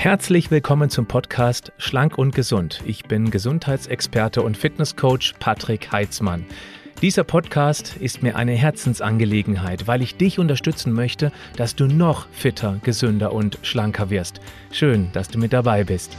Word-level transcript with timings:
Herzlich 0.00 0.52
willkommen 0.52 0.90
zum 0.90 1.06
Podcast 1.06 1.72
Schlank 1.76 2.18
und 2.18 2.32
Gesund. 2.32 2.84
Ich 2.86 3.06
bin 3.06 3.32
Gesundheitsexperte 3.32 4.42
und 4.42 4.56
Fitnesscoach 4.56 5.34
Patrick 5.40 5.90
Heitzmann. 5.90 6.46
Dieser 7.02 7.24
Podcast 7.24 7.96
ist 7.96 8.22
mir 8.22 8.36
eine 8.36 8.52
Herzensangelegenheit, 8.52 9.88
weil 9.88 10.00
ich 10.00 10.16
dich 10.16 10.38
unterstützen 10.38 10.92
möchte, 10.92 11.32
dass 11.56 11.74
du 11.74 11.88
noch 11.88 12.28
fitter, 12.30 12.78
gesünder 12.84 13.32
und 13.32 13.58
schlanker 13.62 14.08
wirst. 14.08 14.40
Schön, 14.70 15.10
dass 15.14 15.30
du 15.30 15.38
mit 15.40 15.52
dabei 15.52 15.82
bist. 15.82 16.16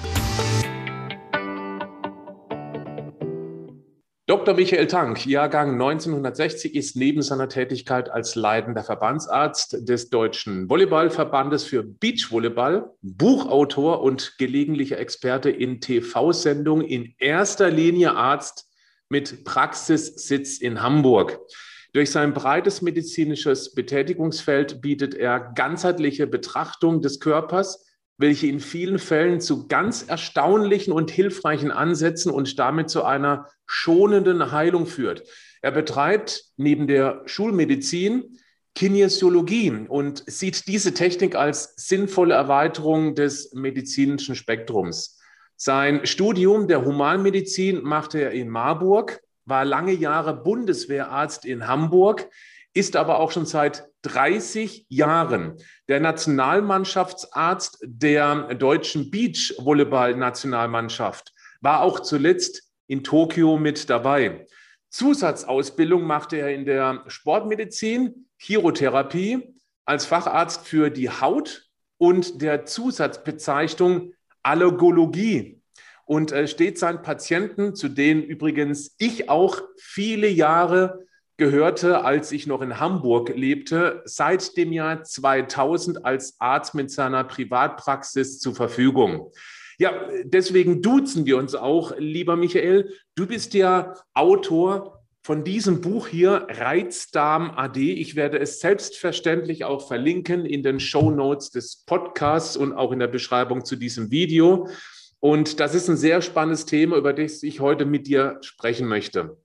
Dr. 4.29 4.53
Michael 4.53 4.85
Tank, 4.85 5.25
Jahrgang 5.25 5.71
1960, 5.71 6.75
ist 6.75 6.95
neben 6.95 7.23
seiner 7.23 7.49
Tätigkeit 7.49 8.11
als 8.11 8.35
leitender 8.35 8.83
Verbandsarzt 8.83 9.89
des 9.89 10.11
Deutschen 10.11 10.69
Volleyballverbandes 10.69 11.63
für 11.63 11.81
Beachvolleyball, 11.81 12.91
Buchautor 13.01 14.03
und 14.03 14.35
gelegentlicher 14.37 14.99
Experte 14.99 15.49
in 15.49 15.81
TV-Sendungen 15.81 16.85
in 16.85 17.15
erster 17.17 17.71
Linie 17.71 18.11
Arzt 18.11 18.69
mit 19.09 19.45
Praxissitz 19.45 20.59
in 20.59 20.83
Hamburg. 20.83 21.39
Durch 21.93 22.11
sein 22.11 22.35
breites 22.35 22.83
medizinisches 22.83 23.73
Betätigungsfeld 23.73 24.79
bietet 24.79 25.15
er 25.15 25.39
ganzheitliche 25.39 26.27
Betrachtung 26.27 27.01
des 27.01 27.19
Körpers, 27.19 27.88
welche 28.19 28.47
in 28.47 28.59
vielen 28.59 28.99
Fällen 28.99 29.41
zu 29.41 29.67
ganz 29.67 30.03
erstaunlichen 30.03 30.91
und 30.93 31.09
hilfreichen 31.09 31.71
Ansätzen 31.71 32.31
und 32.31 32.59
damit 32.59 32.89
zu 32.89 33.03
einer 33.03 33.47
schonenden 33.65 34.51
Heilung 34.51 34.85
führt. 34.85 35.23
Er 35.61 35.71
betreibt 35.71 36.43
neben 36.57 36.85
der 36.85 37.23
Schulmedizin 37.25 38.37
Kinesiologie 38.75 39.85
und 39.87 40.23
sieht 40.27 40.67
diese 40.67 40.93
Technik 40.93 41.35
als 41.35 41.73
sinnvolle 41.77 42.35
Erweiterung 42.35 43.15
des 43.15 43.53
medizinischen 43.53 44.35
Spektrums. 44.35 45.17
Sein 45.55 46.05
Studium 46.05 46.67
der 46.67 46.85
Humanmedizin 46.85 47.81
machte 47.83 48.21
er 48.21 48.31
in 48.31 48.49
Marburg, 48.49 49.21
war 49.45 49.65
lange 49.65 49.93
Jahre 49.93 50.33
Bundeswehrarzt 50.35 51.45
in 51.45 51.67
Hamburg, 51.67 52.29
ist 52.73 52.95
aber 52.95 53.19
auch 53.19 53.31
schon 53.31 53.45
seit 53.45 53.89
30 54.03 54.85
Jahren 54.89 55.57
der 55.87 55.99
Nationalmannschaftsarzt 55.99 57.79
der 57.83 58.55
deutschen 58.55 59.11
Beachvolleyball-Nationalmannschaft, 59.11 61.33
war 61.61 61.81
auch 61.81 61.99
zuletzt 61.99 62.63
in 62.87 63.03
Tokio 63.03 63.57
mit 63.57 63.89
dabei. 63.89 64.47
Zusatzausbildung 64.89 66.03
machte 66.03 66.37
er 66.37 66.53
in 66.53 66.65
der 66.65 67.03
Sportmedizin, 67.07 68.27
Chirotherapie 68.37 69.53
als 69.85 70.05
Facharzt 70.05 70.67
für 70.67 70.89
die 70.89 71.09
Haut 71.09 71.69
und 71.97 72.41
der 72.41 72.65
Zusatzbezeichnung 72.65 74.13
Allergologie 74.41 75.61
und 76.05 76.31
äh, 76.31 76.47
steht 76.47 76.79
seinen 76.79 77.01
Patienten, 77.01 77.75
zu 77.75 77.89
denen 77.89 78.23
übrigens 78.23 78.95
ich 78.97 79.29
auch 79.29 79.61
viele 79.77 80.27
Jahre 80.27 81.05
gehörte, 81.39 82.03
als 82.03 82.31
ich 82.31 82.45
noch 82.45 82.61
in 82.61 82.79
Hamburg 82.79 83.29
lebte, 83.35 84.03
seit 84.05 84.55
dem 84.57 84.71
Jahr 84.71 85.03
2000 85.03 86.05
als 86.05 86.35
Arzt 86.39 86.75
mit 86.75 86.91
seiner 86.91 87.23
Privatpraxis 87.23 88.39
zur 88.39 88.53
Verfügung. 88.53 89.31
Ja, 89.79 89.93
deswegen 90.23 90.83
duzen 90.83 91.25
wir 91.25 91.37
uns 91.37 91.55
auch, 91.55 91.93
lieber 91.97 92.35
Michael. 92.35 92.93
Du 93.15 93.25
bist 93.25 93.53
ja 93.55 93.95
Autor 94.13 94.99
von 95.23 95.43
diesem 95.43 95.81
Buch 95.81 96.07
hier, 96.07 96.47
Reizdarm 96.49 97.51
AD. 97.55 97.93
Ich 97.93 98.15
werde 98.15 98.39
es 98.39 98.59
selbstverständlich 98.59 99.63
auch 99.63 99.87
verlinken 99.87 100.45
in 100.45 100.63
den 100.63 100.79
Show 100.79 101.11
Notes 101.11 101.51
des 101.51 101.83
Podcasts 101.85 102.57
und 102.57 102.73
auch 102.73 102.91
in 102.91 102.99
der 102.99 103.07
Beschreibung 103.07 103.63
zu 103.63 103.75
diesem 103.75 104.11
Video. 104.11 104.67
Und 105.19 105.59
das 105.59 105.75
ist 105.75 105.89
ein 105.89 105.97
sehr 105.97 106.21
spannendes 106.21 106.65
Thema, 106.65 106.97
über 106.97 107.13
das 107.13 107.43
ich 107.43 107.59
heute 107.59 107.85
mit 107.85 108.07
dir 108.07 108.37
sprechen 108.41 108.87
möchte. 108.87 109.37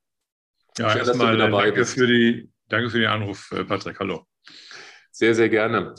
Ja, 0.79 0.97
erstmal 0.97 1.37
danke 1.39 1.85
für, 1.85 2.07
die, 2.07 2.51
danke 2.69 2.91
für 2.91 2.99
den 2.99 3.09
Anruf, 3.09 3.53
äh, 3.53 3.65
Patrick. 3.65 3.99
Hallo. 4.01 4.27
Sehr, 5.13 5.35
sehr 5.35 5.49
gerne. 5.49 5.95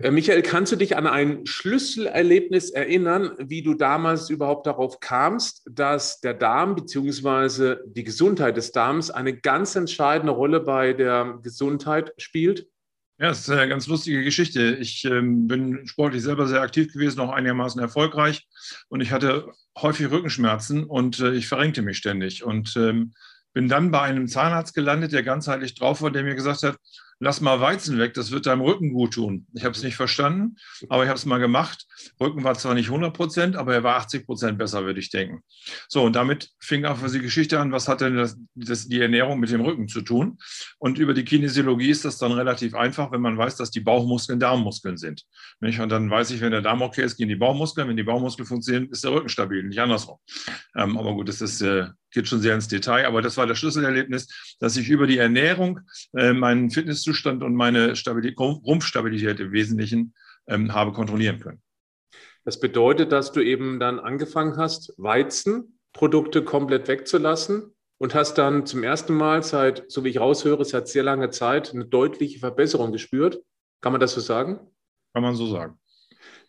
Äh, 0.00 0.10
Michael, 0.10 0.42
kannst 0.42 0.72
du 0.72 0.76
dich 0.76 0.96
an 0.96 1.06
ein 1.06 1.46
Schlüsselerlebnis 1.46 2.70
erinnern, 2.70 3.32
wie 3.38 3.62
du 3.62 3.74
damals 3.74 4.28
überhaupt 4.28 4.66
darauf 4.66 5.00
kamst, 5.00 5.62
dass 5.70 6.20
der 6.20 6.34
Darm 6.34 6.74
bzw. 6.74 7.76
die 7.86 8.04
Gesundheit 8.04 8.56
des 8.56 8.72
Darms 8.72 9.10
eine 9.10 9.36
ganz 9.38 9.76
entscheidende 9.76 10.32
Rolle 10.32 10.60
bei 10.60 10.92
der 10.92 11.38
Gesundheit 11.42 12.12
spielt? 12.18 12.66
Ja, 13.18 13.28
das 13.28 13.40
ist 13.40 13.50
eine 13.50 13.68
ganz 13.68 13.86
lustige 13.86 14.24
Geschichte. 14.24 14.74
Ich 14.80 15.04
ähm, 15.04 15.46
bin 15.46 15.86
sportlich 15.86 16.22
selber 16.24 16.48
sehr 16.48 16.62
aktiv 16.62 16.92
gewesen, 16.92 17.20
auch 17.20 17.30
einigermaßen 17.30 17.80
erfolgreich. 17.80 18.48
Und 18.88 19.00
ich 19.00 19.12
hatte 19.12 19.52
häufig 19.78 20.10
Rückenschmerzen 20.10 20.84
und 20.84 21.20
äh, 21.20 21.32
ich 21.32 21.46
verrenkte 21.46 21.82
mich 21.82 21.96
ständig. 21.96 22.42
Und 22.42 22.76
ähm, 22.76 23.14
bin 23.54 23.68
dann 23.68 23.90
bei 23.90 24.02
einem 24.02 24.28
Zahnarzt 24.28 24.74
gelandet, 24.74 25.12
der 25.12 25.22
ganzheitlich 25.22 25.74
drauf 25.74 26.02
war, 26.02 26.10
der 26.10 26.24
mir 26.24 26.34
gesagt 26.34 26.64
hat, 26.64 26.76
lass 27.18 27.40
mal 27.40 27.60
Weizen 27.60 27.98
weg, 27.98 28.14
das 28.14 28.30
wird 28.30 28.46
deinem 28.46 28.62
Rücken 28.62 28.92
gut 28.92 29.14
tun. 29.14 29.46
Ich 29.54 29.64
habe 29.64 29.74
es 29.74 29.82
nicht 29.82 29.96
verstanden, 29.96 30.56
aber 30.88 31.04
ich 31.04 31.08
habe 31.08 31.18
es 31.18 31.26
mal 31.26 31.38
gemacht. 31.38 31.86
Rücken 32.20 32.44
war 32.44 32.54
zwar 32.54 32.74
nicht 32.74 32.88
100 32.88 33.14
Prozent, 33.14 33.56
aber 33.56 33.74
er 33.74 33.82
war 33.82 33.96
80 33.96 34.26
Prozent 34.26 34.58
besser, 34.58 34.84
würde 34.84 35.00
ich 35.00 35.10
denken. 35.10 35.42
So, 35.88 36.02
und 36.02 36.16
damit 36.16 36.50
fing 36.60 36.84
auch 36.84 36.98
die 37.06 37.20
Geschichte 37.20 37.60
an, 37.60 37.72
was 37.72 37.88
hat 37.88 38.00
denn 38.00 38.16
das, 38.16 38.36
das, 38.54 38.88
die 38.88 39.00
Ernährung 39.00 39.40
mit 39.40 39.50
dem 39.50 39.60
Rücken 39.60 39.88
zu 39.88 40.02
tun? 40.02 40.38
Und 40.78 40.98
über 40.98 41.14
die 41.14 41.24
Kinesiologie 41.24 41.90
ist 41.90 42.04
das 42.04 42.18
dann 42.18 42.32
relativ 42.32 42.74
einfach, 42.74 43.12
wenn 43.12 43.20
man 43.20 43.38
weiß, 43.38 43.56
dass 43.56 43.70
die 43.70 43.80
Bauchmuskeln 43.80 44.40
Darmmuskeln 44.40 44.96
sind. 44.96 45.24
Und 45.60 45.88
dann 45.88 46.10
weiß 46.10 46.30
ich, 46.30 46.40
wenn 46.40 46.50
der 46.50 46.62
Darm 46.62 46.82
okay 46.82 47.02
ist, 47.04 47.16
gehen 47.16 47.28
die 47.28 47.36
Bauchmuskeln. 47.36 47.88
Wenn 47.88 47.96
die 47.96 48.02
Bauchmuskeln 48.02 48.46
funktionieren, 48.46 48.90
ist 48.90 49.04
der 49.04 49.12
Rücken 49.12 49.28
stabil, 49.28 49.62
nicht 49.62 49.80
andersrum. 49.80 50.18
Ähm, 50.76 50.96
aber 50.98 51.14
gut, 51.14 51.28
das 51.28 51.40
ist, 51.40 51.60
äh, 51.60 51.86
geht 52.10 52.28
schon 52.28 52.40
sehr 52.40 52.54
ins 52.54 52.68
Detail. 52.68 53.06
Aber 53.06 53.22
das 53.22 53.36
war 53.36 53.46
das 53.46 53.58
Schlüsselerlebnis, 53.58 54.56
dass 54.60 54.76
ich 54.76 54.88
über 54.88 55.06
die 55.06 55.18
Ernährung 55.18 55.80
äh, 56.16 56.32
meinen 56.32 56.70
Fitnesszustand 57.04 57.42
und 57.42 57.54
meine 57.54 57.96
Stabilität, 57.96 58.38
Rumpfstabilität 58.38 59.40
im 59.40 59.52
Wesentlichen 59.52 60.14
ähm, 60.46 60.72
habe 60.72 60.92
kontrollieren 60.92 61.40
können. 61.40 61.62
Das 62.44 62.60
bedeutet, 62.60 63.12
dass 63.12 63.32
du 63.32 63.40
eben 63.40 63.80
dann 63.80 63.98
angefangen 63.98 64.56
hast, 64.56 64.94
Weizenprodukte 64.98 66.44
komplett 66.44 66.88
wegzulassen 66.88 67.74
und 67.98 68.14
hast 68.14 68.36
dann 68.36 68.66
zum 68.66 68.82
ersten 68.82 69.14
Mal 69.14 69.42
seit, 69.42 69.90
so 69.90 70.04
wie 70.04 70.10
ich 70.10 70.20
raushöre, 70.20 70.64
seit 70.64 70.88
sehr 70.88 71.02
langer 71.02 71.30
Zeit 71.30 71.72
eine 71.72 71.86
deutliche 71.86 72.38
Verbesserung 72.38 72.92
gespürt. 72.92 73.40
Kann 73.80 73.92
man 73.92 74.00
das 74.00 74.14
so 74.14 74.20
sagen? 74.20 74.60
Kann 75.14 75.22
man 75.22 75.34
so 75.34 75.46
sagen. 75.46 75.78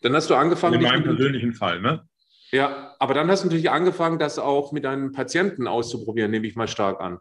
Dann 0.02 0.14
hast 0.14 0.28
du 0.28 0.34
angefangen. 0.34 0.74
In 0.74 0.82
meinem 0.82 1.04
persönlichen 1.04 1.52
Fall, 1.54 1.80
ne? 1.80 2.06
Ja, 2.52 2.94
aber 2.98 3.14
dann 3.14 3.28
hast 3.28 3.42
du 3.42 3.48
natürlich 3.48 3.70
angefangen, 3.70 4.18
das 4.18 4.38
auch 4.38 4.72
mit 4.72 4.84
deinen 4.84 5.12
Patienten 5.12 5.66
auszuprobieren, 5.66 6.30
nehme 6.30 6.46
ich 6.46 6.56
mal 6.56 6.68
stark 6.68 7.00
an. 7.00 7.18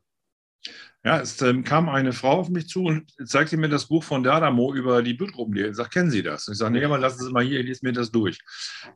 Ja, 1.06 1.20
es 1.20 1.40
ähm, 1.44 1.64
kam 1.64 1.88
eine 1.88 2.14
Frau 2.14 2.32
auf 2.32 2.50
mich 2.50 2.68
zu 2.68 2.86
und 2.86 3.14
zeigte 3.26 3.58
mir 3.58 3.70
das 3.70 3.86
Buch 3.86 4.04
von 4.04 4.24
Dardamo 4.24 4.74
über 4.74 5.04
die 5.04 5.14
Blutgruppenlehre. 5.14 5.70
Ich 5.70 5.76
sage, 5.76 5.90
kennen 5.90 6.10
Sie 6.10 6.24
das? 6.24 6.48
Und 6.48 6.54
ich 6.54 6.58
sage, 6.58 6.74
nee, 6.74 6.84
aber 6.84 6.98
lassen 6.98 7.24
Sie 7.24 7.32
mal 7.32 7.44
hier, 7.44 7.60
ich 7.60 7.68
lese 7.68 7.86
mir 7.86 7.94
das 7.94 8.10
durch. 8.10 8.40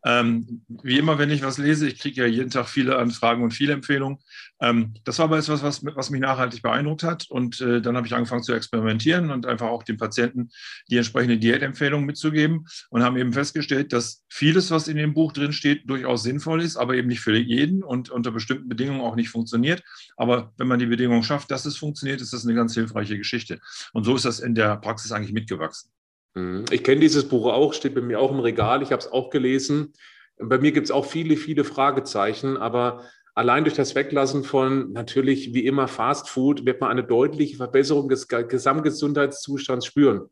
Ähm, 0.04 0.64
wie 0.70 0.98
immer, 0.98 1.20
wenn 1.20 1.30
ich 1.30 1.44
was 1.44 1.60
lese, 1.60 1.88
ich 1.88 2.00
kriege 2.00 2.22
ja 2.22 2.28
jeden 2.28 2.50
Tag 2.50 2.68
viele 2.68 2.98
Anfragen 2.98 3.44
und 3.44 3.52
viele 3.52 3.74
Empfehlungen. 3.74 4.18
Ähm, 4.62 4.94
das 5.04 5.20
war 5.20 5.26
aber 5.26 5.38
etwas, 5.38 5.64
was, 5.64 5.84
was 5.84 6.10
mich 6.10 6.22
nachhaltig 6.22 6.62
beeindruckt 6.62 7.04
hat. 7.04 7.26
Und 7.30 7.62
äh, 7.62 7.82
dann 7.82 7.96
habe 7.96 8.08
ich 8.08 8.14
angefangen 8.14 8.44
zu 8.44 8.54
experimentieren 8.54 9.32
und 9.32 9.46
einfach 9.46 9.68
auch 9.68 9.84
den 9.84 9.98
Patienten 9.98 10.50
die 10.90 10.98
entsprechende 10.98 11.38
Diätempfehlung 11.38 12.06
mitzugeben 12.06 12.66
und 12.90 13.04
haben 13.04 13.18
eben 13.18 13.34
festgestellt, 13.34 13.94
dass 13.94 14.24
vieles, 14.30 14.72
was 14.72 14.88
in 14.88 14.98
dem 14.98 15.14
Buch 15.14 15.32
drin 15.32 15.54
steht, 15.54 15.90
durchaus 15.90 16.24
sinnvoll 16.24 16.62
ist, 16.62 16.78
aber 16.78 16.96
eben 16.96 17.08
nicht 17.08 17.22
für 17.22 17.36
jeden 17.38 17.84
und 17.84 18.10
unter 18.10 18.32
bestimmten 18.32 18.68
Bedingungen 18.68 19.02
auch 19.02 19.16
nicht 19.16 19.30
funktioniert. 19.30 19.84
Aber 20.18 20.54
wenn 20.58 20.68
man 20.68 20.80
die 20.80 20.88
Bedingungen 20.88 21.24
schafft, 21.24 21.52
dass 21.52 21.66
es 21.66 21.78
funktioniert, 21.78 22.22
ist 22.22 22.34
das 22.34 22.46
eine 22.46 22.56
ganz 22.56 22.74
hilfreiche 22.74 23.18
Geschichte. 23.18 23.60
Und 23.94 24.04
so 24.04 24.16
ist 24.16 24.26
das 24.26 24.40
in 24.40 24.56
der 24.56 24.78
Praxis 24.78 25.12
eigentlich 25.12 25.34
mitgewachsen. 25.34 25.92
Mhm. 26.36 26.66
Ich 26.72 26.84
kenne 26.84 27.02
dieses 27.02 27.28
Buch 27.28 27.46
auch, 27.52 27.74
steht 27.74 27.96
bei 27.96 28.02
mir 28.02 28.20
auch 28.20 28.32
im 28.32 28.40
Regal. 28.40 28.82
Ich 28.82 28.92
habe 28.92 29.02
es 29.02 29.12
auch 29.12 29.30
gelesen. 29.30 29.94
Bei 30.38 30.58
mir 30.58 30.72
gibt 30.72 30.86
es 30.86 30.92
auch 30.92 31.06
viele, 31.06 31.36
viele 31.36 31.66
Fragezeichen, 31.66 32.56
aber 32.56 33.04
allein 33.36 33.64
durch 33.64 33.76
das 33.76 33.96
Weglassen 33.96 34.44
von 34.44 34.92
natürlich 34.92 35.54
wie 35.54 35.66
immer 35.66 35.88
Fast 35.88 36.30
Food 36.30 36.66
wird 36.66 36.82
man 36.82 36.92
eine 36.92 37.04
deutliche 37.04 37.58
Verbesserung 37.58 38.10
des 38.10 38.28
Gesamtgesundheitszustands 38.28 39.86
spüren. 39.86 40.30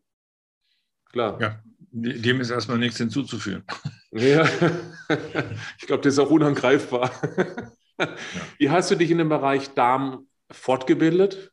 Klar. 1.12 1.40
Ja, 1.42 1.64
dem 1.92 2.42
ist 2.42 2.50
erstmal 2.50 2.78
nichts 2.78 2.98
hinzuzufügen. 2.98 3.64
Ja, 4.12 4.48
ich 5.80 5.86
glaube, 5.86 6.04
das 6.04 6.14
ist 6.14 6.20
auch 6.20 6.32
unangreifbar. 6.32 7.12
Ja. 8.00 8.16
Wie 8.58 8.70
hast 8.70 8.92
du 8.92 8.96
dich 8.96 9.12
in 9.12 9.18
dem 9.18 9.30
Bereich 9.30 9.74
Darm 9.74 10.28
fortgebildet? 10.52 11.52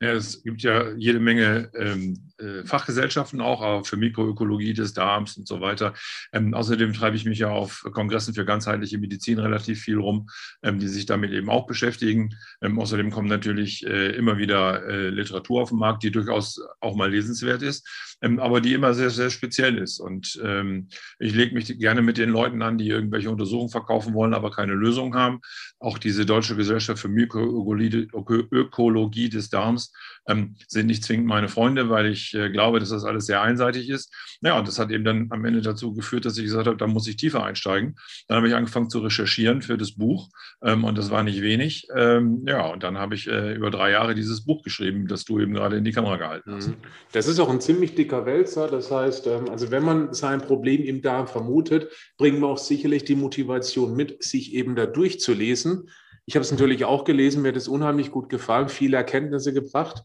Ja, 0.00 0.12
es 0.12 0.42
gibt 0.42 0.62
ja 0.62 0.90
jede 0.92 1.20
Menge 1.20 1.70
ähm, 1.74 2.31
äh, 2.31 2.31
Fachgesellschaften 2.64 3.40
auch, 3.40 3.62
auch 3.62 3.86
für 3.86 3.96
Mikroökologie 3.96 4.72
des 4.72 4.94
Darms 4.94 5.36
und 5.36 5.46
so 5.46 5.60
weiter. 5.60 5.94
Ähm, 6.32 6.54
außerdem 6.54 6.92
treibe 6.92 7.16
ich 7.16 7.24
mich 7.24 7.38
ja 7.38 7.50
auf 7.50 7.84
Kongressen 7.92 8.34
für 8.34 8.44
ganzheitliche 8.44 8.98
Medizin 8.98 9.38
relativ 9.38 9.80
viel 9.80 9.98
rum, 9.98 10.28
ähm, 10.62 10.78
die 10.78 10.88
sich 10.88 11.06
damit 11.06 11.32
eben 11.32 11.50
auch 11.50 11.66
beschäftigen. 11.66 12.34
Ähm, 12.60 12.78
außerdem 12.78 13.10
kommt 13.10 13.28
natürlich 13.28 13.86
äh, 13.86 14.14
immer 14.16 14.38
wieder 14.38 14.86
äh, 14.86 15.08
Literatur 15.08 15.62
auf 15.62 15.70
den 15.70 15.78
Markt, 15.78 16.02
die 16.02 16.10
durchaus 16.10 16.60
auch 16.80 16.96
mal 16.96 17.10
lesenswert 17.10 17.62
ist, 17.62 17.88
ähm, 18.22 18.38
aber 18.38 18.60
die 18.60 18.74
immer 18.74 18.94
sehr, 18.94 19.10
sehr 19.10 19.30
speziell 19.30 19.78
ist. 19.78 19.98
Und 19.98 20.40
ähm, 20.44 20.88
ich 21.18 21.34
lege 21.34 21.54
mich 21.54 21.78
gerne 21.78 22.02
mit 22.02 22.18
den 22.18 22.30
Leuten 22.30 22.62
an, 22.62 22.78
die 22.78 22.88
irgendwelche 22.88 23.30
Untersuchungen 23.30 23.70
verkaufen 23.70 24.14
wollen, 24.14 24.34
aber 24.34 24.50
keine 24.50 24.74
Lösung 24.74 25.14
haben. 25.14 25.40
Auch 25.78 25.98
diese 25.98 26.26
Deutsche 26.26 26.56
Gesellschaft 26.56 27.00
für 27.00 27.08
Mikroökologie 27.08 29.28
des 29.28 29.50
Darms 29.50 29.92
ähm, 30.26 30.56
sind 30.68 30.86
nicht 30.86 31.04
zwingend 31.04 31.26
meine 31.26 31.48
Freunde, 31.48 31.90
weil 31.90 32.06
ich 32.06 32.31
äh, 32.34 32.50
glaube, 32.50 32.80
dass 32.80 32.90
das 32.90 33.04
alles 33.04 33.26
sehr 33.26 33.42
einseitig 33.42 33.88
ist. 33.88 34.12
Ja, 34.40 34.58
und 34.58 34.66
das 34.66 34.78
hat 34.78 34.90
eben 34.90 35.04
dann 35.04 35.28
am 35.30 35.44
Ende 35.44 35.60
dazu 35.60 35.94
geführt, 35.94 36.24
dass 36.24 36.36
ich 36.38 36.44
gesagt 36.44 36.66
habe, 36.66 36.76
da 36.76 36.86
muss 36.86 37.06
ich 37.06 37.16
tiefer 37.16 37.44
einsteigen. 37.44 37.96
Dann 38.28 38.38
habe 38.38 38.48
ich 38.48 38.54
angefangen 38.54 38.90
zu 38.90 39.00
recherchieren 39.00 39.62
für 39.62 39.76
das 39.76 39.96
Buch 39.96 40.28
ähm, 40.62 40.84
und 40.84 40.98
das 40.98 41.10
war 41.10 41.22
nicht 41.22 41.42
wenig. 41.42 41.86
Ähm, 41.94 42.44
ja, 42.46 42.66
und 42.66 42.82
dann 42.82 42.98
habe 42.98 43.14
ich 43.14 43.28
äh, 43.28 43.54
über 43.54 43.70
drei 43.70 43.90
Jahre 43.90 44.14
dieses 44.14 44.44
Buch 44.44 44.62
geschrieben, 44.62 45.06
das 45.06 45.24
du 45.24 45.40
eben 45.40 45.54
gerade 45.54 45.76
in 45.76 45.84
die 45.84 45.92
Kamera 45.92 46.16
gehalten 46.16 46.54
hast. 46.54 46.68
Mhm. 46.68 46.76
Das 47.12 47.28
ist 47.28 47.38
auch 47.38 47.50
ein 47.50 47.60
ziemlich 47.60 47.94
dicker 47.94 48.26
Wälzer. 48.26 48.68
Das 48.68 48.90
heißt, 48.90 49.26
ähm, 49.26 49.48
also 49.50 49.70
wenn 49.70 49.84
man 49.84 50.12
sein 50.12 50.40
Problem 50.40 50.82
im 50.82 51.02
Darm 51.02 51.26
vermutet, 51.26 51.88
bringen 52.18 52.40
wir 52.40 52.48
auch 52.48 52.58
sicherlich 52.58 53.04
die 53.04 53.16
Motivation 53.16 53.94
mit, 53.94 54.22
sich 54.22 54.54
eben 54.54 54.76
da 54.76 54.86
durchzulesen. 54.86 55.88
Ich 56.26 56.36
habe 56.36 56.42
es 56.42 56.50
natürlich 56.52 56.84
auch 56.84 57.04
gelesen, 57.04 57.42
mir 57.42 57.48
hat 57.48 57.56
es 57.56 57.68
unheimlich 57.68 58.10
gut 58.10 58.28
gefallen, 58.28 58.68
viele 58.68 58.96
Erkenntnisse 58.96 59.52
gebracht. 59.52 60.02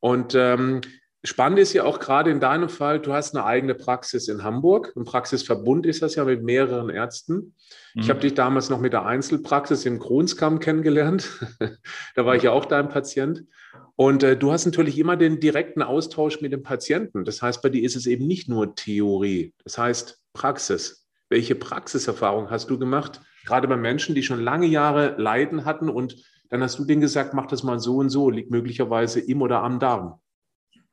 Und 0.00 0.34
ähm, 0.34 0.80
spannend 1.24 1.58
ist 1.58 1.72
ja 1.72 1.84
auch 1.84 1.98
gerade 1.98 2.30
in 2.30 2.40
deinem 2.40 2.68
Fall, 2.68 3.00
du 3.00 3.12
hast 3.12 3.34
eine 3.34 3.44
eigene 3.44 3.74
Praxis 3.74 4.28
in 4.28 4.42
Hamburg. 4.42 4.92
Ein 4.96 5.04
Praxisverbund 5.04 5.86
ist 5.86 6.02
das 6.02 6.14
ja 6.14 6.24
mit 6.24 6.42
mehreren 6.42 6.90
Ärzten. 6.90 7.54
Mhm. 7.94 8.00
Ich 8.00 8.10
habe 8.10 8.20
dich 8.20 8.34
damals 8.34 8.70
noch 8.70 8.80
mit 8.80 8.92
der 8.92 9.06
Einzelpraxis 9.06 9.86
in 9.86 9.98
Kronskamm 9.98 10.60
kennengelernt. 10.60 11.28
da 12.14 12.26
war 12.26 12.36
ich 12.36 12.42
ja 12.42 12.52
auch 12.52 12.64
dein 12.64 12.88
Patient. 12.88 13.44
Und 13.96 14.22
äh, 14.22 14.36
du 14.36 14.52
hast 14.52 14.64
natürlich 14.64 14.98
immer 14.98 15.16
den 15.16 15.40
direkten 15.40 15.82
Austausch 15.82 16.40
mit 16.40 16.52
dem 16.52 16.62
Patienten. 16.62 17.24
Das 17.24 17.42
heißt, 17.42 17.62
bei 17.62 17.68
dir 17.68 17.82
ist 17.82 17.96
es 17.96 18.06
eben 18.06 18.26
nicht 18.26 18.48
nur 18.48 18.74
Theorie, 18.74 19.54
das 19.64 19.78
heißt 19.78 20.20
Praxis. 20.32 21.06
Welche 21.28 21.54
Praxiserfahrung 21.54 22.50
hast 22.50 22.70
du 22.70 22.78
gemacht? 22.78 23.20
gerade 23.44 23.68
bei 23.68 23.76
Menschen, 23.76 24.14
die 24.14 24.22
schon 24.22 24.40
lange 24.40 24.66
Jahre 24.66 25.14
Leiden 25.18 25.64
hatten 25.64 25.88
und 25.88 26.16
dann 26.48 26.62
hast 26.62 26.78
du 26.78 26.84
denen 26.84 27.00
gesagt, 27.00 27.34
mach 27.34 27.46
das 27.46 27.62
mal 27.62 27.78
so 27.78 27.96
und 27.96 28.10
so, 28.10 28.30
liegt 28.30 28.50
möglicherweise 28.50 29.20
im 29.20 29.40
oder 29.42 29.62
am 29.62 29.78
Darm. 29.78 30.20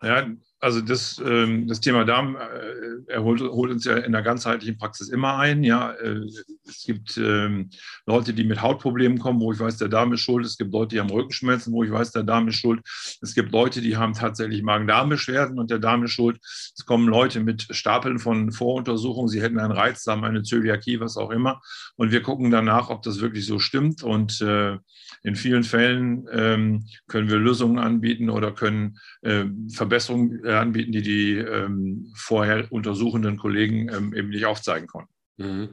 Ja, 0.01 0.27
also 0.59 0.81
das, 0.81 1.21
ähm, 1.23 1.67
das 1.67 1.79
Thema 1.81 2.03
Darm 2.03 2.35
äh, 2.35 2.87
er 3.07 3.23
holt, 3.23 3.41
uns 3.41 3.85
ja 3.85 3.97
in 3.97 4.11
der 4.11 4.21
ganzheitlichen 4.21 4.77
Praxis 4.77 5.09
immer 5.09 5.37
ein. 5.37 5.63
Ja, 5.63 5.91
äh, 5.91 6.21
es 6.67 6.83
gibt 6.85 7.17
ähm, 7.17 7.69
Leute, 8.05 8.33
die 8.33 8.43
mit 8.43 8.61
Hautproblemen 8.61 9.19
kommen, 9.19 9.39
wo 9.39 9.51
ich 9.51 9.59
weiß, 9.59 9.77
der 9.77 9.87
Darm 9.87 10.13
ist 10.13 10.21
schuld. 10.21 10.45
Es 10.45 10.57
gibt 10.57 10.73
Leute, 10.73 10.95
die 10.95 10.99
haben 10.99 11.09
Rückenschmerzen, 11.09 11.73
wo 11.73 11.83
ich 11.83 11.91
weiß, 11.91 12.11
der 12.11 12.23
Darm 12.23 12.47
ist 12.47 12.57
schuld. 12.57 12.81
Es 13.21 13.33
gibt 13.33 13.51
Leute, 13.51 13.81
die 13.81 13.97
haben 13.97 14.13
tatsächlich 14.13 14.63
Magen-Darm-Beschwerden 14.63 15.59
und 15.59 15.69
der 15.69 15.79
Darm 15.79 16.03
ist 16.03 16.11
schuld. 16.11 16.39
Es 16.41 16.85
kommen 16.85 17.07
Leute 17.07 17.39
mit 17.39 17.67
Stapeln 17.69 18.19
von 18.19 18.51
Voruntersuchungen. 18.51 19.29
Sie 19.29 19.41
hätten 19.41 19.59
einen 19.59 19.71
Reizdarm, 19.71 20.23
eine 20.23 20.43
Zöliakie, 20.43 20.99
was 20.99 21.17
auch 21.17 21.29
immer. 21.29 21.61
Und 21.95 22.11
wir 22.11 22.21
gucken 22.21 22.51
danach, 22.51 22.89
ob 22.89 23.03
das 23.03 23.21
wirklich 23.21 23.45
so 23.45 23.59
stimmt. 23.59 24.03
Und 24.03 24.41
äh, 24.41 24.77
in 25.23 25.35
vielen 25.35 25.63
Fällen 25.63 26.27
ähm, 26.31 26.85
können 27.07 27.29
wir 27.29 27.37
Lösungen 27.37 27.79
anbieten 27.79 28.29
oder 28.29 28.51
können 28.51 28.97
äh, 29.21 29.45
Verbesserungen 29.69 30.43
anbieten, 30.53 30.91
die 30.91 31.01
die 31.01 31.37
ähm, 31.37 32.11
vorher 32.15 32.71
untersuchenden 32.71 33.37
Kollegen 33.37 33.89
ähm, 33.89 34.13
eben 34.13 34.29
nicht 34.29 34.45
aufzeigen 34.45 34.87
konnten. 34.87 35.13
Mhm. 35.37 35.69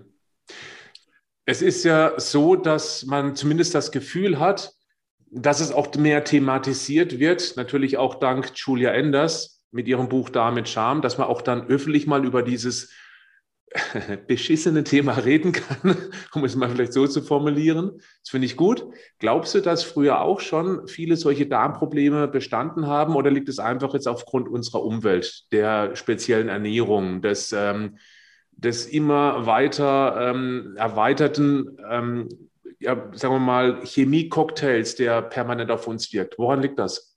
Es 1.47 1.61
ist 1.61 1.85
ja 1.85 2.19
so, 2.19 2.57
dass 2.57 3.05
man 3.05 3.37
zumindest 3.37 3.75
das 3.75 3.93
Gefühl 3.93 4.39
hat, 4.39 4.73
dass 5.31 5.61
es 5.61 5.73
auch 5.73 5.95
mehr 5.97 6.25
thematisiert 6.25 7.19
wird, 7.19 7.57
natürlich 7.57 7.99
auch 7.99 8.15
dank 8.15 8.53
Julia 8.55 8.93
Enders 8.93 9.63
mit 9.73 9.89
ihrem 9.89 10.09
Buch 10.09 10.31
Da 10.31 10.51
mit 10.51 10.69
Charme, 10.69 11.03
dass 11.03 11.19
man 11.19 11.27
auch 11.27 11.43
dann 11.43 11.67
öffentlich 11.67 12.07
mal 12.07 12.25
über 12.25 12.43
dieses 12.43 12.93
beschissene 14.29 14.85
Thema 14.85 15.13
reden 15.13 15.53
kann, 15.53 15.97
um 16.33 16.45
es 16.45 16.55
mal 16.55 16.71
vielleicht 16.71 16.93
so 16.93 17.07
zu 17.07 17.23
formulieren. 17.23 17.93
Das 18.23 18.31
finde 18.31 18.47
ich 18.47 18.57
gut. 18.57 18.87
Glaubst 19.19 19.55
du, 19.55 19.61
dass 19.61 19.83
früher 19.83 20.21
auch 20.21 20.41
schon 20.41 20.87
viele 20.87 21.17
solche 21.17 21.47
Darmprobleme 21.47 22.29
bestanden 22.29 22.87
haben 22.87 23.17
oder 23.17 23.31
liegt 23.31 23.49
es 23.49 23.59
einfach 23.59 23.93
jetzt 23.95 24.07
aufgrund 24.07 24.49
unserer 24.49 24.85
Umwelt, 24.85 25.51
der 25.53 25.97
speziellen 25.97 26.49
Ernährung, 26.49 27.21
des, 27.21 27.53
ähm, 27.53 27.99
des 28.53 28.87
immer 28.87 29.47
weiter 29.47 30.31
ähm, 30.31 30.75
erweiterten, 30.77 31.77
ähm, 31.91 32.29
ja, 32.79 33.11
sagen 33.13 33.35
wir 33.35 33.41
mal, 33.41 33.81
Chemie-Cocktails, 33.85 34.95
der 34.97 35.23
permanent 35.23 35.71
auf 35.71 35.89
uns 35.89 36.13
wirkt? 36.13 36.39
Woran 36.39 36.63
liegt 36.63 36.79
das? 36.79 37.14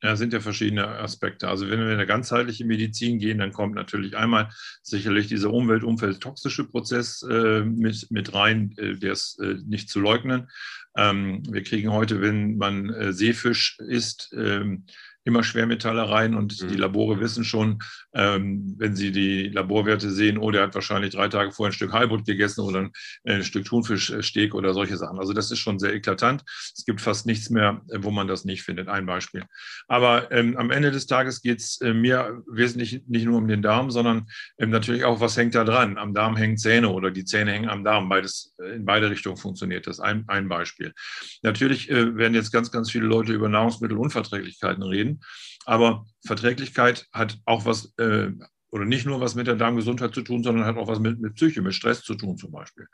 Ja, 0.00 0.14
sind 0.14 0.32
ja 0.32 0.38
verschiedene 0.38 0.86
Aspekte. 0.86 1.48
Also 1.48 1.68
wenn 1.68 1.80
wir 1.80 1.86
in 1.86 1.94
eine 1.94 2.06
ganzheitliche 2.06 2.64
Medizin 2.64 3.18
gehen, 3.18 3.38
dann 3.38 3.52
kommt 3.52 3.74
natürlich 3.74 4.16
einmal 4.16 4.48
sicherlich 4.80 5.26
dieser 5.26 5.52
Umwelt-Umfeld-toxische 5.52 6.64
Prozess 6.64 7.22
äh, 7.28 7.64
mit, 7.64 8.08
mit 8.10 8.32
rein, 8.32 8.74
äh, 8.76 8.94
der 8.94 9.12
ist 9.12 9.40
äh, 9.40 9.56
nicht 9.66 9.90
zu 9.90 9.98
leugnen. 9.98 10.48
Ähm, 10.96 11.42
wir 11.50 11.64
kriegen 11.64 11.90
heute, 11.90 12.20
wenn 12.20 12.58
man 12.58 12.90
äh, 12.90 13.12
Seefisch 13.12 13.78
isst, 13.80 14.32
ähm, 14.36 14.84
immer 15.28 15.44
Schwermetalle 15.44 16.08
rein 16.08 16.34
und 16.34 16.60
mhm. 16.60 16.68
die 16.68 16.76
Labore 16.76 17.20
wissen 17.20 17.44
schon, 17.44 17.80
ähm, 18.14 18.74
wenn 18.78 18.96
sie 18.96 19.12
die 19.12 19.48
Laborwerte 19.48 20.10
sehen, 20.10 20.38
oh, 20.38 20.50
der 20.50 20.62
hat 20.62 20.74
wahrscheinlich 20.74 21.14
drei 21.14 21.28
Tage 21.28 21.52
vorher 21.52 21.70
ein 21.70 21.74
Stück 21.74 21.92
Heilbutt 21.92 22.24
gegessen 22.24 22.62
oder 22.62 22.80
ein, 22.80 22.92
ein 23.24 23.44
Stück 23.44 23.66
Thunfischsteak 23.66 24.54
oder 24.54 24.72
solche 24.72 24.96
Sachen. 24.96 25.18
Also 25.18 25.34
das 25.34 25.50
ist 25.50 25.58
schon 25.58 25.78
sehr 25.78 25.94
eklatant. 25.94 26.42
Es 26.74 26.84
gibt 26.86 27.00
fast 27.00 27.26
nichts 27.26 27.50
mehr, 27.50 27.82
äh, 27.90 27.98
wo 28.00 28.10
man 28.10 28.26
das 28.26 28.44
nicht 28.44 28.62
findet. 28.62 28.88
Ein 28.88 29.06
Beispiel. 29.06 29.44
Aber 29.86 30.32
ähm, 30.32 30.56
am 30.56 30.70
Ende 30.70 30.90
des 30.90 31.06
Tages 31.06 31.42
geht 31.42 31.60
es 31.60 31.80
äh, 31.82 31.92
mir 31.92 32.42
wesentlich 32.50 33.02
nicht 33.06 33.26
nur 33.26 33.36
um 33.36 33.46
den 33.46 33.62
Darm, 33.62 33.90
sondern 33.90 34.26
ähm, 34.58 34.70
natürlich 34.70 35.04
auch, 35.04 35.20
was 35.20 35.36
hängt 35.36 35.54
da 35.54 35.64
dran? 35.64 35.98
Am 35.98 36.14
Darm 36.14 36.36
hängen 36.36 36.56
Zähne 36.56 36.88
oder 36.88 37.10
die 37.10 37.24
Zähne 37.24 37.52
hängen 37.52 37.68
am 37.68 37.84
Darm. 37.84 38.08
Beides 38.08 38.54
äh, 38.62 38.76
in 38.76 38.86
beide 38.86 39.10
Richtungen 39.10 39.36
funktioniert 39.36 39.86
das. 39.86 40.00
Ein, 40.00 40.24
ein 40.28 40.48
Beispiel. 40.48 40.94
Natürlich 41.42 41.90
äh, 41.90 42.16
werden 42.16 42.34
jetzt 42.34 42.50
ganz, 42.50 42.70
ganz 42.70 42.90
viele 42.90 43.06
Leute 43.06 43.34
über 43.34 43.50
Nahrungsmittelunverträglichkeiten 43.50 44.82
reden. 44.82 45.17
Aber 45.64 46.06
Verträglichkeit 46.24 47.06
hat 47.12 47.38
auch 47.44 47.64
was 47.64 47.92
äh, 47.98 48.30
oder 48.70 48.84
nicht 48.84 49.06
nur 49.06 49.20
was 49.20 49.34
mit 49.34 49.46
der 49.46 49.56
Darmgesundheit 49.56 50.14
zu 50.14 50.22
tun, 50.22 50.42
sondern 50.42 50.66
hat 50.66 50.76
auch 50.76 50.88
was 50.88 50.98
mit, 50.98 51.20
mit 51.20 51.34
Psyche, 51.34 51.62
mit 51.62 51.74
Stress 51.74 52.02
zu 52.02 52.14
tun 52.14 52.36
zum 52.36 52.52
Beispiel. 52.52 52.86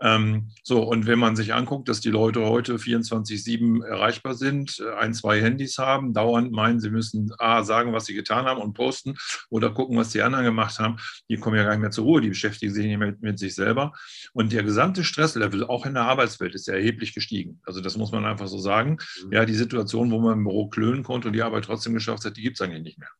Ähm, 0.00 0.50
so, 0.62 0.82
und 0.82 1.06
wenn 1.06 1.18
man 1.18 1.36
sich 1.36 1.54
anguckt, 1.54 1.88
dass 1.88 2.00
die 2.00 2.10
Leute 2.10 2.44
heute 2.46 2.76
24-7 2.76 3.84
erreichbar 3.84 4.34
sind, 4.34 4.80
äh, 4.80 4.94
ein, 4.94 5.14
zwei 5.14 5.40
Handys 5.40 5.78
haben, 5.78 6.14
dauernd 6.14 6.52
meinen, 6.52 6.80
sie 6.80 6.90
müssen 6.90 7.32
A, 7.38 7.62
sagen, 7.62 7.92
was 7.92 8.06
sie 8.06 8.14
getan 8.14 8.46
haben 8.46 8.60
und 8.60 8.74
posten 8.74 9.16
oder 9.50 9.70
gucken, 9.70 9.96
was 9.96 10.10
die 10.10 10.22
anderen 10.22 10.44
gemacht 10.44 10.78
haben, 10.78 10.96
die 11.28 11.36
kommen 11.36 11.56
ja 11.56 11.64
gar 11.64 11.72
nicht 11.72 11.80
mehr 11.80 11.90
zur 11.90 12.04
Ruhe, 12.04 12.20
die 12.20 12.28
beschäftigen 12.28 12.72
sich 12.72 12.86
nicht 12.86 12.98
mehr 12.98 13.08
mit, 13.08 13.22
mit 13.22 13.38
sich 13.38 13.54
selber. 13.54 13.92
Und 14.32 14.52
der 14.52 14.62
gesamte 14.62 15.04
Stresslevel, 15.04 15.64
auch 15.64 15.84
in 15.84 15.94
der 15.94 16.04
Arbeitswelt, 16.04 16.54
ist 16.54 16.66
ja 16.66 16.74
erheblich 16.74 17.14
gestiegen. 17.14 17.60
Also 17.64 17.80
das 17.80 17.96
muss 17.96 18.12
man 18.12 18.24
einfach 18.24 18.48
so 18.48 18.58
sagen. 18.58 18.98
Mhm. 19.24 19.32
Ja, 19.32 19.44
die 19.44 19.54
Situation, 19.54 20.10
wo 20.10 20.20
man 20.20 20.38
im 20.38 20.44
Büro 20.44 20.68
klönen 20.68 21.02
konnte 21.02 21.28
und 21.28 21.34
die 21.34 21.42
Arbeit 21.42 21.64
trotzdem 21.64 21.94
geschafft 21.94 22.24
hat, 22.24 22.36
die 22.36 22.42
gibt 22.42 22.58
es 22.58 22.60
eigentlich 22.60 22.82
nicht 22.82 22.98
mehr. 22.98 23.10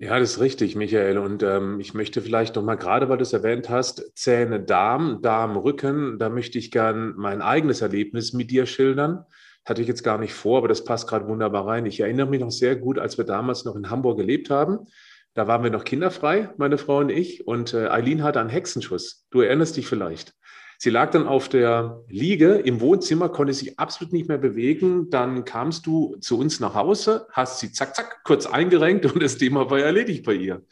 Ja, 0.00 0.16
das 0.20 0.32
ist 0.34 0.40
richtig, 0.40 0.76
Michael. 0.76 1.18
Und 1.18 1.42
ähm, 1.42 1.80
ich 1.80 1.92
möchte 1.92 2.22
vielleicht 2.22 2.54
noch 2.54 2.62
mal 2.62 2.76
gerade, 2.76 3.08
weil 3.08 3.18
du 3.18 3.22
es 3.22 3.32
erwähnt 3.32 3.68
hast, 3.68 4.12
Zähne, 4.16 4.60
Darm, 4.60 5.20
Darm, 5.22 5.56
Rücken. 5.56 6.18
Da 6.20 6.28
möchte 6.28 6.56
ich 6.56 6.70
gern 6.70 7.14
mein 7.16 7.42
eigenes 7.42 7.80
Erlebnis 7.80 8.32
mit 8.32 8.50
dir 8.52 8.66
schildern. 8.66 9.24
Hatte 9.64 9.82
ich 9.82 9.88
jetzt 9.88 10.04
gar 10.04 10.18
nicht 10.18 10.34
vor, 10.34 10.58
aber 10.58 10.68
das 10.68 10.84
passt 10.84 11.08
gerade 11.08 11.26
wunderbar 11.26 11.66
rein. 11.66 11.84
Ich 11.84 11.98
erinnere 11.98 12.28
mich 12.28 12.40
noch 12.40 12.52
sehr 12.52 12.76
gut, 12.76 12.98
als 12.98 13.18
wir 13.18 13.24
damals 13.24 13.64
noch 13.64 13.74
in 13.74 13.90
Hamburg 13.90 14.18
gelebt 14.18 14.50
haben. 14.50 14.86
Da 15.34 15.48
waren 15.48 15.64
wir 15.64 15.70
noch 15.70 15.84
kinderfrei, 15.84 16.50
meine 16.58 16.78
Frau 16.78 16.98
und 16.98 17.10
ich. 17.10 17.46
Und 17.48 17.74
äh, 17.74 17.88
Eileen 17.88 18.22
hatte 18.22 18.38
einen 18.38 18.50
Hexenschuss. 18.50 19.26
Du 19.30 19.40
erinnerst 19.40 19.76
dich 19.76 19.88
vielleicht. 19.88 20.32
Sie 20.80 20.90
lag 20.90 21.10
dann 21.10 21.26
auf 21.26 21.48
der 21.48 22.04
Liege 22.08 22.54
im 22.54 22.80
Wohnzimmer, 22.80 23.28
konnte 23.28 23.52
sich 23.52 23.80
absolut 23.80 24.12
nicht 24.12 24.28
mehr 24.28 24.38
bewegen. 24.38 25.10
Dann 25.10 25.44
kamst 25.44 25.86
du 25.86 26.14
zu 26.20 26.38
uns 26.38 26.60
nach 26.60 26.74
Hause, 26.74 27.26
hast 27.32 27.58
sie 27.58 27.72
zack, 27.72 27.96
zack, 27.96 28.22
kurz 28.22 28.46
eingerenkt 28.46 29.04
und 29.04 29.20
das 29.20 29.38
Thema 29.38 29.68
war 29.70 29.80
erledigt 29.80 30.24
bei 30.24 30.34
ihr. 30.34 30.62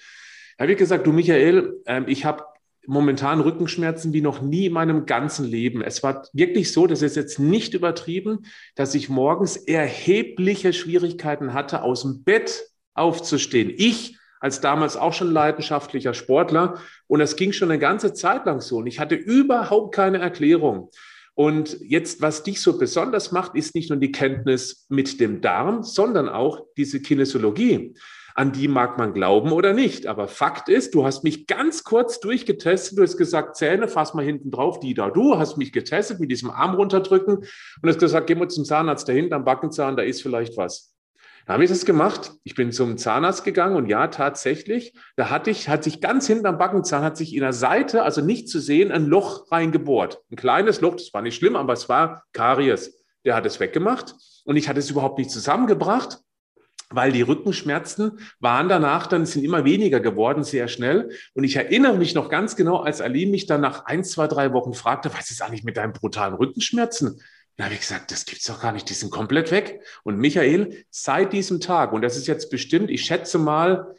Da 0.57 0.63
habe 0.63 0.73
ich 0.73 0.79
gesagt, 0.79 1.09
du 1.09 1.13
Michael, 1.13 1.83
äh, 1.87 2.03
ich 2.07 2.25
habe 2.25 2.45
momentan 2.87 3.41
Rückenschmerzen 3.41 4.13
wie 4.13 4.21
noch 4.21 4.41
nie 4.41 4.67
in 4.67 4.75
meinem 4.75 5.07
ganzen 5.07 5.45
Leben. 5.45 5.83
Es 5.83 6.05
war 6.05 6.29
wirklich 6.33 6.73
so, 6.73 6.87
das 6.87 7.03
ist 7.03 7.17
jetzt 7.17 7.41
nicht 7.41 7.75
übertrieben, 7.75 8.47
dass 8.77 8.95
ich 8.95 9.09
morgens 9.09 9.57
erhebliche 9.57 10.73
Schwierigkeiten 10.73 11.53
hatte, 11.53 11.83
aus 11.83 12.03
dem 12.03 12.23
Bett 12.23 12.71
aufzustehen. 12.95 13.73
Ich 13.77 14.17
als 14.47 14.61
damals 14.61 14.97
auch 14.97 15.13
schon 15.13 15.33
leidenschaftlicher 15.33 16.15
Sportler. 16.15 16.79
Und 17.09 17.21
es 17.21 17.35
ging 17.35 17.51
schon 17.51 17.69
eine 17.69 17.81
ganze 17.81 18.15
Zeit 18.15 18.47
lang 18.47 18.61
so. 18.61 18.77
Und 18.77 18.87
ich 18.87 19.01
hatte 19.01 19.17
überhaupt 19.17 19.93
keine 19.93 20.19
Erklärung. 20.19 20.91
Und 21.35 21.81
jetzt, 21.81 22.23
was 22.23 22.45
dich 22.45 22.61
so 22.61 22.79
besonders 22.79 23.33
macht, 23.33 23.57
ist 23.57 23.75
nicht 23.75 23.91
nur 23.91 23.99
die 23.99 24.13
Kenntnis 24.13 24.87
mit 24.89 25.19
dem 25.19 25.41
Darm, 25.41 25.83
sondern 25.83 26.29
auch 26.29 26.65
diese 26.77 27.03
Kinesiologie. 27.03 27.97
An 28.37 28.53
die 28.53 28.69
mag 28.69 28.99
man 28.99 29.15
glauben 29.15 29.51
oder 29.51 29.73
nicht. 29.73 30.07
Aber 30.07 30.29
Fakt 30.29 30.69
ist, 30.69 30.95
du 30.95 31.05
hast 31.05 31.25
mich 31.25 31.49
ganz 31.49 31.83
kurz 31.83 32.21
durchgetestet. 32.21 32.97
Du 32.97 33.03
hast 33.03 33.17
gesagt, 33.17 33.57
Zähne, 33.57 33.89
fass 33.89 34.15
mal 34.15 34.25
hinten 34.25 34.53
drauf, 34.53 34.79
die 34.79 34.95
da. 34.95 35.11
Du 35.11 35.39
hast 35.39 35.57
mich 35.57 35.73
getestet 35.73 36.21
mit 36.21 36.31
diesem 36.31 36.51
Arm 36.51 36.77
runterdrücken 36.77 37.39
und 37.39 37.89
hast 37.89 37.99
gesagt, 37.99 38.29
geh 38.29 38.37
mal 38.37 38.49
zum 38.49 38.65
Zahnarzt 38.65 39.09
da 39.09 39.13
hinten 39.13 39.35
am 39.35 39.45
Backenzahn, 39.45 39.97
da 39.97 40.05
ist 40.05 40.23
vielleicht 40.23 40.57
was. 40.57 40.96
Da 41.47 41.53
habe 41.53 41.63
ich 41.63 41.71
das 41.71 41.85
gemacht. 41.85 42.33
Ich 42.43 42.57
bin 42.57 42.73
zum 42.73 42.99
Zahnarzt 42.99 43.45
gegangen 43.45 43.77
und 43.77 43.87
ja, 43.87 44.09
tatsächlich, 44.09 44.95
da 45.15 45.31
hatte 45.31 45.51
ich, 45.51 45.69
hat 45.69 45.85
sich 45.85 46.01
ganz 46.01 46.27
hinten 46.27 46.47
am 46.47 46.59
Backenzahn, 46.59 47.05
hat 47.05 47.17
sich 47.17 47.35
in 47.35 47.41
der 47.41 47.53
Seite, 47.53 48.03
also 48.03 48.21
nicht 48.21 48.49
zu 48.49 48.59
sehen, 48.59 48.91
ein 48.91 49.07
Loch 49.07 49.51
reingebohrt. 49.53 50.23
Ein 50.31 50.37
kleines 50.37 50.81
Loch, 50.81 50.97
das 50.97 51.15
war 51.15 51.23
nicht 51.23 51.37
schlimm, 51.37 51.55
aber 51.55 51.73
es 51.73 51.89
war 51.89 52.25
Karies. 52.33 53.05
Der 53.25 53.37
hat 53.37 53.47
es 53.47 53.61
weggemacht 53.61 54.15
und 54.45 54.57
ich 54.57 54.69
hatte 54.69 54.81
es 54.81 54.91
überhaupt 54.91 55.19
nicht 55.19 55.31
zusammengebracht 55.31 56.19
weil 56.91 57.11
die 57.11 57.23
Rückenschmerzen 57.23 58.21
waren 58.39 58.69
danach 58.69 59.07
dann, 59.07 59.27
sind 59.27 59.45
immer 59.45 59.65
weniger 59.65 60.01
geworden, 60.01 60.45
sehr 60.45 60.69
schnell. 60.69 61.11
Und 61.35 61.45
ich 61.45 61.57
erinnere 61.57 61.97
mich 61.97 62.15
noch 62.15 62.29
ganz 62.29 62.55
genau, 62.55 62.77
als 62.77 63.01
Aline 63.01 63.33
mich 63.33 63.47
dann 63.47 63.61
nach 63.61 63.87
ein, 63.87 64.05
zwei, 64.05 64.29
drei 64.29 64.53
Wochen 64.53 64.73
fragte, 64.73 65.13
was 65.13 65.31
ist 65.31 65.43
eigentlich 65.43 65.65
mit 65.65 65.77
deinen 65.77 65.93
brutalen 65.93 66.35
Rückenschmerzen? 66.35 67.21
Habe 67.59 67.75
ich 67.75 67.81
gesagt, 67.81 68.11
das 68.13 68.27
gibt's 68.27 68.47
doch 68.47 68.61
gar 68.61 68.73
nicht, 68.73 68.89
die 68.91 68.95
sind 68.95 69.11
komplett 69.11 69.51
weg. 69.51 69.81
Und 70.05 70.19
Michael, 70.19 70.85
seit 70.91 71.33
diesem 71.33 71.61
Tag, 71.61 71.93
und 71.93 72.03
das 72.03 72.17
ist 72.17 72.27
jetzt 72.27 72.51
bestimmt, 72.51 72.91
ich 72.91 73.05
schätze 73.05 73.39
mal, 73.39 73.95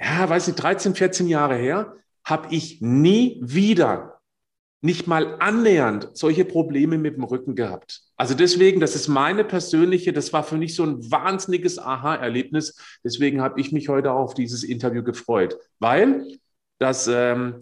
ja, 0.00 0.28
weiß 0.28 0.46
nicht, 0.46 0.56
13, 0.56 0.94
14 0.94 1.28
Jahre 1.28 1.56
her, 1.56 1.96
habe 2.24 2.54
ich 2.54 2.80
nie 2.80 3.38
wieder, 3.42 4.20
nicht 4.80 5.06
mal 5.06 5.36
annähernd 5.40 6.08
solche 6.14 6.44
Probleme 6.44 6.98
mit 6.98 7.16
dem 7.16 7.24
Rücken 7.24 7.54
gehabt. 7.54 8.02
Also 8.16 8.34
deswegen, 8.34 8.80
das 8.80 8.96
ist 8.96 9.08
meine 9.08 9.44
persönliche, 9.44 10.12
das 10.12 10.32
war 10.32 10.42
für 10.42 10.56
mich 10.56 10.74
so 10.74 10.84
ein 10.84 11.10
wahnsinniges 11.10 11.78
Aha-Erlebnis. 11.78 12.76
Deswegen 13.04 13.42
habe 13.42 13.60
ich 13.60 13.72
mich 13.72 13.88
heute 13.88 14.12
auf 14.12 14.34
dieses 14.34 14.64
Interview 14.64 15.02
gefreut, 15.02 15.56
weil 15.78 16.38
das, 16.78 17.06
ähm, 17.08 17.60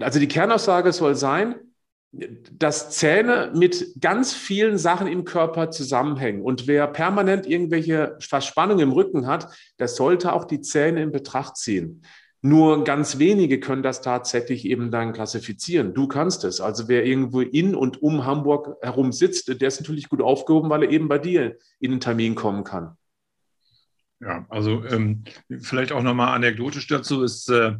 also 0.00 0.18
die 0.18 0.28
Kernaussage 0.28 0.92
soll 0.92 1.14
sein, 1.14 1.54
dass 2.52 2.90
Zähne 2.90 3.50
mit 3.54 4.00
ganz 4.00 4.32
vielen 4.32 4.78
Sachen 4.78 5.06
im 5.06 5.24
Körper 5.24 5.70
zusammenhängen. 5.70 6.42
Und 6.42 6.66
wer 6.66 6.86
permanent 6.86 7.46
irgendwelche 7.46 8.16
Verspannungen 8.20 8.84
im 8.84 8.92
Rücken 8.92 9.26
hat, 9.26 9.48
der 9.78 9.88
sollte 9.88 10.32
auch 10.32 10.44
die 10.44 10.60
Zähne 10.60 11.02
in 11.02 11.12
Betracht 11.12 11.56
ziehen. 11.56 12.02
Nur 12.40 12.84
ganz 12.84 13.18
wenige 13.18 13.58
können 13.58 13.82
das 13.82 14.02
tatsächlich 14.02 14.66
eben 14.66 14.90
dann 14.90 15.14
klassifizieren. 15.14 15.94
Du 15.94 16.06
kannst 16.06 16.44
es. 16.44 16.60
Also 16.60 16.88
wer 16.88 17.06
irgendwo 17.06 17.40
in 17.40 17.74
und 17.74 18.02
um 18.02 18.26
Hamburg 18.26 18.76
herum 18.82 19.12
sitzt, 19.12 19.48
der 19.48 19.66
ist 19.66 19.80
natürlich 19.80 20.10
gut 20.10 20.20
aufgehoben, 20.20 20.68
weil 20.68 20.82
er 20.82 20.90
eben 20.90 21.08
bei 21.08 21.18
dir 21.18 21.56
in 21.80 21.92
den 21.92 22.00
Termin 22.00 22.34
kommen 22.34 22.62
kann. 22.62 22.98
Ja, 24.20 24.46
also 24.48 24.84
ähm, 24.86 25.24
vielleicht 25.60 25.92
auch 25.92 26.02
nochmal 26.02 26.34
anekdotisch 26.34 26.86
dazu. 26.86 27.22
Es, 27.24 27.48
äh, 27.48 27.72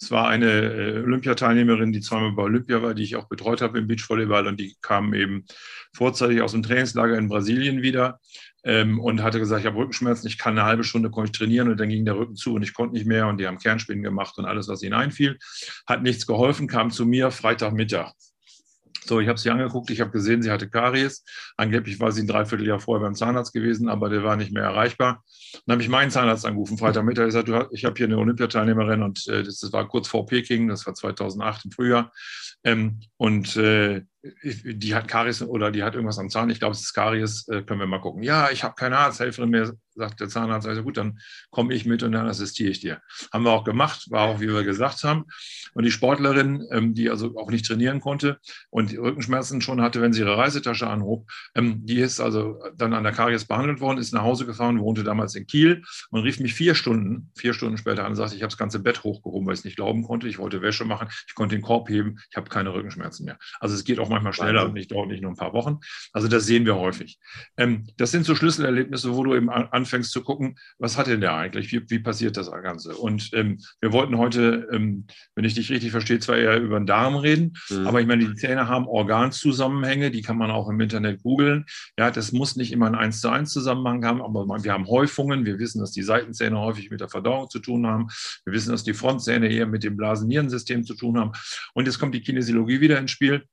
es 0.00 0.10
war 0.10 0.26
eine 0.26 0.50
äh, 0.50 1.02
Olympiateilnehmerin, 1.02 1.92
die 1.92 2.00
zweimal 2.00 2.32
bei 2.32 2.42
Olympia 2.42 2.82
war, 2.82 2.94
die 2.94 3.04
ich 3.04 3.16
auch 3.16 3.28
betreut 3.28 3.60
habe 3.60 3.78
im 3.78 3.86
Beachvolleyball 3.86 4.46
und 4.46 4.58
die 4.58 4.74
kam 4.80 5.14
eben 5.14 5.44
vorzeitig 5.94 6.40
aus 6.40 6.52
dem 6.52 6.62
Trainingslager 6.62 7.16
in 7.16 7.28
Brasilien 7.28 7.82
wieder 7.82 8.18
ähm, 8.64 8.98
und 9.00 9.22
hatte 9.22 9.38
gesagt, 9.38 9.60
ich 9.60 9.66
habe 9.66 9.76
Rückenschmerzen, 9.76 10.26
ich 10.26 10.38
kann 10.38 10.58
eine 10.58 10.66
halbe 10.66 10.82
Stunde 10.82 11.10
konnte 11.10 11.30
ich 11.30 11.38
trainieren 11.38 11.70
und 11.70 11.78
dann 11.78 11.88
ging 11.88 12.04
der 12.04 12.16
Rücken 12.16 12.36
zu 12.36 12.54
und 12.54 12.62
ich 12.62 12.74
konnte 12.74 12.94
nicht 12.94 13.06
mehr 13.06 13.28
und 13.28 13.38
die 13.38 13.46
haben 13.46 13.58
Kernspinnen 13.58 14.02
gemacht 14.02 14.38
und 14.38 14.46
alles, 14.46 14.68
was 14.68 14.82
ihnen 14.82 14.94
einfiel. 14.94 15.38
Hat 15.86 16.02
nichts 16.02 16.26
geholfen, 16.26 16.68
kam 16.68 16.90
zu 16.90 17.04
mir 17.04 17.30
Freitagmittag. 17.30 18.12
So, 19.04 19.20
ich 19.20 19.28
habe 19.28 19.38
sie 19.38 19.50
angeguckt, 19.50 19.90
ich 19.90 20.00
habe 20.00 20.10
gesehen, 20.10 20.42
sie 20.42 20.50
hatte 20.50 20.68
Karies. 20.68 21.24
Angeblich 21.56 21.98
war 22.00 22.12
sie 22.12 22.22
ein 22.22 22.26
Dreivierteljahr 22.26 22.80
vorher 22.80 23.04
beim 23.04 23.14
Zahnarzt 23.14 23.52
gewesen, 23.52 23.88
aber 23.88 24.08
der 24.08 24.22
war 24.22 24.36
nicht 24.36 24.52
mehr 24.52 24.62
erreichbar. 24.62 25.24
Dann 25.66 25.74
habe 25.74 25.82
ich 25.82 25.88
meinen 25.88 26.10
Zahnarzt 26.10 26.46
angerufen, 26.46 26.78
Freitagmittag, 26.78 27.28
ich 27.28 27.34
ich 27.72 27.84
habe 27.84 27.94
hier 27.96 28.06
eine 28.06 28.18
Olympiateilnehmerin 28.18 29.02
und 29.02 29.26
äh, 29.28 29.42
das, 29.42 29.58
das, 29.58 29.72
war 29.72 29.88
kurz 29.88 30.08
vor 30.08 30.26
Peking, 30.26 30.68
das 30.68 30.86
war 30.86 30.94
2008 30.94 31.64
im 31.64 31.70
Frühjahr. 31.72 32.12
Ähm, 32.64 33.00
und 33.16 33.56
äh, 33.56 34.02
die 34.22 34.94
hat 34.94 35.08
Karies 35.08 35.42
oder 35.42 35.70
die 35.70 35.82
hat 35.82 35.94
irgendwas 35.94 36.18
am 36.18 36.30
Zahn, 36.30 36.50
ich 36.50 36.60
glaube, 36.60 36.72
es 36.72 36.82
ist 36.82 36.92
Karies, 36.92 37.48
äh, 37.48 37.62
können 37.62 37.80
wir 37.80 37.86
mal 37.86 38.00
gucken. 38.00 38.22
Ja, 38.22 38.50
ich 38.50 38.62
habe 38.62 38.74
keine 38.74 38.98
Arzthelferin 38.98 39.50
mehr, 39.50 39.72
sagt 39.94 40.20
der 40.20 40.28
Zahnarzt. 40.28 40.66
Also 40.66 40.82
gut, 40.82 40.96
dann 40.96 41.18
komme 41.50 41.74
ich 41.74 41.84
mit 41.86 42.02
und 42.02 42.12
dann 42.12 42.28
assistiere 42.28 42.70
ich 42.70 42.80
dir. 42.80 43.00
Haben 43.32 43.44
wir 43.44 43.50
auch 43.50 43.64
gemacht, 43.64 44.06
war 44.10 44.28
auch, 44.28 44.40
wie 44.40 44.48
wir 44.48 44.62
gesagt 44.62 45.02
haben. 45.04 45.24
Und 45.74 45.84
die 45.84 45.90
Sportlerin, 45.90 46.66
ähm, 46.70 46.94
die 46.94 47.10
also 47.10 47.36
auch 47.36 47.50
nicht 47.50 47.66
trainieren 47.66 48.00
konnte 48.00 48.38
und 48.70 48.96
Rückenschmerzen 48.96 49.60
schon 49.60 49.82
hatte, 49.82 50.00
wenn 50.00 50.12
sie 50.12 50.20
ihre 50.20 50.36
Reisetasche 50.36 50.86
anhob, 50.86 51.28
ähm, 51.54 51.84
die 51.84 51.98
ist 51.98 52.20
also 52.20 52.62
dann 52.76 52.94
an 52.94 53.02
der 53.02 53.12
Karies 53.12 53.44
behandelt 53.44 53.80
worden, 53.80 53.98
ist 53.98 54.12
nach 54.12 54.22
Hause 54.22 54.46
gefahren, 54.46 54.80
wohnte 54.80 55.02
damals 55.02 55.34
in 55.34 55.46
Kiel 55.46 55.82
und 56.10 56.22
rief 56.22 56.38
mich 56.38 56.54
vier 56.54 56.74
Stunden, 56.74 57.30
vier 57.34 57.54
Stunden 57.54 57.76
später 57.76 58.04
an 58.04 58.12
und 58.12 58.16
sagte, 58.16 58.36
ich 58.36 58.42
habe 58.42 58.50
das 58.50 58.58
ganze 58.58 58.78
Bett 58.78 59.02
hochgehoben, 59.02 59.46
weil 59.46 59.54
ich 59.54 59.60
es 59.60 59.64
nicht 59.64 59.76
glauben 59.76 60.04
konnte. 60.04 60.28
Ich 60.28 60.38
wollte 60.38 60.62
Wäsche 60.62 60.84
machen, 60.84 61.08
ich 61.26 61.34
konnte 61.34 61.56
den 61.56 61.62
Korb 61.62 61.88
heben, 61.88 62.18
ich 62.30 62.36
habe 62.36 62.48
keine 62.48 62.72
Rückenschmerzen 62.72 63.24
mehr. 63.24 63.38
Also 63.60 63.74
es 63.74 63.84
geht 63.84 63.98
auch 63.98 64.11
manchmal 64.12 64.32
schneller 64.32 64.64
und 64.64 64.74
nicht 64.74 64.92
dauert 64.92 65.08
nicht 65.08 65.22
nur 65.22 65.32
ein 65.32 65.36
paar 65.36 65.52
Wochen. 65.52 65.78
Also 66.12 66.28
das 66.28 66.46
sehen 66.46 66.64
wir 66.66 66.76
häufig. 66.76 67.18
Ähm, 67.56 67.86
das 67.96 68.10
sind 68.10 68.24
so 68.24 68.34
Schlüsselerlebnisse, 68.34 69.14
wo 69.14 69.24
du 69.24 69.34
eben 69.34 69.50
anfängst 69.50 70.12
zu 70.12 70.22
gucken, 70.22 70.56
was 70.78 70.98
hat 70.98 71.06
denn 71.06 71.20
der 71.20 71.34
eigentlich? 71.34 71.72
Wie, 71.72 71.82
wie 71.88 71.98
passiert 71.98 72.36
das 72.36 72.50
Ganze? 72.50 72.96
Und 72.96 73.30
ähm, 73.32 73.58
wir 73.80 73.92
wollten 73.92 74.18
heute, 74.18 74.68
ähm, 74.72 75.06
wenn 75.34 75.44
ich 75.44 75.54
dich 75.54 75.70
richtig 75.70 75.90
verstehe, 75.90 76.18
zwar 76.20 76.36
eher 76.36 76.60
über 76.60 76.78
den 76.78 76.86
Darm 76.86 77.16
reden, 77.16 77.54
mhm. 77.70 77.86
aber 77.86 78.00
ich 78.00 78.06
meine, 78.06 78.26
die 78.26 78.34
Zähne 78.34 78.68
haben 78.68 78.86
Organzusammenhänge, 78.86 80.10
die 80.10 80.22
kann 80.22 80.36
man 80.36 80.50
auch 80.50 80.68
im 80.68 80.80
Internet 80.80 81.22
googeln. 81.22 81.64
Ja, 81.98 82.10
das 82.10 82.32
muss 82.32 82.56
nicht 82.56 82.72
immer 82.72 82.86
einen 82.86 82.94
1 82.94 83.20
zu 83.20 83.28
1 83.28 83.52
Zusammenhang 83.52 84.04
haben, 84.04 84.22
aber 84.22 84.46
wir 84.62 84.72
haben 84.72 84.86
Häufungen. 84.86 85.44
Wir 85.44 85.58
wissen, 85.58 85.80
dass 85.80 85.92
die 85.92 86.02
Seitenzähne 86.02 86.58
häufig 86.58 86.90
mit 86.90 87.00
der 87.00 87.08
Verdauung 87.08 87.48
zu 87.48 87.58
tun 87.58 87.86
haben. 87.86 88.08
Wir 88.44 88.52
wissen, 88.52 88.70
dass 88.70 88.84
die 88.84 88.94
Frontzähne 88.94 89.48
eher 89.48 89.66
mit 89.66 89.84
dem 89.84 89.96
Blasenierensystem 89.96 90.84
zu 90.84 90.94
tun 90.94 91.18
haben. 91.18 91.32
Und 91.74 91.86
jetzt 91.86 91.98
kommt 91.98 92.14
die 92.14 92.20
Kinesiologie 92.20 92.80
wieder 92.80 92.98
ins 92.98 93.10
Spiel 93.10 93.44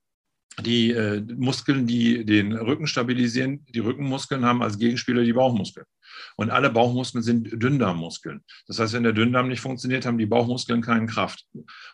die 0.63 0.91
äh, 0.91 1.21
Muskeln, 1.37 1.87
die 1.87 2.25
den 2.25 2.53
Rücken 2.53 2.87
stabilisieren, 2.87 3.65
die 3.69 3.79
Rückenmuskeln 3.79 4.45
haben 4.45 4.61
als 4.61 4.77
Gegenspieler 4.77 5.23
die 5.23 5.33
Bauchmuskeln. 5.33 5.85
Und 6.35 6.49
alle 6.49 6.69
Bauchmuskeln 6.69 7.23
sind 7.23 7.61
Dünndarmmuskeln. 7.61 8.43
Das 8.67 8.79
heißt, 8.79 8.93
wenn 8.93 9.03
der 9.03 9.13
Dünndarm 9.13 9.47
nicht 9.47 9.61
funktioniert, 9.61 10.05
haben 10.05 10.17
die 10.17 10.25
Bauchmuskeln 10.25 10.81
keine 10.81 11.05
Kraft. 11.05 11.45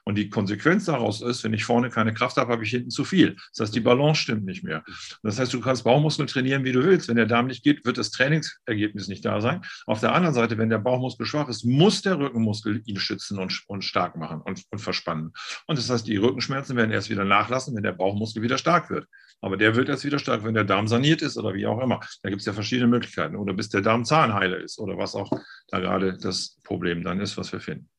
Und 0.03 0.15
die 0.15 0.29
Konsequenz 0.29 0.85
daraus 0.85 1.21
ist, 1.21 1.43
wenn 1.43 1.53
ich 1.53 1.65
vorne 1.65 1.89
keine 1.89 2.13
Kraft 2.13 2.37
habe, 2.37 2.51
habe 2.51 2.63
ich 2.63 2.69
hinten 2.69 2.89
zu 2.89 3.05
viel. 3.05 3.35
Das 3.53 3.67
heißt, 3.67 3.75
die 3.75 3.79
Balance 3.79 4.21
stimmt 4.21 4.45
nicht 4.45 4.63
mehr. 4.63 4.83
Das 5.23 5.39
heißt, 5.39 5.53
du 5.53 5.59
kannst 5.59 5.83
Bauchmuskeln 5.83 6.27
trainieren, 6.27 6.63
wie 6.63 6.71
du 6.71 6.83
willst. 6.83 7.07
Wenn 7.07 7.15
der 7.15 7.25
Darm 7.25 7.47
nicht 7.47 7.63
geht, 7.63 7.85
wird 7.85 7.97
das 7.97 8.11
Trainingsergebnis 8.11 9.07
nicht 9.07 9.25
da 9.25 9.41
sein. 9.41 9.61
Auf 9.85 9.99
der 9.99 10.13
anderen 10.13 10.35
Seite, 10.35 10.57
wenn 10.57 10.69
der 10.69 10.79
Bauchmuskel 10.79 11.25
schwach 11.25 11.49
ist, 11.49 11.63
muss 11.65 12.01
der 12.01 12.19
Rückenmuskel 12.19 12.81
ihn 12.85 12.99
schützen 12.99 13.39
und, 13.39 13.63
und 13.67 13.83
stark 13.83 14.15
machen 14.15 14.41
und, 14.41 14.63
und 14.69 14.79
verspannen. 14.79 15.33
Und 15.67 15.77
das 15.77 15.89
heißt, 15.89 16.07
die 16.07 16.17
Rückenschmerzen 16.17 16.75
werden 16.75 16.91
erst 16.91 17.09
wieder 17.09 17.25
nachlassen, 17.25 17.75
wenn 17.75 17.83
der 17.83 17.93
Bauchmuskel 17.93 18.41
wieder 18.41 18.57
stark 18.57 18.89
wird. 18.89 19.07
Aber 19.41 19.57
der 19.57 19.75
wird 19.75 19.89
erst 19.89 20.05
wieder 20.05 20.19
stark, 20.19 20.43
wenn 20.43 20.55
der 20.55 20.63
Darm 20.63 20.87
saniert 20.87 21.21
ist 21.21 21.37
oder 21.37 21.53
wie 21.53 21.67
auch 21.67 21.81
immer. 21.81 21.99
Da 22.23 22.29
gibt 22.29 22.39
es 22.39 22.45
ja 22.45 22.53
verschiedene 22.53 22.87
Möglichkeiten. 22.87 23.35
Oder 23.35 23.53
bis 23.53 23.69
der 23.69 23.81
Darm 23.81 24.05
zahnheile 24.05 24.57
ist 24.57 24.79
oder 24.79 24.97
was 24.97 25.13
auch 25.15 25.31
da 25.67 25.79
gerade 25.79 26.17
das 26.17 26.57
Problem 26.63 27.03
dann 27.03 27.19
ist, 27.19 27.37
was 27.37 27.51
wir 27.51 27.59
finden. 27.59 27.89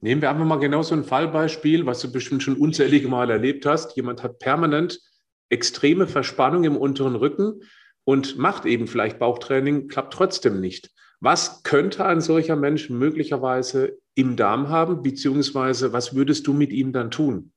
Nehmen 0.00 0.20
wir 0.20 0.30
einfach 0.30 0.44
mal 0.44 0.56
genau 0.56 0.82
so 0.82 0.94
ein 0.94 1.02
Fallbeispiel, 1.02 1.86
was 1.86 2.00
du 2.00 2.12
bestimmt 2.12 2.42
schon 2.42 2.56
unzählige 2.56 3.08
Mal 3.08 3.30
erlebt 3.30 3.64
hast. 3.64 3.96
Jemand 3.96 4.22
hat 4.22 4.38
permanent 4.38 5.00
extreme 5.48 6.06
Verspannung 6.06 6.64
im 6.64 6.76
unteren 6.76 7.16
Rücken 7.16 7.62
und 8.04 8.36
macht 8.36 8.66
eben 8.66 8.86
vielleicht 8.86 9.18
Bauchtraining, 9.18 9.88
klappt 9.88 10.12
trotzdem 10.12 10.60
nicht. 10.60 10.90
Was 11.20 11.62
könnte 11.62 12.04
ein 12.04 12.20
solcher 12.20 12.54
Mensch 12.54 12.90
möglicherweise 12.90 13.96
im 14.14 14.36
Darm 14.36 14.68
haben, 14.68 15.02
beziehungsweise 15.02 15.94
was 15.94 16.14
würdest 16.14 16.46
du 16.46 16.52
mit 16.52 16.70
ihm 16.70 16.92
dann 16.92 17.10
tun? 17.10 17.53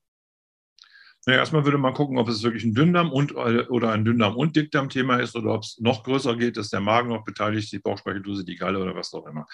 Naja, 1.27 1.39
erstmal 1.39 1.65
würde 1.65 1.77
man 1.77 1.93
gucken, 1.93 2.17
ob 2.17 2.29
es 2.29 2.41
wirklich 2.41 2.63
ein 2.63 2.73
Dünndarm 2.73 3.11
und 3.11 3.35
oder 3.35 3.91
ein 3.91 4.05
Dünndarm- 4.05 4.37
und 4.37 4.55
Dickdarm-Thema 4.55 5.17
ist 5.17 5.35
oder 5.35 5.55
ob 5.55 5.63
es 5.63 5.77
noch 5.77 6.05
größer 6.05 6.37
geht, 6.37 6.55
dass 6.55 6.69
der 6.69 6.79
Magen 6.79 7.09
noch 7.09 7.25
beteiligt, 7.25 7.65
ist, 7.65 7.73
die 7.73 7.79
Bauchspeicheldrüse, 7.79 8.45
die 8.45 8.55
Galle 8.55 8.79
oder 8.79 8.95
was 8.95 9.13
auch 9.13 9.27
immer. 9.27 9.45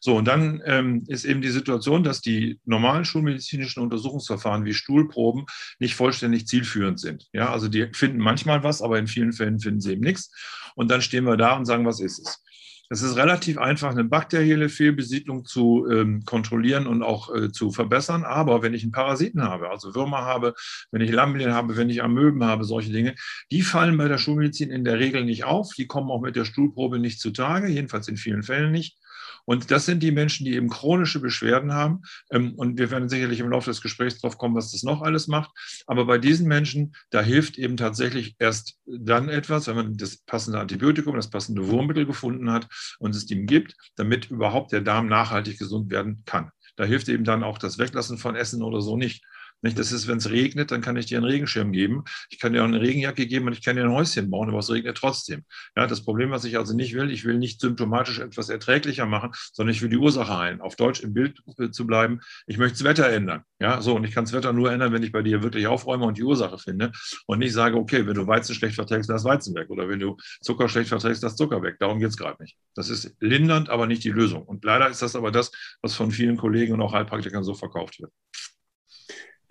So, 0.00 0.16
und 0.16 0.28
dann 0.28 0.62
ähm, 0.64 1.02
ist 1.08 1.24
eben 1.24 1.42
die 1.42 1.48
Situation, 1.48 2.04
dass 2.04 2.20
die 2.20 2.60
normalen 2.64 3.04
schulmedizinischen 3.04 3.82
Untersuchungsverfahren 3.82 4.64
wie 4.64 4.72
Stuhlproben 4.72 5.46
nicht 5.80 5.96
vollständig 5.96 6.46
zielführend 6.46 7.00
sind. 7.00 7.26
Ja, 7.32 7.50
also 7.50 7.66
die 7.66 7.88
finden 7.92 8.18
manchmal 8.18 8.62
was, 8.62 8.80
aber 8.80 8.96
in 9.00 9.08
vielen 9.08 9.32
Fällen 9.32 9.58
finden 9.58 9.80
sie 9.80 9.94
eben 9.94 10.02
nichts. 10.02 10.30
Und 10.76 10.92
dann 10.92 11.02
stehen 11.02 11.24
wir 11.24 11.36
da 11.36 11.56
und 11.56 11.64
sagen, 11.64 11.84
was 11.84 11.98
ist 11.98 12.20
es? 12.20 12.40
Es 12.88 13.02
ist 13.02 13.16
relativ 13.16 13.58
einfach, 13.58 13.90
eine 13.90 14.04
bakterielle 14.04 14.68
Fehlbesiedlung 14.68 15.44
zu 15.44 15.86
ähm, 15.90 16.24
kontrollieren 16.24 16.86
und 16.86 17.02
auch 17.02 17.34
äh, 17.34 17.50
zu 17.50 17.72
verbessern. 17.72 18.24
Aber 18.24 18.62
wenn 18.62 18.74
ich 18.74 18.82
einen 18.82 18.92
Parasiten 18.92 19.42
habe, 19.42 19.70
also 19.70 19.94
Würmer 19.94 20.22
habe, 20.22 20.54
wenn 20.90 21.02
ich 21.02 21.10
Lamblien 21.10 21.52
habe, 21.52 21.76
wenn 21.76 21.90
ich 21.90 22.02
Amöben 22.02 22.44
habe, 22.44 22.64
solche 22.64 22.92
Dinge, 22.92 23.14
die 23.50 23.62
fallen 23.62 23.96
bei 23.96 24.08
der 24.08 24.18
Schulmedizin 24.18 24.70
in 24.70 24.84
der 24.84 24.98
Regel 24.98 25.24
nicht 25.24 25.44
auf. 25.44 25.72
Die 25.76 25.86
kommen 25.86 26.10
auch 26.10 26.20
mit 26.20 26.36
der 26.36 26.44
Stuhlprobe 26.44 26.98
nicht 26.98 27.20
zutage, 27.20 27.68
jedenfalls 27.68 28.08
in 28.08 28.16
vielen 28.16 28.42
Fällen 28.42 28.72
nicht. 28.72 28.98
Und 29.46 29.70
das 29.70 29.86
sind 29.86 30.02
die 30.02 30.10
Menschen, 30.10 30.44
die 30.44 30.54
eben 30.54 30.68
chronische 30.68 31.20
Beschwerden 31.20 31.72
haben. 31.72 32.02
Ähm, 32.30 32.54
und 32.56 32.78
wir 32.78 32.90
werden 32.90 33.08
sicherlich 33.08 33.40
im 33.40 33.50
Laufe 33.50 33.70
des 33.70 33.80
Gesprächs 33.80 34.20
darauf 34.20 34.36
kommen, 34.36 34.54
was 34.54 34.72
das 34.72 34.82
noch 34.82 35.00
alles 35.00 35.28
macht. 35.28 35.50
Aber 35.86 36.04
bei 36.04 36.18
diesen 36.18 36.46
Menschen, 36.46 36.94
da 37.10 37.22
hilft 37.22 37.56
eben 37.56 37.76
tatsächlich 37.76 38.36
erst 38.38 38.76
dann 38.86 39.28
etwas, 39.28 39.66
wenn 39.68 39.76
man 39.76 39.96
das 39.96 40.18
passende 40.18 40.60
Antibiotikum, 40.60 41.16
das 41.16 41.30
passende 41.30 41.68
Wurmmittel 41.68 42.04
gefunden 42.04 42.50
hat 42.50 42.68
und 42.98 43.14
es 43.14 43.30
ihm 43.30 43.46
gibt, 43.46 43.74
damit 43.94 44.30
überhaupt 44.30 44.72
der 44.72 44.82
Darm 44.82 45.06
nachhaltig 45.06 45.58
gesund 45.58 45.90
werden 45.90 46.22
kann. 46.26 46.50
Da 46.76 46.84
hilft 46.84 47.08
eben 47.08 47.24
dann 47.24 47.42
auch 47.42 47.58
das 47.58 47.78
Weglassen 47.78 48.18
von 48.18 48.36
Essen 48.36 48.62
oder 48.62 48.82
so 48.82 48.96
nicht. 48.96 49.24
Nicht, 49.66 49.80
das 49.80 49.90
ist, 49.90 50.06
wenn 50.06 50.18
es 50.18 50.30
regnet, 50.30 50.70
dann 50.70 50.80
kann 50.80 50.96
ich 50.96 51.06
dir 51.06 51.18
einen 51.18 51.26
Regenschirm 51.26 51.72
geben. 51.72 52.04
Ich 52.30 52.38
kann 52.38 52.52
dir 52.52 52.62
auch 52.62 52.68
eine 52.68 52.80
Regenjacke 52.80 53.26
geben 53.26 53.48
und 53.48 53.52
ich 53.52 53.64
kann 53.64 53.74
dir 53.74 53.82
ein 53.82 53.90
Häuschen 53.90 54.30
bauen, 54.30 54.48
aber 54.48 54.60
es 54.60 54.70
regnet 54.70 54.96
trotzdem. 54.96 55.42
Ja, 55.76 55.88
das 55.88 56.04
Problem, 56.04 56.30
was 56.30 56.44
ich 56.44 56.56
also 56.56 56.72
nicht 56.72 56.94
will, 56.94 57.10
ich 57.10 57.24
will 57.24 57.36
nicht 57.36 57.60
symptomatisch 57.60 58.20
etwas 58.20 58.48
erträglicher 58.48 59.06
machen, 59.06 59.32
sondern 59.52 59.74
ich 59.74 59.82
will 59.82 59.88
die 59.88 59.96
Ursache 59.96 60.38
heilen. 60.38 60.60
Auf 60.60 60.76
Deutsch 60.76 61.00
im 61.00 61.14
Bild 61.14 61.42
zu 61.72 61.84
bleiben, 61.84 62.20
ich 62.46 62.58
möchte 62.58 62.74
das 62.78 62.84
Wetter 62.84 63.08
ändern. 63.08 63.42
Ja, 63.58 63.82
so, 63.82 63.96
und 63.96 64.04
ich 64.04 64.14
kann 64.14 64.24
das 64.24 64.32
Wetter 64.32 64.52
nur 64.52 64.70
ändern, 64.70 64.92
wenn 64.92 65.02
ich 65.02 65.10
bei 65.10 65.22
dir 65.22 65.42
wirklich 65.42 65.66
aufräume 65.66 66.04
und 66.04 66.16
die 66.16 66.22
Ursache 66.22 66.58
finde 66.58 66.92
und 67.26 67.40
nicht 67.40 67.52
sage, 67.52 67.76
okay, 67.76 68.06
wenn 68.06 68.14
du 68.14 68.24
Weizen 68.28 68.54
schlecht 68.54 68.76
verträgst, 68.76 69.10
lass 69.10 69.24
Weizen 69.24 69.52
weg. 69.56 69.68
Oder 69.70 69.88
wenn 69.88 69.98
du 69.98 70.16
Zucker 70.42 70.68
schlecht 70.68 70.90
verträgst, 70.90 71.24
lass 71.24 71.34
Zucker 71.34 71.60
weg. 71.62 71.76
Darum 71.80 71.98
geht 71.98 72.10
es 72.10 72.16
gerade 72.16 72.40
nicht. 72.40 72.56
Das 72.76 72.88
ist 72.88 73.16
lindernd, 73.18 73.68
aber 73.68 73.88
nicht 73.88 74.04
die 74.04 74.10
Lösung. 74.10 74.44
Und 74.44 74.64
leider 74.64 74.88
ist 74.88 75.02
das 75.02 75.16
aber 75.16 75.32
das, 75.32 75.50
was 75.82 75.94
von 75.94 76.12
vielen 76.12 76.36
Kollegen 76.36 76.74
und 76.74 76.82
auch 76.82 76.92
Heilpraktikern 76.92 77.42
so 77.42 77.54
verkauft 77.54 78.00
wird. 78.00 78.12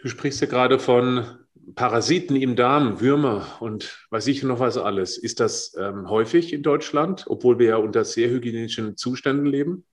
Du 0.05 0.12
sprichst 0.12 0.39
ja 0.39 0.45
gerade 0.45 0.77
von 0.77 1.25
Parasiten 1.74 2.35
im 2.35 2.55
Darm, 2.55 3.01
Würmer 3.01 3.57
und 3.59 4.05
weiß 4.12 4.27
ich 4.27 4.43
noch 4.43 4.59
was 4.59 4.77
alles. 4.77 5.17
Ist 5.17 5.39
das 5.39 5.75
ähm, 5.79 6.12
häufig 6.12 6.53
in 6.53 6.62
Deutschland, 6.62 7.25
obwohl 7.27 7.57
wir 7.57 7.69
ja 7.69 7.77
unter 7.77 8.05
sehr 8.05 8.29
hygienischen 8.29 8.97
Zuständen 8.97 9.47
leben? 9.47 9.83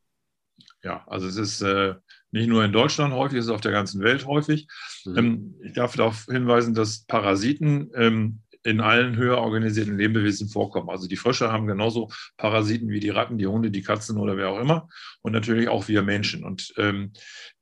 Ja, 0.82 1.02
also 1.06 1.26
es 1.26 1.38
ist 1.38 1.62
äh, 1.62 1.94
nicht 2.30 2.48
nur 2.48 2.62
in 2.62 2.72
Deutschland 2.72 3.14
häufig, 3.14 3.38
es 3.38 3.46
ist 3.46 3.50
auf 3.50 3.62
der 3.62 3.72
ganzen 3.72 4.02
Welt 4.02 4.26
häufig. 4.26 4.68
Mhm. 5.06 5.16
Ähm, 5.16 5.54
ich 5.64 5.72
darf 5.72 5.96
darauf 5.96 6.26
hinweisen, 6.26 6.74
dass 6.74 7.06
Parasiten 7.06 7.90
ähm, 7.94 8.42
in 8.64 8.80
allen 8.80 9.16
höher 9.16 9.38
organisierten 9.38 9.96
Lebewesen 9.96 10.48
vorkommen. 10.48 10.88
Also 10.88 11.08
die 11.08 11.16
Frösche 11.16 11.50
haben 11.50 11.66
genauso 11.66 12.10
Parasiten 12.36 12.88
wie 12.88 13.00
die 13.00 13.10
Ratten, 13.10 13.38
die 13.38 13.46
Hunde, 13.46 13.70
die 13.70 13.82
Katzen 13.82 14.18
oder 14.18 14.36
wer 14.36 14.50
auch 14.50 14.60
immer. 14.60 14.88
Und 15.22 15.32
natürlich 15.32 15.68
auch 15.68 15.88
wir 15.88 16.02
Menschen. 16.02 16.44
Und 16.44 16.72
ähm, 16.76 17.12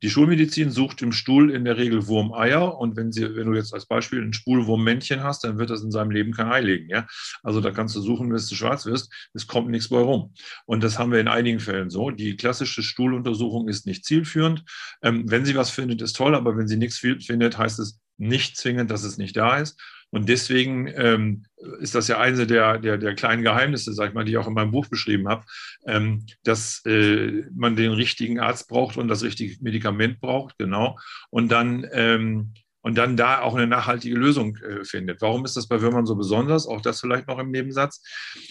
die 0.03 0.11
Schulmedizin 0.11 0.71
sucht 0.71 1.03
im 1.03 1.13
Stuhl 1.13 1.51
in 1.51 1.65
der 1.65 1.77
Regel 1.77 2.07
Wurmeier. 2.07 2.79
Und 2.79 2.97
wenn, 2.97 3.13
sie, 3.13 3.35
wenn 3.35 3.51
du 3.51 3.55
jetzt 3.55 3.73
als 3.73 3.87
Beispiel 3.87 4.23
ein 4.23 4.33
Spulwurmmännchen 4.33 5.23
hast, 5.23 5.45
dann 5.45 5.59
wird 5.59 5.71
das 5.71 5.83
in 5.83 5.91
seinem 5.91 6.11
Leben 6.11 6.33
kein 6.33 6.51
Ei 6.51 6.61
legen. 6.61 6.89
Ja? 6.89 7.07
Also 7.43 7.61
da 7.61 7.71
kannst 7.71 7.97
du 7.97 8.01
suchen, 8.01 8.29
bis 8.29 8.49
du 8.49 8.55
schwarz 8.55 8.87
wirst. 8.87 9.13
Es 9.33 9.47
kommt 9.47 9.71
nichts 9.71 9.89
bei 9.89 9.99
rum. 9.99 10.35
Und 10.67 10.83
das 10.83 10.99
haben 10.99 11.13
wir 11.13 11.21
in 11.21 11.29
einigen 11.29 11.61
Fällen 11.61 11.91
so. 11.91 12.11
Die 12.11 12.37
klassische 12.37 12.83
Stuhluntersuchung 12.83 13.69
ist 13.69 13.87
nicht 13.87 14.05
zielführend. 14.05 14.65
Ähm, 15.03 15.31
wenn 15.31 15.45
sie 15.45 15.55
was 15.55 15.71
findet, 15.71 16.03
ist 16.03 16.17
toll. 16.17 16.35
Aber 16.35 16.57
wenn 16.57 16.69
sie 16.69 16.77
nichts 16.77 16.99
findet, 16.99 17.57
heißt 17.57 17.79
es 17.79 18.01
nicht 18.19 18.57
zwingend, 18.57 18.91
dass 18.91 19.03
es 19.03 19.17
nicht 19.17 19.37
da 19.37 19.57
ist. 19.57 19.81
Und 20.11 20.29
deswegen 20.29 20.89
ähm, 20.89 21.45
ist 21.81 21.95
das 21.95 22.09
ja 22.09 22.19
eine 22.19 22.47
der, 22.47 22.79
der, 22.79 22.99
der 22.99 23.15
kleinen 23.15 23.43
Geheimnisse, 23.43 23.93
sag 23.93 24.09
ich 24.09 24.15
mal, 24.15 24.25
die 24.25 24.33
ich 24.33 24.39
auch 24.39 24.49
in 24.49 24.55
meinem 24.55 24.73
Buch 24.73 24.87
beschrieben 24.89 25.29
habe, 25.29 25.45
ähm, 25.87 26.27
dass 26.43 26.85
äh, 26.85 27.45
man 27.55 27.77
den 27.77 27.93
richtigen 27.93 28.41
Arzt 28.41 28.69
braucht 28.69 28.97
und 28.97 29.09
das 29.09 29.23
richtige 29.23 29.57
Medikament 29.63 30.21
braucht, 30.21 30.59
genau. 30.59 30.99
Und 31.31 31.51
dann 31.51 31.87
ähm, 31.93 32.55
und 32.83 32.97
dann 32.97 33.17
da 33.17 33.41
auch 33.41 33.55
eine 33.55 33.67
nachhaltige 33.67 34.17
Lösung 34.17 34.57
äh, 34.57 34.85
findet. 34.85 35.21
Warum 35.21 35.45
ist 35.45 35.57
das 35.57 35.69
bei 35.69 35.81
Würmern 35.81 36.07
so 36.07 36.17
besonders? 36.17 36.67
Auch 36.67 36.81
das 36.81 37.01
vielleicht 37.01 37.29
noch 37.29 37.39
im 37.39 37.51
Nebensatz. 37.51 38.03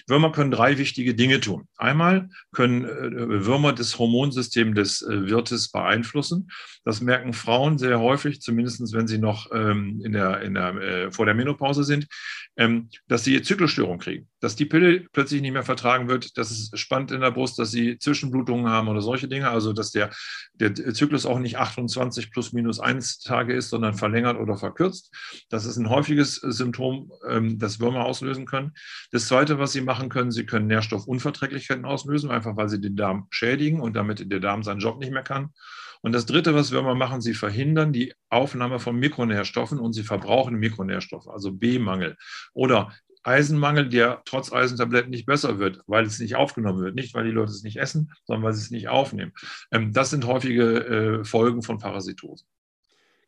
Würmer 0.07 0.31
können 0.31 0.51
drei 0.51 0.77
wichtige 0.77 1.15
Dinge 1.15 1.39
tun. 1.39 1.67
Einmal 1.77 2.29
können 2.51 2.85
äh, 2.85 3.45
Würmer 3.45 3.73
das 3.73 3.97
Hormonsystem 3.97 4.75
des 4.75 5.01
äh, 5.01 5.29
Wirtes 5.29 5.71
beeinflussen. 5.71 6.49
Das 6.85 7.01
merken 7.01 7.33
Frauen 7.33 7.77
sehr 7.77 7.99
häufig, 7.99 8.41
zumindest 8.41 8.93
wenn 8.93 9.07
sie 9.07 9.17
noch 9.17 9.51
ähm, 9.51 10.01
in 10.03 10.13
der, 10.13 10.41
in 10.41 10.53
der, 10.53 10.75
äh, 10.75 11.11
vor 11.11 11.25
der 11.25 11.35
Menopause 11.35 11.83
sind, 11.83 12.07
ähm, 12.57 12.89
dass 13.07 13.23
sie 13.23 13.41
Zyklusstörungen 13.41 13.99
kriegen, 13.99 14.29
dass 14.39 14.55
die 14.55 14.65
Pille 14.65 15.05
plötzlich 15.11 15.41
nicht 15.41 15.53
mehr 15.53 15.63
vertragen 15.63 16.07
wird, 16.07 16.37
dass 16.37 16.51
es 16.51 16.71
spannt 16.79 17.11
in 17.11 17.21
der 17.21 17.31
Brust, 17.31 17.57
dass 17.59 17.71
sie 17.71 17.97
Zwischenblutungen 17.97 18.67
haben 18.67 18.87
oder 18.87 19.01
solche 19.01 19.27
Dinge. 19.27 19.49
Also 19.49 19.73
dass 19.73 19.91
der, 19.91 20.11
der 20.53 20.73
Zyklus 20.75 21.25
auch 21.25 21.39
nicht 21.39 21.57
28 21.57 22.31
plus 22.31 22.53
minus 22.53 22.79
1 22.79 23.19
Tage 23.19 23.53
ist, 23.53 23.69
sondern 23.69 23.93
verlängert 23.95 24.19
verlängert 24.19 24.39
oder 24.39 24.57
verkürzt. 24.57 25.11
Das 25.49 25.65
ist 25.65 25.77
ein 25.77 25.89
häufiges 25.89 26.35
Symptom, 26.35 27.11
ähm, 27.27 27.59
das 27.59 27.79
Würmer 27.79 28.05
auslösen 28.05 28.45
können. 28.45 28.73
Das 29.11 29.27
Zweite, 29.27 29.59
was 29.59 29.71
sie 29.71 29.81
machen 29.81 30.09
können, 30.09 30.31
sie 30.31 30.45
können 30.45 30.67
Nährstoffunverträglichkeiten 30.67 31.85
auslösen, 31.85 32.31
einfach 32.31 32.57
weil 32.57 32.69
sie 32.69 32.81
den 32.81 32.95
Darm 32.95 33.27
schädigen 33.29 33.79
und 33.79 33.95
damit 33.95 34.31
der 34.31 34.39
Darm 34.39 34.63
seinen 34.63 34.79
Job 34.79 34.99
nicht 34.99 35.11
mehr 35.11 35.23
kann. 35.23 35.49
Und 36.01 36.13
das 36.13 36.25
Dritte, 36.25 36.55
was 36.55 36.71
Würmer 36.71 36.95
machen, 36.95 37.19
sie 37.19 37.33
verhindern 37.33 37.91
die 37.91 38.13
Aufnahme 38.29 38.79
von 38.79 38.97
Mikronährstoffen 38.97 39.79
und 39.79 39.91
sie 39.91 40.03
verbrauchen 40.03 40.55
Mikronährstoffe, 40.55 41.27
also 41.27 41.51
B-Mangel. 41.51 42.15
Oder 42.53 42.93
Eisenmangel, 43.29 43.87
der 43.89 44.21
trotz 44.25 44.51
Eisentabletten 44.51 45.11
nicht 45.11 45.25
besser 45.25 45.59
wird, 45.59 45.81
weil 45.85 46.05
es 46.05 46.19
nicht 46.19 46.35
aufgenommen 46.35 46.81
wird. 46.83 46.95
Nicht, 46.95 47.13
weil 47.13 47.25
die 47.25 47.31
Leute 47.31 47.51
es 47.51 47.63
nicht 47.63 47.77
essen, 47.77 48.11
sondern 48.25 48.43
weil 48.43 48.53
sie 48.53 48.63
es 48.63 48.71
nicht 48.71 48.89
aufnehmen. 48.89 49.33
Ähm, 49.71 49.93
das 49.93 50.09
sind 50.09 50.25
häufige 50.25 51.19
äh, 51.19 51.23
Folgen 51.23 51.61
von 51.61 51.77
Parasitose. 51.77 52.45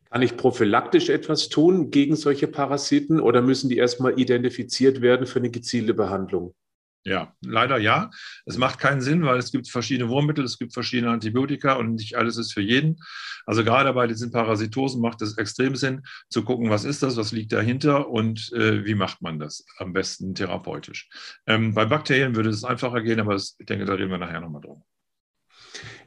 Kann 0.09 0.23
ich 0.23 0.35
prophylaktisch 0.35 1.09
etwas 1.09 1.47
tun 1.47 1.91
gegen 1.91 2.15
solche 2.17 2.47
Parasiten 2.47 3.21
oder 3.21 3.41
müssen 3.41 3.69
die 3.69 3.77
erstmal 3.77 4.19
identifiziert 4.19 5.01
werden 5.01 5.25
für 5.25 5.39
eine 5.39 5.51
gezielte 5.51 5.93
Behandlung? 5.93 6.53
Ja, 7.03 7.33
leider 7.41 7.77
ja. 7.79 8.11
Es 8.45 8.57
macht 8.57 8.77
keinen 8.79 9.01
Sinn, 9.01 9.25
weil 9.25 9.39
es 9.39 9.51
gibt 9.51 9.67
verschiedene 9.67 10.09
Wurmmittel, 10.09 10.45
es 10.45 10.59
gibt 10.59 10.73
verschiedene 10.73 11.11
Antibiotika 11.11 11.73
und 11.73 11.95
nicht 11.95 12.15
alles 12.15 12.37
ist 12.37 12.53
für 12.53 12.61
jeden. 12.61 12.99
Also 13.45 13.63
gerade 13.63 13.91
bei 13.93 14.05
diesen 14.05 14.31
Parasitosen 14.31 15.01
macht 15.01 15.21
es 15.23 15.37
extrem 15.37 15.75
Sinn 15.75 16.03
zu 16.29 16.43
gucken, 16.43 16.69
was 16.69 16.85
ist 16.85 17.01
das, 17.01 17.17
was 17.17 17.31
liegt 17.31 17.53
dahinter 17.53 18.07
und 18.09 18.51
äh, 18.53 18.85
wie 18.85 18.93
macht 18.93 19.21
man 19.23 19.39
das 19.39 19.65
am 19.77 19.93
besten 19.93 20.35
therapeutisch. 20.35 21.09
Ähm, 21.47 21.73
bei 21.73 21.85
Bakterien 21.85 22.35
würde 22.35 22.49
es 22.49 22.63
einfacher 22.63 23.01
gehen, 23.01 23.19
aber 23.19 23.33
das, 23.33 23.55
ich 23.57 23.65
denke, 23.65 23.85
da 23.85 23.93
reden 23.93 24.11
wir 24.11 24.19
nachher 24.19 24.41
nochmal 24.41 24.61
drum. 24.61 24.83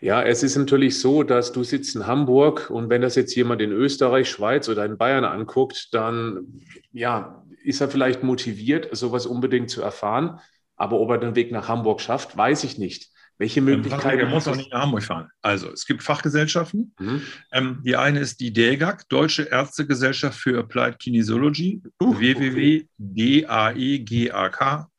Ja, 0.00 0.22
es 0.22 0.42
ist 0.42 0.56
natürlich 0.56 1.00
so, 1.00 1.22
dass 1.22 1.52
du 1.52 1.64
sitzt 1.64 1.96
in 1.96 2.06
Hamburg 2.06 2.70
und 2.70 2.90
wenn 2.90 3.02
das 3.02 3.16
jetzt 3.16 3.34
jemand 3.34 3.62
in 3.62 3.72
Österreich, 3.72 4.28
Schweiz 4.28 4.68
oder 4.68 4.84
in 4.84 4.98
Bayern 4.98 5.24
anguckt, 5.24 5.88
dann 5.92 6.60
ja, 6.92 7.44
ist 7.64 7.80
er 7.80 7.88
vielleicht 7.88 8.22
motiviert, 8.22 8.94
sowas 8.94 9.26
unbedingt 9.26 9.70
zu 9.70 9.82
erfahren. 9.82 10.38
Aber 10.76 11.00
ob 11.00 11.10
er 11.10 11.18
den 11.18 11.34
Weg 11.34 11.52
nach 11.52 11.68
Hamburg 11.68 12.00
schafft, 12.00 12.36
weiß 12.36 12.64
ich 12.64 12.78
nicht. 12.78 13.10
Welche 13.36 13.60
Möglichkeiten? 13.60 14.20
Er 14.20 14.26
muss 14.26 14.46
auch 14.46 14.54
nicht 14.54 14.72
nach 14.72 14.82
Hamburg 14.82 15.02
fahren. 15.02 15.28
Also, 15.42 15.72
es 15.72 15.86
gibt 15.86 16.04
Fachgesellschaften. 16.04 16.94
Mhm. 17.00 17.22
Ähm, 17.52 17.80
die 17.84 17.96
eine 17.96 18.20
ist 18.20 18.38
die 18.38 18.52
DEGAC, 18.52 19.08
Deutsche 19.08 19.42
Ärztegesellschaft 19.42 20.38
für 20.38 20.56
Applied 20.60 21.00
Kinesiology, 21.00 21.82
uh, 22.00 22.16
www.daegak.de. 22.16 22.86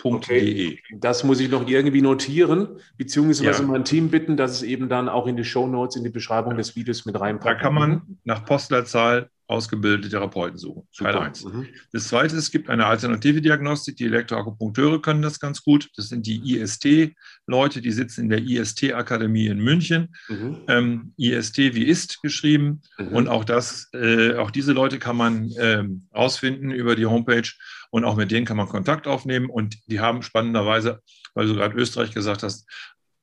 Okay. 0.04 0.80
Das 1.00 1.24
muss 1.24 1.40
ich 1.40 1.50
noch 1.50 1.66
irgendwie 1.66 2.02
notieren, 2.02 2.78
beziehungsweise 2.98 3.64
ja. 3.64 3.68
mein 3.70 3.86
Team 3.86 4.10
bitten, 4.10 4.36
dass 4.36 4.52
es 4.52 4.64
eben 4.64 4.90
dann 4.90 5.08
auch 5.08 5.28
in 5.28 5.38
die 5.38 5.46
Show 5.46 5.66
Notes, 5.66 5.96
in 5.96 6.04
die 6.04 6.10
Beschreibung 6.10 6.58
des 6.58 6.76
Videos 6.76 7.06
mit 7.06 7.18
reinpackt. 7.18 7.62
Da 7.62 7.64
kann 7.64 7.74
man 7.74 8.02
nach 8.26 8.44
Postleitzahl 8.44 9.30
ausgebildete 9.48 10.10
Therapeuten 10.10 10.58
suchen. 10.58 10.88
Teil 10.98 11.16
1. 11.16 11.46
Mhm. 11.46 11.68
Das 11.92 12.08
zweite, 12.08 12.36
es 12.36 12.50
gibt 12.50 12.70
eine 12.70 12.88
alternative 12.88 13.42
Diagnostik. 13.42 13.96
Die 13.98 14.06
Elektroakupunkteure 14.06 15.02
können 15.02 15.22
das 15.22 15.40
ganz 15.40 15.64
gut. 15.64 15.90
Das 15.96 16.10
sind 16.10 16.26
die 16.26 16.56
IST-Leute, 16.56 17.82
die 17.82 17.92
sitzen 17.92 18.22
in 18.22 18.30
der 18.30 18.40
IST-Akademie 18.40 19.48
in 19.48 19.60
München. 19.60 20.16
Mhm. 20.28 20.62
Ähm, 20.68 21.14
IST 21.18 21.58
wie 21.58 21.86
ist 21.86 22.22
geschrieben. 22.24 22.82
Mhm. 22.98 23.08
Und 23.10 23.28
auch 23.28 23.46
das, 23.46 23.90
äh, 23.94 24.36
auch 24.36 24.50
diese 24.50 24.74
Leute 24.74 24.98
kann 24.98 25.18
man 25.18 25.52
ähm, 25.60 26.08
rausfinden 26.16 26.72
über 26.72 26.96
die 26.96 27.06
Homepage 27.06 27.50
und 27.92 28.04
auch 28.04 28.16
mit 28.16 28.32
denen 28.32 28.46
kann 28.46 28.58
man 28.58 28.68
Kontakt 28.68 29.08
aufnehmen. 29.08 29.50
Und 29.50 29.78
die 29.88 30.00
haben 30.00 30.24
spannenderweise, 30.24 31.02
weil 31.36 31.48
du 31.48 31.54
gerade 31.54 31.78
Österreich 31.78 32.12
gesagt 32.12 32.42
hast, 32.42 32.68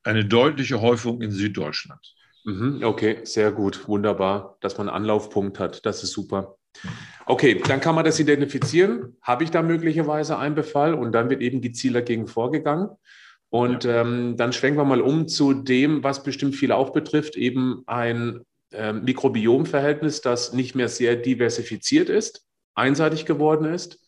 eine 0.04 0.24
deutliche 0.24 0.80
Häufung 0.80 1.20
in 1.20 1.30
Süddeutschland. 1.30 2.14
Mhm, 2.44 2.80
okay, 2.82 3.20
sehr 3.24 3.52
gut, 3.52 3.86
wunderbar, 3.88 4.56
dass 4.60 4.78
man 4.78 4.88
einen 4.88 4.96
Anlaufpunkt 4.96 5.58
hat. 5.58 5.86
Das 5.86 6.02
ist 6.02 6.12
super. 6.12 6.56
Okay, 7.26 7.60
dann 7.66 7.80
kann 7.80 7.94
man 7.94 8.04
das 8.04 8.18
identifizieren. 8.18 9.16
Habe 9.22 9.44
ich 9.44 9.50
da 9.50 9.62
möglicherweise 9.62 10.38
einen 10.38 10.54
Befall? 10.54 10.94
Und 10.94 11.12
dann 11.12 11.30
wird 11.30 11.40
eben 11.40 11.60
gezielt 11.60 11.94
dagegen 11.94 12.26
vorgegangen. 12.26 12.88
Und 13.50 13.84
ja. 13.84 14.00
ähm, 14.00 14.36
dann 14.36 14.52
schwenken 14.52 14.78
wir 14.78 14.84
mal 14.84 15.02
um 15.02 15.28
zu 15.28 15.52
dem, 15.52 16.02
was 16.02 16.22
bestimmt 16.22 16.56
viele 16.56 16.74
auch 16.74 16.90
betrifft, 16.90 17.36
eben 17.36 17.82
ein 17.86 18.40
äh, 18.72 18.92
Mikrobiomverhältnis, 18.92 20.22
das 20.22 20.52
nicht 20.52 20.74
mehr 20.74 20.88
sehr 20.88 21.16
diversifiziert 21.16 22.08
ist, 22.08 22.46
einseitig 22.74 23.26
geworden 23.26 23.66
ist. 23.66 24.01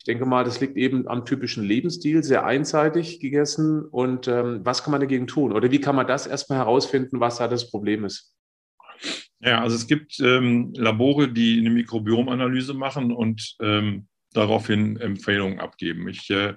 Ich 0.00 0.04
denke 0.04 0.24
mal, 0.24 0.44
das 0.44 0.60
liegt 0.60 0.78
eben 0.78 1.06
am 1.08 1.26
typischen 1.26 1.62
Lebensstil, 1.62 2.22
sehr 2.22 2.46
einseitig 2.46 3.20
gegessen. 3.20 3.84
Und 3.84 4.28
ähm, 4.28 4.60
was 4.64 4.82
kann 4.82 4.92
man 4.92 5.00
dagegen 5.02 5.26
tun? 5.26 5.52
Oder 5.52 5.70
wie 5.70 5.80
kann 5.80 5.94
man 5.94 6.06
das 6.06 6.26
erstmal 6.26 6.58
herausfinden, 6.58 7.20
was 7.20 7.36
da 7.36 7.48
das 7.48 7.70
Problem 7.70 8.06
ist? 8.06 8.34
Ja, 9.40 9.60
also 9.60 9.76
es 9.76 9.86
gibt 9.86 10.18
ähm, 10.20 10.72
Labore, 10.74 11.28
die 11.30 11.58
eine 11.58 11.68
Mikrobiomanalyse 11.68 12.72
machen 12.72 13.12
und 13.12 13.56
ähm, 13.60 14.08
daraufhin 14.32 14.96
Empfehlungen 14.96 15.60
abgeben. 15.60 16.08
Ich 16.08 16.30
äh, 16.30 16.54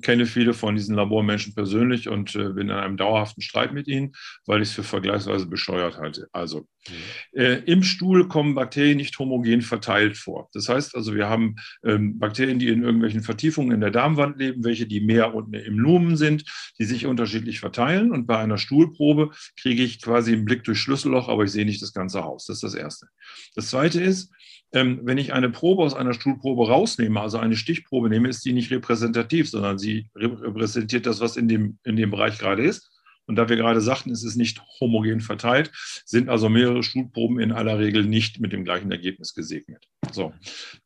kenne 0.00 0.26
viele 0.26 0.54
von 0.54 0.74
diesen 0.74 0.96
Labormenschen 0.96 1.54
persönlich 1.54 2.08
und 2.08 2.34
äh, 2.34 2.50
bin 2.50 2.68
in 2.68 2.74
einem 2.74 2.96
dauerhaften 2.96 3.42
Streit 3.42 3.72
mit 3.72 3.88
ihnen, 3.88 4.12
weil 4.46 4.62
ich 4.62 4.68
es 4.68 4.74
für 4.74 4.82
vergleichsweise 4.82 5.46
bescheuert 5.46 5.98
halte. 5.98 6.28
Also 6.32 6.60
mhm. 6.88 7.40
äh, 7.40 7.54
im 7.64 7.82
Stuhl 7.82 8.28
kommen 8.28 8.54
Bakterien 8.54 8.96
nicht 8.96 9.18
homogen 9.18 9.62
verteilt 9.62 10.16
vor. 10.16 10.48
Das 10.52 10.68
heißt 10.68 10.94
also, 10.94 11.14
wir 11.14 11.28
haben 11.28 11.56
ähm, 11.84 12.18
Bakterien, 12.18 12.58
die 12.58 12.68
in 12.68 12.82
irgendwelchen 12.82 13.22
Vertiefungen 13.22 13.72
in 13.72 13.80
der 13.80 13.90
Darmwand 13.90 14.38
leben, 14.38 14.64
welche 14.64 14.86
die 14.86 15.00
mehr 15.00 15.34
unten 15.34 15.54
im 15.54 15.78
Lumen 15.78 16.16
sind, 16.16 16.44
die 16.78 16.84
sich 16.84 17.06
unterschiedlich 17.06 17.60
verteilen. 17.60 18.12
Und 18.12 18.26
bei 18.26 18.38
einer 18.38 18.58
Stuhlprobe 18.58 19.30
kriege 19.60 19.82
ich 19.82 20.00
quasi 20.00 20.32
einen 20.32 20.44
Blick 20.44 20.64
durch 20.64 20.80
Schlüsselloch, 20.80 21.28
aber 21.28 21.44
ich 21.44 21.50
sehe 21.50 21.66
nicht 21.66 21.82
das 21.82 21.92
ganze 21.92 22.24
Haus. 22.24 22.46
Das 22.46 22.56
ist 22.56 22.64
das 22.64 22.74
Erste. 22.74 23.06
Das 23.54 23.68
Zweite 23.68 24.00
ist, 24.00 24.32
ähm, 24.72 25.00
wenn 25.02 25.18
ich 25.18 25.32
eine 25.32 25.50
Probe 25.50 25.82
aus 25.82 25.94
einer 25.94 26.14
Stuhlprobe 26.14 26.68
rausnehme, 26.68 27.20
also 27.20 27.38
eine 27.38 27.56
Stichprobe 27.56 28.08
nehme, 28.08 28.28
ist 28.28 28.44
die 28.44 28.52
nicht 28.52 28.70
repräsentativ, 28.70 29.48
sondern 29.50 29.78
sie 29.78 30.08
repräsentiert 30.14 31.06
das, 31.06 31.20
was 31.20 31.36
in 31.36 31.48
dem, 31.48 31.78
in 31.84 31.96
dem 31.96 32.10
Bereich 32.10 32.38
gerade 32.38 32.64
ist. 32.64 32.90
Und 33.26 33.36
da 33.36 33.48
wir 33.48 33.56
gerade 33.56 33.80
sagten, 33.80 34.10
es 34.10 34.24
ist 34.24 34.36
nicht 34.36 34.60
homogen 34.80 35.20
verteilt, 35.20 35.70
sind 36.04 36.28
also 36.28 36.48
mehrere 36.48 36.82
Stuhlproben 36.82 37.38
in 37.38 37.52
aller 37.52 37.78
Regel 37.78 38.04
nicht 38.04 38.40
mit 38.40 38.52
dem 38.52 38.64
gleichen 38.64 38.90
Ergebnis 38.90 39.32
gesegnet. 39.32 39.86
So. 40.10 40.32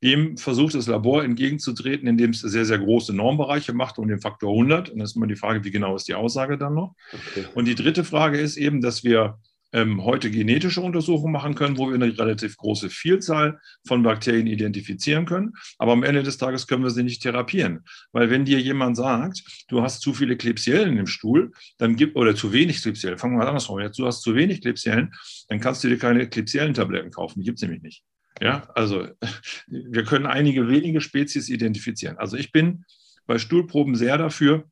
Dem 0.03 0.37
versucht 0.37 0.75
das 0.75 0.87
Labor 0.87 1.25
entgegenzutreten, 1.25 2.07
indem 2.07 2.31
es 2.31 2.41
sehr, 2.41 2.67
sehr 2.67 2.79
große 2.79 3.15
Normbereiche 3.15 3.73
macht 3.73 3.99
um 3.99 4.07
den 4.07 4.21
Faktor 4.21 4.53
100. 4.53 4.91
Und 4.91 4.99
das 4.99 5.11
ist 5.11 5.17
immer 5.17 5.27
die 5.27 5.37
Frage, 5.37 5.65
wie 5.65 5.71
genau 5.71 5.97
ist 5.97 6.09
die 6.09 6.15
Aussage 6.15 6.59
dann 6.59 6.75
noch? 6.75 6.95
Okay. 7.13 7.47
Und 7.55 7.65
die 7.67 7.75
dritte 7.75 8.05
Frage 8.05 8.39
ist 8.39 8.59
eben, 8.59 8.83
dass 8.83 9.03
wir 9.03 9.39
ähm, 9.73 10.05
heute 10.05 10.31
genetische 10.31 10.81
Untersuchungen 10.81 11.33
machen 11.33 11.55
können, 11.55 11.79
wo 11.79 11.89
wir 11.89 11.95
eine 11.95 12.17
relativ 12.19 12.57
große 12.57 12.91
Vielzahl 12.91 13.61
von 13.87 14.03
Bakterien 14.03 14.47
identifizieren 14.47 15.27
können. 15.27 15.53
Aber 15.79 15.93
am 15.93 16.03
Ende 16.03 16.23
des 16.23 16.39
Tages 16.39 16.67
können 16.67 16.83
wir 16.83 16.91
sie 16.91 17.03
nicht 17.03 17.23
therapieren. 17.23 17.85
Weil 18.13 18.31
wenn 18.31 18.45
dir 18.45 18.61
jemand 18.61 18.97
sagt, 18.97 19.43
du 19.69 19.83
hast 19.83 20.01
zu 20.01 20.15
viele 20.15 20.37
Klebsiellen 20.37 20.97
im 20.97 21.07
Stuhl, 21.07 21.53
dann 21.79 21.97
gibt, 21.97 22.17
oder 22.17 22.35
zu 22.35 22.53
wenig 22.53 22.83
Klebsiellen, 22.83 23.19
fangen 23.19 23.35
wir 23.35 23.39
mal 23.39 23.49
andersrum, 23.49 23.81
jetzt 23.81 23.99
du 23.99 24.07
hast 24.07 24.23
zu 24.23 24.35
wenig 24.35 24.63
Klebsiellen, 24.63 25.13
dann 25.49 25.61
kannst 25.61 25.83
du 25.85 25.89
dir 25.89 25.99
keine 25.99 26.29
Klebsiellen-Tabletten 26.29 27.11
kaufen. 27.11 27.41
Die 27.41 27.45
gibt 27.45 27.59
es 27.59 27.63
nämlich 27.63 27.83
nicht. 27.83 28.03
Ja, 28.41 28.69
also 28.75 29.09
wir 29.67 30.05
können 30.05 30.27
einige 30.27 30.69
wenige 30.69 31.01
Spezies 31.01 31.49
identifizieren. 31.49 32.19
Also 32.19 32.37
ich 32.37 32.53
bin 32.53 32.85
bei 33.27 33.39
Stuhlproben 33.39 33.97
sehr 33.97 34.19
dafür, 34.19 34.65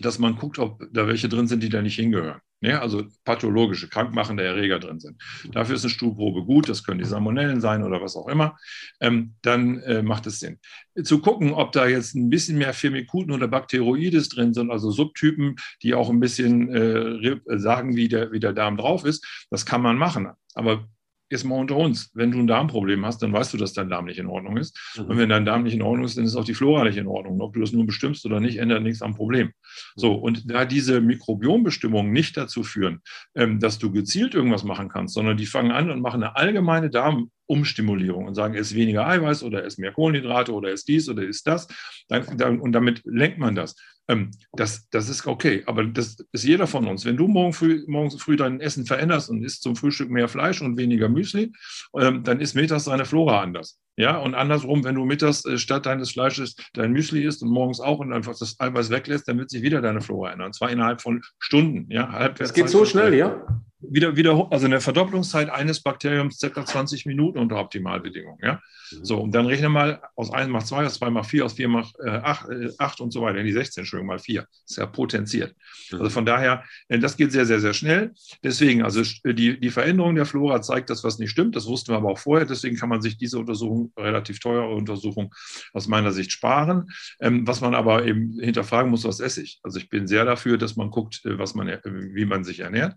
dass 0.00 0.18
man 0.18 0.36
guckt, 0.36 0.58
ob 0.58 0.82
da 0.92 1.06
welche 1.06 1.28
drin 1.28 1.46
sind, 1.46 1.62
die 1.62 1.68
da 1.68 1.82
nicht 1.82 1.96
hingehören. 1.96 2.40
Ja, 2.60 2.80
also 2.80 3.02
pathologische, 3.24 3.88
krankmachende 3.88 4.44
Erreger 4.44 4.78
drin 4.78 5.00
sind. 5.00 5.20
Dafür 5.50 5.74
ist 5.74 5.82
eine 5.82 5.90
Stuhlprobe 5.90 6.44
gut, 6.44 6.68
das 6.68 6.84
können 6.84 7.00
die 7.00 7.04
Salmonellen 7.04 7.60
sein 7.60 7.82
oder 7.82 8.00
was 8.00 8.14
auch 8.14 8.28
immer. 8.28 8.56
Ähm, 9.00 9.34
dann 9.42 9.80
äh, 9.80 10.02
macht 10.02 10.28
es 10.28 10.38
Sinn. 10.38 10.58
Zu 11.02 11.18
gucken, 11.18 11.52
ob 11.52 11.72
da 11.72 11.88
jetzt 11.88 12.14
ein 12.14 12.30
bisschen 12.30 12.58
mehr 12.58 12.72
Firmikuten 12.72 13.32
oder 13.32 13.48
Bakteroides 13.48 14.28
drin 14.28 14.54
sind, 14.54 14.70
also 14.70 14.92
Subtypen, 14.92 15.56
die 15.82 15.94
auch 15.94 16.08
ein 16.08 16.20
bisschen 16.20 16.72
äh, 16.72 17.58
sagen, 17.58 17.96
wie 17.96 18.06
der, 18.06 18.30
wie 18.30 18.40
der 18.40 18.52
Darm 18.52 18.76
drauf 18.76 19.04
ist, 19.04 19.26
das 19.50 19.66
kann 19.66 19.82
man 19.82 19.96
machen. 19.96 20.28
Aber 20.54 20.86
jetzt 21.32 21.44
mal 21.44 21.58
unter 21.58 21.76
uns, 21.76 22.10
wenn 22.14 22.30
du 22.30 22.38
ein 22.38 22.46
Darmproblem 22.46 23.04
hast, 23.04 23.22
dann 23.22 23.32
weißt 23.32 23.52
du, 23.54 23.56
dass 23.56 23.72
dein 23.72 23.88
Darm 23.88 24.04
nicht 24.04 24.18
in 24.18 24.26
Ordnung 24.26 24.56
ist. 24.58 24.78
Mhm. 24.96 25.04
Und 25.06 25.18
wenn 25.18 25.28
dein 25.28 25.44
Darm 25.44 25.64
nicht 25.64 25.74
in 25.74 25.82
Ordnung 25.82 26.04
ist, 26.04 26.16
dann 26.16 26.24
ist 26.24 26.36
auch 26.36 26.44
die 26.44 26.54
Flora 26.54 26.84
nicht 26.84 26.98
in 26.98 27.06
Ordnung. 27.06 27.40
ob 27.40 27.54
du 27.54 27.60
das 27.60 27.72
nun 27.72 27.86
bestimmst 27.86 28.24
oder 28.26 28.38
nicht, 28.38 28.58
ändert 28.58 28.82
nichts 28.82 29.02
am 29.02 29.14
Problem. 29.14 29.50
So, 29.96 30.14
und 30.14 30.50
da 30.50 30.64
diese 30.64 31.00
Mikrobiombestimmungen 31.00 32.12
nicht 32.12 32.36
dazu 32.36 32.62
führen, 32.62 33.00
ähm, 33.34 33.58
dass 33.58 33.78
du 33.78 33.90
gezielt 33.90 34.34
irgendwas 34.34 34.62
machen 34.62 34.88
kannst, 34.88 35.14
sondern 35.14 35.36
die 35.36 35.46
fangen 35.46 35.72
an 35.72 35.90
und 35.90 36.00
machen 36.00 36.22
eine 36.22 36.36
allgemeine 36.36 36.90
Darmumstimulierung 36.90 38.26
und 38.26 38.34
sagen, 38.34 38.54
es 38.54 38.74
weniger 38.74 39.06
Eiweiß 39.08 39.42
oder 39.42 39.64
es 39.64 39.78
mehr 39.78 39.92
Kohlenhydrate 39.92 40.52
oder 40.52 40.70
es 40.70 40.84
dies 40.84 41.08
oder 41.08 41.24
ist 41.24 41.46
das. 41.46 41.66
Dann, 42.08 42.36
dann, 42.36 42.60
und 42.60 42.72
damit 42.72 43.02
lenkt 43.04 43.38
man 43.38 43.54
das. 43.54 43.74
Ähm, 44.08 44.30
das, 44.52 44.88
das 44.90 45.08
ist 45.08 45.26
okay, 45.26 45.62
aber 45.66 45.84
das 45.84 46.16
ist 46.32 46.44
jeder 46.44 46.66
von 46.66 46.86
uns. 46.86 47.04
Wenn 47.04 47.16
du 47.16 47.28
morgen 47.28 47.52
früh, 47.52 47.84
morgens 47.86 48.20
früh 48.20 48.36
dein 48.36 48.60
Essen 48.60 48.84
veränderst 48.84 49.30
und 49.30 49.42
isst 49.42 49.62
zum 49.62 49.76
Frühstück 49.76 50.10
mehr 50.10 50.28
Fleisch 50.28 50.60
und 50.60 50.76
weniger 50.76 51.08
Müsli, 51.08 51.52
ähm, 51.98 52.24
dann 52.24 52.40
ist 52.40 52.54
mittags 52.54 52.84
deine 52.84 53.04
Flora 53.04 53.40
anders. 53.40 53.78
Ja, 53.96 54.16
und 54.16 54.34
andersrum, 54.34 54.84
wenn 54.84 54.94
du 54.94 55.04
mittags 55.04 55.44
äh, 55.44 55.58
statt 55.58 55.86
deines 55.86 56.12
Fleisches 56.12 56.56
dein 56.72 56.92
Müsli 56.92 57.24
isst 57.24 57.42
und 57.42 57.50
morgens 57.50 57.80
auch 57.80 57.98
und 57.98 58.12
einfach 58.12 58.36
das 58.36 58.58
Eiweiß 58.58 58.90
weglässt, 58.90 59.28
dann 59.28 59.38
wird 59.38 59.50
sich 59.50 59.62
wieder 59.62 59.82
deine 59.82 60.00
Flora 60.00 60.32
ändern. 60.32 60.46
Und 60.46 60.54
zwar 60.54 60.70
innerhalb 60.70 61.00
von 61.02 61.22
Stunden. 61.38 61.90
Ja, 61.90 62.28
das 62.30 62.54
geht 62.54 62.70
so 62.70 62.84
schnell, 62.84 63.14
ja? 63.14 63.44
Wieder, 63.82 64.16
wieder, 64.16 64.48
also 64.50 64.66
eine 64.66 64.80
Verdopplungszeit 64.80 65.50
eines 65.50 65.82
Bakteriums 65.82 66.38
circa 66.38 66.64
20 66.64 67.06
Minuten 67.06 67.38
unter 67.38 67.56
Optimalbedingungen. 67.56 68.38
Ja? 68.42 68.60
Mhm. 68.92 69.04
So, 69.04 69.20
und 69.20 69.34
dann 69.34 69.46
rechne 69.46 69.68
mal 69.68 70.02
aus 70.16 70.32
1 70.32 70.50
macht 70.50 70.66
2, 70.66 70.86
aus 70.86 70.94
2 70.94 71.10
macht 71.10 71.30
4, 71.30 71.44
aus 71.44 71.54
4 71.54 71.68
macht 71.68 71.94
äh, 72.04 72.10
8, 72.10 72.48
äh, 72.50 72.68
8 72.78 73.00
und 73.00 73.12
so 73.12 73.22
weiter, 73.22 73.38
in 73.38 73.46
die 73.46 73.52
16, 73.52 73.82
Entschuldigung, 73.82 74.08
mal 74.08 74.18
4. 74.18 74.42
Das 74.42 74.48
ist 74.66 74.76
ja 74.76 74.86
potenziert. 74.86 75.54
Mhm. 75.90 75.98
Also 75.98 76.10
von 76.10 76.26
daher, 76.26 76.64
äh, 76.88 76.98
das 76.98 77.16
geht 77.16 77.32
sehr, 77.32 77.46
sehr, 77.46 77.60
sehr 77.60 77.74
schnell. 77.74 78.12
Deswegen, 78.42 78.82
also 78.82 79.02
die, 79.24 79.58
die 79.58 79.70
Veränderung 79.70 80.14
der 80.14 80.26
Flora 80.26 80.62
zeigt 80.62 80.90
das, 80.90 81.04
was 81.04 81.18
nicht 81.18 81.30
stimmt. 81.30 81.56
Das 81.56 81.66
wussten 81.66 81.92
wir 81.92 81.96
aber 81.96 82.10
auch 82.10 82.18
vorher. 82.18 82.46
Deswegen 82.46 82.76
kann 82.76 82.88
man 82.88 83.02
sich 83.02 83.16
diese 83.16 83.38
Untersuchung, 83.38 83.92
relativ 83.96 84.40
teure 84.40 84.74
Untersuchung, 84.74 85.34
aus 85.72 85.88
meiner 85.88 86.12
Sicht 86.12 86.32
sparen. 86.32 86.90
Ähm, 87.20 87.46
was 87.46 87.60
man 87.60 87.74
aber 87.74 88.04
eben 88.04 88.38
hinterfragen 88.40 88.90
muss, 88.90 89.04
was 89.04 89.20
esse 89.20 89.42
ich? 89.42 89.60
Also 89.62 89.78
ich 89.78 89.88
bin 89.88 90.06
sehr 90.06 90.24
dafür, 90.24 90.58
dass 90.58 90.76
man 90.76 90.90
guckt, 90.90 91.24
äh, 91.24 91.38
was 91.38 91.54
man, 91.54 91.68
äh, 91.68 91.80
wie 91.84 92.24
man 92.24 92.44
sich 92.44 92.60
ernährt. 92.60 92.96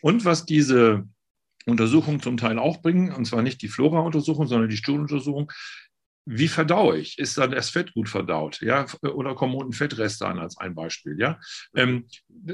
Und 0.00 0.21
was 0.24 0.44
diese 0.44 1.08
Untersuchungen 1.66 2.20
zum 2.20 2.36
Teil 2.36 2.58
auch 2.58 2.82
bringen, 2.82 3.12
und 3.12 3.24
zwar 3.24 3.42
nicht 3.42 3.62
die 3.62 3.68
Flora-Untersuchung, 3.68 4.46
sondern 4.46 4.68
die 4.68 4.76
Stuhluntersuchung, 4.76 5.50
wie 6.24 6.48
verdaue 6.48 6.98
ich? 6.98 7.18
Ist 7.18 7.36
dann 7.38 7.50
das 7.50 7.70
Fett 7.70 7.94
gut 7.94 8.08
verdaut? 8.08 8.60
Ja? 8.60 8.86
Oder 9.02 9.34
kommen 9.34 9.54
unten 9.54 9.72
Fettreste 9.72 10.26
an 10.26 10.38
als 10.38 10.56
ein 10.56 10.74
Beispiel? 10.74 11.16
Ja? 11.18 11.40
Ähm, 11.74 12.06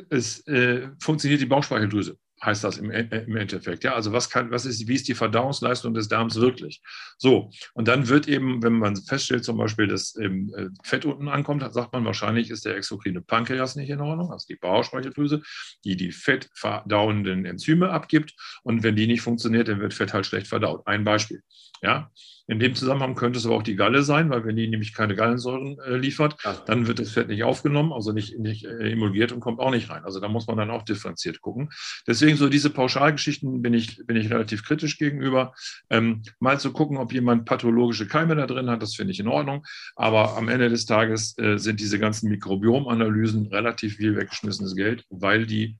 es 0.08 0.46
äh, 0.46 0.88
funktioniert 1.00 1.40
die 1.40 1.46
Bauchspeicheldrüse 1.46 2.18
heißt 2.44 2.64
das 2.64 2.78
im, 2.78 2.90
äh, 2.90 3.24
im 3.26 3.36
Endeffekt. 3.36 3.84
Ja, 3.84 3.94
also 3.94 4.12
was 4.12 4.30
kann, 4.30 4.50
was 4.50 4.64
ist, 4.64 4.86
wie 4.86 4.94
ist 4.94 5.08
die 5.08 5.14
Verdauungsleistung 5.14 5.94
des 5.94 6.08
Darms 6.08 6.36
wirklich? 6.36 6.80
So, 7.18 7.50
und 7.74 7.88
dann 7.88 8.08
wird 8.08 8.28
eben, 8.28 8.62
wenn 8.62 8.74
man 8.74 8.96
feststellt, 8.96 9.44
zum 9.44 9.58
Beispiel, 9.58 9.86
dass 9.86 10.16
eben 10.16 10.52
äh, 10.54 10.68
Fett 10.82 11.04
unten 11.04 11.28
ankommt, 11.28 11.64
sagt 11.72 11.92
man 11.92 12.04
wahrscheinlich, 12.04 12.50
ist 12.50 12.64
der 12.64 12.76
exokrine 12.76 13.20
Pankreas 13.20 13.76
nicht 13.76 13.90
in 13.90 14.00
Ordnung, 14.00 14.32
also 14.32 14.46
die 14.48 14.56
Bauchspeicheldrüse, 14.56 15.42
die 15.84 15.96
die 15.96 16.12
fettverdauenden 16.12 17.44
Enzyme 17.44 17.90
abgibt. 17.90 18.34
Und 18.62 18.82
wenn 18.82 18.96
die 18.96 19.06
nicht 19.06 19.22
funktioniert, 19.22 19.68
dann 19.68 19.80
wird 19.80 19.94
Fett 19.94 20.12
halt 20.12 20.26
schlecht 20.26 20.46
verdaut. 20.46 20.86
Ein 20.86 21.04
Beispiel. 21.04 21.42
Ja, 21.82 22.10
in 22.48 22.58
dem 22.58 22.74
Zusammenhang 22.74 23.14
könnte 23.14 23.38
es 23.38 23.46
aber 23.46 23.56
auch 23.56 23.62
die 23.62 23.76
Galle 23.76 24.02
sein, 24.02 24.30
weil 24.30 24.44
wenn 24.44 24.56
die 24.56 24.66
nämlich 24.66 24.94
keine 24.94 25.14
Gallensäuren 25.14 25.78
äh, 25.80 25.96
liefert, 25.96 26.36
dann 26.66 26.86
wird 26.86 26.98
das 26.98 27.10
Fett 27.10 27.28
nicht 27.28 27.44
aufgenommen, 27.44 27.92
also 27.92 28.12
nicht, 28.12 28.38
nicht 28.38 28.64
äh, 28.64 28.90
emulgiert 28.90 29.32
und 29.32 29.40
kommt 29.40 29.60
auch 29.60 29.70
nicht 29.70 29.90
rein. 29.90 30.04
Also 30.04 30.18
da 30.18 30.28
muss 30.28 30.46
man 30.46 30.56
dann 30.56 30.70
auch 30.70 30.82
differenziert 30.82 31.42
gucken. 31.42 31.68
Deswegen 32.06 32.27
so 32.36 32.48
diese 32.48 32.70
Pauschalgeschichten 32.70 33.62
bin 33.62 33.74
ich, 33.74 34.04
bin 34.06 34.16
ich 34.16 34.30
relativ 34.30 34.64
kritisch 34.64 34.98
gegenüber. 34.98 35.54
Ähm, 35.90 36.22
mal 36.40 36.58
zu 36.60 36.72
gucken, 36.72 36.96
ob 36.96 37.12
jemand 37.12 37.44
pathologische 37.44 38.06
Keime 38.06 38.36
da 38.36 38.46
drin 38.46 38.70
hat, 38.70 38.82
das 38.82 38.94
finde 38.94 39.12
ich 39.12 39.20
in 39.20 39.28
Ordnung. 39.28 39.64
Aber 39.96 40.36
am 40.36 40.48
Ende 40.48 40.68
des 40.68 40.86
Tages 40.86 41.36
äh, 41.38 41.58
sind 41.58 41.80
diese 41.80 41.98
ganzen 41.98 42.28
Mikrobiomanalysen 42.30 43.46
relativ 43.46 43.96
viel 43.96 44.16
weggeschmissenes 44.16 44.74
Geld, 44.74 45.04
weil 45.10 45.46
die 45.46 45.76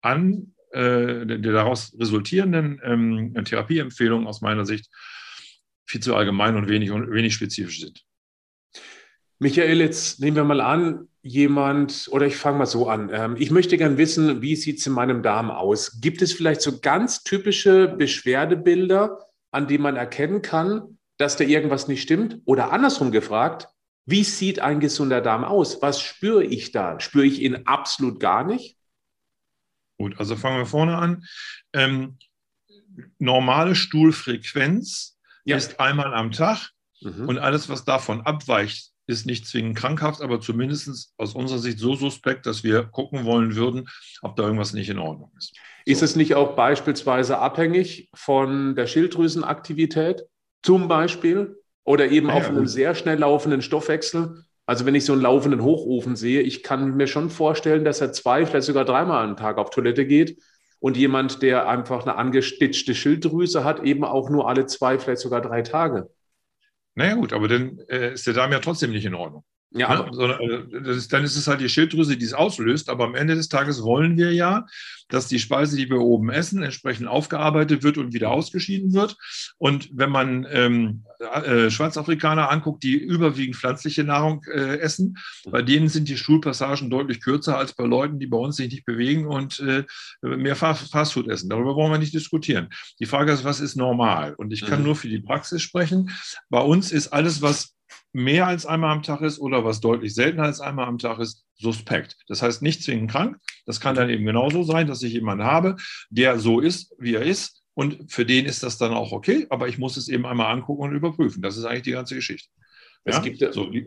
an 0.00 0.54
äh, 0.72 1.26
die 1.26 1.40
daraus 1.42 1.94
resultierenden 1.98 2.80
ähm, 2.82 3.44
Therapieempfehlungen 3.44 4.26
aus 4.26 4.40
meiner 4.40 4.64
Sicht 4.64 4.88
viel 5.84 6.00
zu 6.00 6.14
allgemein 6.14 6.56
und 6.56 6.68
wenig, 6.68 6.90
wenig 6.90 7.34
spezifisch 7.34 7.80
sind. 7.80 8.04
Michael, 9.42 9.80
jetzt 9.80 10.20
nehmen 10.20 10.36
wir 10.36 10.44
mal 10.44 10.60
an, 10.60 11.08
jemand, 11.20 12.08
oder 12.12 12.26
ich 12.26 12.36
fange 12.36 12.58
mal 12.58 12.66
so 12.66 12.88
an. 12.88 13.10
Ähm, 13.12 13.34
ich 13.36 13.50
möchte 13.50 13.76
gern 13.76 13.98
wissen, 13.98 14.40
wie 14.40 14.54
sieht 14.54 14.78
es 14.78 14.86
in 14.86 14.92
meinem 14.92 15.24
Darm 15.24 15.50
aus? 15.50 16.00
Gibt 16.00 16.22
es 16.22 16.32
vielleicht 16.32 16.60
so 16.60 16.78
ganz 16.78 17.24
typische 17.24 17.88
Beschwerdebilder, 17.88 19.18
an 19.50 19.66
denen 19.66 19.82
man 19.82 19.96
erkennen 19.96 20.42
kann, 20.42 20.96
dass 21.16 21.36
da 21.36 21.42
irgendwas 21.42 21.88
nicht 21.88 22.02
stimmt? 22.02 22.40
Oder 22.44 22.70
andersrum 22.70 23.10
gefragt, 23.10 23.66
wie 24.06 24.22
sieht 24.22 24.60
ein 24.60 24.78
gesunder 24.78 25.20
Darm 25.20 25.42
aus? 25.42 25.82
Was 25.82 26.00
spüre 26.00 26.44
ich 26.44 26.70
da? 26.70 27.00
Spüre 27.00 27.26
ich 27.26 27.40
ihn 27.40 27.66
absolut 27.66 28.20
gar 28.20 28.44
nicht? 28.44 28.76
Gut, 29.98 30.20
also 30.20 30.36
fangen 30.36 30.58
wir 30.58 30.66
vorne 30.66 30.96
an. 30.96 31.24
Ähm, 31.72 32.16
normale 33.18 33.74
Stuhlfrequenz 33.74 35.18
ja. 35.44 35.56
ist 35.56 35.80
einmal 35.80 36.14
am 36.14 36.30
Tag 36.30 36.70
mhm. 37.00 37.28
und 37.28 37.38
alles, 37.38 37.68
was 37.68 37.84
davon 37.84 38.20
abweicht, 38.20 38.91
ist 39.12 39.26
nicht 39.26 39.46
zwingend 39.46 39.76
krankhaft, 39.76 40.20
aber 40.22 40.40
zumindest 40.40 41.12
aus 41.18 41.34
unserer 41.34 41.58
Sicht 41.58 41.78
so 41.78 41.94
suspekt, 41.94 42.46
dass 42.46 42.64
wir 42.64 42.84
gucken 42.84 43.24
wollen 43.24 43.54
würden, 43.54 43.88
ob 44.22 44.36
da 44.36 44.44
irgendwas 44.44 44.72
nicht 44.72 44.88
in 44.88 44.98
Ordnung 44.98 45.30
ist. 45.36 45.54
So. 45.54 45.60
Ist 45.84 46.02
es 46.02 46.16
nicht 46.16 46.34
auch 46.34 46.54
beispielsweise 46.54 47.38
abhängig 47.38 48.08
von 48.14 48.74
der 48.76 48.86
Schilddrüsenaktivität 48.86 50.24
zum 50.62 50.88
Beispiel 50.88 51.58
oder 51.84 52.10
eben 52.10 52.28
ja, 52.28 52.34
auf 52.34 52.48
einem 52.48 52.66
sehr 52.66 52.94
schnell 52.94 53.18
laufenden 53.18 53.62
Stoffwechsel? 53.62 54.44
Also 54.66 54.86
wenn 54.86 54.94
ich 54.94 55.04
so 55.04 55.12
einen 55.12 55.22
laufenden 55.22 55.62
Hochofen 55.62 56.14
sehe, 56.14 56.40
ich 56.40 56.62
kann 56.62 56.96
mir 56.96 57.08
schon 57.08 57.30
vorstellen, 57.30 57.84
dass 57.84 58.00
er 58.00 58.12
zwei, 58.12 58.46
vielleicht 58.46 58.66
sogar 58.66 58.84
dreimal 58.84 59.24
am 59.24 59.36
Tag 59.36 59.58
auf 59.58 59.70
Toilette 59.70 60.06
geht 60.06 60.38
und 60.78 60.96
jemand, 60.96 61.42
der 61.42 61.68
einfach 61.68 62.02
eine 62.02 62.16
angestitchte 62.16 62.94
Schilddrüse 62.94 63.64
hat, 63.64 63.82
eben 63.82 64.04
auch 64.04 64.30
nur 64.30 64.48
alle 64.48 64.66
zwei, 64.66 64.98
vielleicht 64.98 65.20
sogar 65.20 65.40
drei 65.40 65.62
Tage. 65.62 66.10
Naja 66.94 67.14
gut, 67.14 67.32
aber 67.32 67.48
dann 67.48 67.78
äh, 67.88 68.12
ist 68.12 68.26
der 68.26 68.34
Darm 68.34 68.52
ja 68.52 68.58
trotzdem 68.58 68.90
nicht 68.90 69.04
in 69.04 69.14
Ordnung. 69.14 69.44
Ja, 69.74 69.88
ne? 69.88 69.98
aber 70.00 70.14
Sondern, 70.14 70.40
äh, 70.40 70.90
ist, 70.90 71.12
dann 71.12 71.24
ist 71.24 71.36
es 71.36 71.46
halt 71.46 71.60
die 71.60 71.68
Schilddrüse, 71.68 72.16
die 72.16 72.24
es 72.24 72.34
auslöst. 72.34 72.88
Aber 72.88 73.04
am 73.04 73.14
Ende 73.14 73.34
des 73.34 73.48
Tages 73.48 73.82
wollen 73.82 74.16
wir 74.16 74.32
ja, 74.32 74.66
dass 75.08 75.28
die 75.28 75.38
Speise, 75.38 75.76
die 75.76 75.90
wir 75.90 76.00
oben 76.00 76.30
essen, 76.30 76.62
entsprechend 76.62 77.08
aufgearbeitet 77.08 77.82
wird 77.82 77.98
und 77.98 78.12
wieder 78.12 78.30
ausgeschieden 78.30 78.92
wird. 78.92 79.16
Und 79.58 79.90
wenn 79.92 80.10
man 80.10 80.46
ähm, 80.50 81.04
äh, 81.20 81.70
Schwarzafrikaner 81.70 82.50
anguckt, 82.50 82.82
die 82.82 82.94
überwiegend 82.94 83.56
pflanzliche 83.56 84.04
Nahrung 84.04 84.44
äh, 84.52 84.78
essen, 84.78 85.18
bei 85.50 85.62
denen 85.62 85.88
sind 85.88 86.08
die 86.08 86.16
Stuhlpassagen 86.16 86.90
deutlich 86.90 87.20
kürzer 87.20 87.58
als 87.58 87.74
bei 87.74 87.84
Leuten, 87.84 88.18
die 88.18 88.26
bei 88.26 88.38
uns 88.38 88.56
sich 88.56 88.70
nicht 88.70 88.84
bewegen 88.84 89.26
und 89.26 89.60
äh, 89.60 89.84
mehr 90.22 90.56
Fastfood 90.56 91.28
essen. 91.28 91.50
Darüber 91.50 91.76
wollen 91.76 91.92
wir 91.92 91.98
nicht 91.98 92.14
diskutieren. 92.14 92.68
Die 92.98 93.06
Frage 93.06 93.32
ist, 93.32 93.44
was 93.44 93.60
ist 93.60 93.76
normal? 93.76 94.34
Und 94.34 94.52
ich 94.52 94.64
kann 94.64 94.80
mhm. 94.80 94.86
nur 94.86 94.96
für 94.96 95.08
die 95.08 95.20
Praxis 95.20 95.62
sprechen. 95.62 96.10
Bei 96.48 96.60
uns 96.60 96.92
ist 96.92 97.08
alles, 97.08 97.42
was 97.42 97.74
mehr 98.12 98.46
als 98.46 98.66
einmal 98.66 98.92
am 98.92 99.02
Tag 99.02 99.22
ist 99.22 99.38
oder 99.38 99.64
was 99.64 99.80
deutlich 99.80 100.14
seltener 100.14 100.44
als 100.44 100.60
einmal 100.60 100.86
am 100.86 100.98
Tag 100.98 101.18
ist, 101.18 101.44
suspekt. 101.56 102.16
Das 102.28 102.42
heißt 102.42 102.62
nicht 102.62 102.82
zwingend 102.82 103.10
krank. 103.10 103.38
Das 103.66 103.80
kann 103.80 103.94
dann 103.94 104.10
eben 104.10 104.24
genauso 104.24 104.62
sein, 104.62 104.86
dass 104.86 105.02
ich 105.02 105.12
jemanden 105.12 105.44
habe, 105.44 105.76
der 106.10 106.38
so 106.38 106.60
ist, 106.60 106.94
wie 106.98 107.14
er 107.14 107.22
ist. 107.22 107.62
Und 107.74 108.12
für 108.12 108.26
den 108.26 108.44
ist 108.44 108.62
das 108.62 108.76
dann 108.76 108.92
auch 108.92 109.12
okay, 109.12 109.46
aber 109.48 109.68
ich 109.68 109.78
muss 109.78 109.96
es 109.96 110.08
eben 110.08 110.26
einmal 110.26 110.52
angucken 110.52 110.82
und 110.82 110.94
überprüfen. 110.94 111.40
Das 111.40 111.56
ist 111.56 111.64
eigentlich 111.64 111.82
die 111.82 111.92
ganze 111.92 112.14
Geschichte. 112.14 112.50
Ja? 113.06 113.16
Es 113.16 113.22
gibt, 113.22 113.54
so, 113.54 113.70
die. 113.70 113.86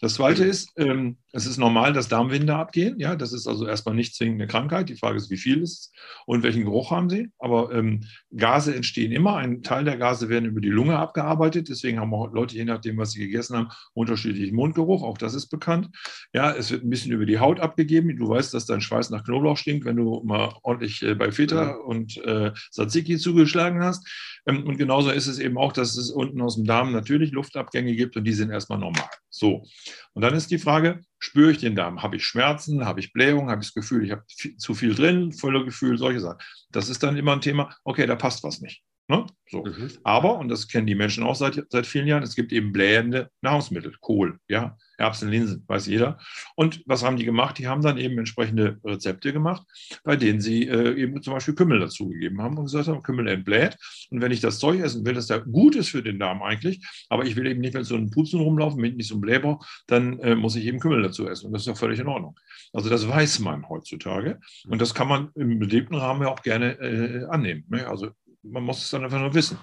Das 0.00 0.14
Zweite 0.14 0.44
ist, 0.44 0.72
ähm, 0.76 1.16
es 1.32 1.46
ist 1.46 1.58
normal, 1.58 1.92
dass 1.92 2.08
Darmwinde 2.08 2.54
abgehen. 2.54 2.98
Ja, 2.98 3.16
das 3.16 3.32
ist 3.32 3.46
also 3.46 3.66
erstmal 3.66 3.94
nicht 3.94 4.14
zwingend 4.14 4.40
eine 4.40 4.46
Krankheit. 4.46 4.88
Die 4.88 4.96
Frage 4.96 5.16
ist, 5.16 5.30
wie 5.30 5.36
viel 5.36 5.62
ist 5.62 5.78
es 5.78 5.92
und 6.26 6.42
welchen 6.42 6.64
Geruch 6.64 6.90
haben 6.90 7.10
sie. 7.10 7.30
Aber 7.38 7.72
ähm, 7.72 8.04
Gase 8.34 8.74
entstehen 8.74 9.12
immer. 9.12 9.36
Ein 9.36 9.62
Teil 9.62 9.84
der 9.84 9.96
Gase 9.96 10.28
werden 10.28 10.44
über 10.44 10.60
die 10.60 10.68
Lunge 10.68 10.98
abgearbeitet. 10.98 11.68
Deswegen 11.68 11.98
haben 11.98 12.14
auch 12.14 12.32
Leute, 12.32 12.54
je 12.54 12.64
nachdem, 12.64 12.96
was 12.96 13.12
sie 13.12 13.20
gegessen 13.20 13.56
haben, 13.56 13.68
unterschiedlichen 13.92 14.54
Mundgeruch. 14.54 15.02
Auch 15.02 15.18
das 15.18 15.34
ist 15.34 15.48
bekannt. 15.48 15.90
Ja, 16.32 16.52
es 16.52 16.70
wird 16.70 16.84
ein 16.84 16.90
bisschen 16.90 17.12
über 17.12 17.26
die 17.26 17.40
Haut 17.40 17.60
abgegeben. 17.60 18.16
Du 18.16 18.28
weißt, 18.28 18.54
dass 18.54 18.66
dein 18.66 18.80
Schweiß 18.80 19.10
nach 19.10 19.24
Knoblauch 19.24 19.56
stinkt, 19.56 19.84
wenn 19.84 19.96
du 19.96 20.22
mal 20.24 20.54
ordentlich 20.62 21.02
äh, 21.02 21.14
bei 21.14 21.32
Feta 21.32 21.62
ja. 21.62 21.74
und 21.74 22.16
äh, 22.18 22.52
Tzatziki 22.70 23.18
zugeschlagen 23.18 23.82
hast. 23.82 24.06
Ähm, 24.46 24.64
und 24.64 24.78
genauso 24.78 25.10
ist 25.10 25.26
es 25.26 25.38
eben 25.38 25.58
auch, 25.58 25.72
dass 25.72 25.96
es 25.96 26.10
unten 26.10 26.40
aus 26.40 26.56
dem 26.56 26.64
Darm 26.64 26.92
natürlich 26.92 27.32
Luftabgänge 27.32 27.94
gibt 27.94 28.16
und 28.16 28.24
die 28.24 28.32
sind 28.32 28.50
erstmal 28.50 28.78
normal. 28.78 29.08
So. 29.30 29.66
Und 30.12 30.22
dann 30.22 30.34
ist 30.34 30.50
die 30.50 30.58
Frage, 30.58 31.00
spüre 31.18 31.50
ich 31.50 31.58
den 31.58 31.76
Darm? 31.76 32.02
Habe 32.02 32.16
ich 32.16 32.24
Schmerzen? 32.24 32.84
Habe 32.84 33.00
ich 33.00 33.12
Blähung? 33.12 33.50
Habe 33.50 33.60
ich 33.60 33.68
das 33.68 33.74
Gefühl, 33.74 34.04
ich 34.04 34.10
habe 34.10 34.24
zu 34.56 34.74
viel 34.74 34.94
drin? 34.94 35.32
Gefühl, 35.64 35.98
solche 35.98 36.20
Sachen. 36.20 36.38
Das 36.70 36.88
ist 36.88 37.02
dann 37.02 37.16
immer 37.16 37.32
ein 37.32 37.40
Thema, 37.40 37.74
okay, 37.84 38.06
da 38.06 38.16
passt 38.16 38.42
was 38.42 38.60
nicht. 38.60 38.82
Ne? 39.08 39.26
So. 39.50 39.64
Mhm. 39.64 39.90
Aber, 40.04 40.38
und 40.38 40.48
das 40.48 40.68
kennen 40.68 40.86
die 40.86 40.94
Menschen 40.94 41.24
auch 41.24 41.34
seit, 41.34 41.64
seit 41.70 41.86
vielen 41.86 42.06
Jahren, 42.06 42.22
es 42.22 42.34
gibt 42.34 42.52
eben 42.52 42.72
blähende 42.72 43.30
Nahrungsmittel, 43.40 43.94
Kohl, 44.00 44.38
ja, 44.48 44.76
Erbsen, 44.98 45.30
Linsen, 45.30 45.64
weiß 45.66 45.86
jeder. 45.86 46.18
Und 46.56 46.82
was 46.84 47.02
haben 47.02 47.16
die 47.16 47.24
gemacht? 47.24 47.56
Die 47.56 47.66
haben 47.66 47.80
dann 47.80 47.96
eben 47.96 48.18
entsprechende 48.18 48.78
Rezepte 48.84 49.32
gemacht, 49.32 49.62
bei 50.04 50.16
denen 50.16 50.42
sie 50.42 50.68
äh, 50.68 51.00
eben 51.00 51.22
zum 51.22 51.32
Beispiel 51.32 51.54
Kümmel 51.54 51.80
dazugegeben 51.80 52.42
haben 52.42 52.58
und 52.58 52.66
gesagt 52.66 52.88
haben, 52.88 53.02
Kümmel 53.02 53.28
entbläht. 53.28 53.78
Und 54.10 54.20
wenn 54.20 54.32
ich 54.32 54.40
das 54.40 54.58
Zeug 54.58 54.80
essen 54.80 55.06
will, 55.06 55.14
das 55.14 55.28
ja 55.28 55.38
gut 55.38 55.74
ist 55.76 55.88
für 55.88 56.02
den 56.02 56.18
Darm 56.18 56.42
eigentlich, 56.42 56.84
aber 57.08 57.24
ich 57.24 57.36
will 57.36 57.46
eben 57.46 57.62
nicht 57.62 57.74
mit 57.74 57.86
so 57.86 57.94
einem 57.94 58.10
Putzen 58.10 58.40
rumlaufen, 58.40 58.78
mit 58.78 58.98
nicht 58.98 59.08
so 59.08 59.14
einem 59.14 59.22
Blähbauch, 59.22 59.64
dann 59.86 60.18
äh, 60.18 60.34
muss 60.34 60.56
ich 60.56 60.66
eben 60.66 60.80
Kümmel 60.80 61.02
dazu 61.02 61.26
essen. 61.26 61.46
Und 61.46 61.52
das 61.54 61.62
ist 61.62 61.68
ja 61.68 61.74
völlig 61.74 61.98
in 61.98 62.08
Ordnung. 62.08 62.38
Also 62.74 62.90
das 62.90 63.08
weiß 63.08 63.38
man 63.38 63.66
heutzutage. 63.70 64.38
Und 64.66 64.82
das 64.82 64.92
kann 64.92 65.08
man 65.08 65.30
im 65.34 65.58
belebten 65.58 65.96
Rahmen 65.96 66.22
ja 66.22 66.28
auch 66.28 66.42
gerne 66.42 66.72
äh, 66.78 67.24
annehmen. 67.30 67.64
Ne? 67.68 67.88
Also 67.88 68.10
man 68.42 68.62
muss 68.62 68.82
es 68.82 68.90
dann 68.90 69.04
einfach 69.04 69.20
nur 69.20 69.34
wissen. 69.34 69.58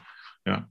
Ja. 0.45 0.69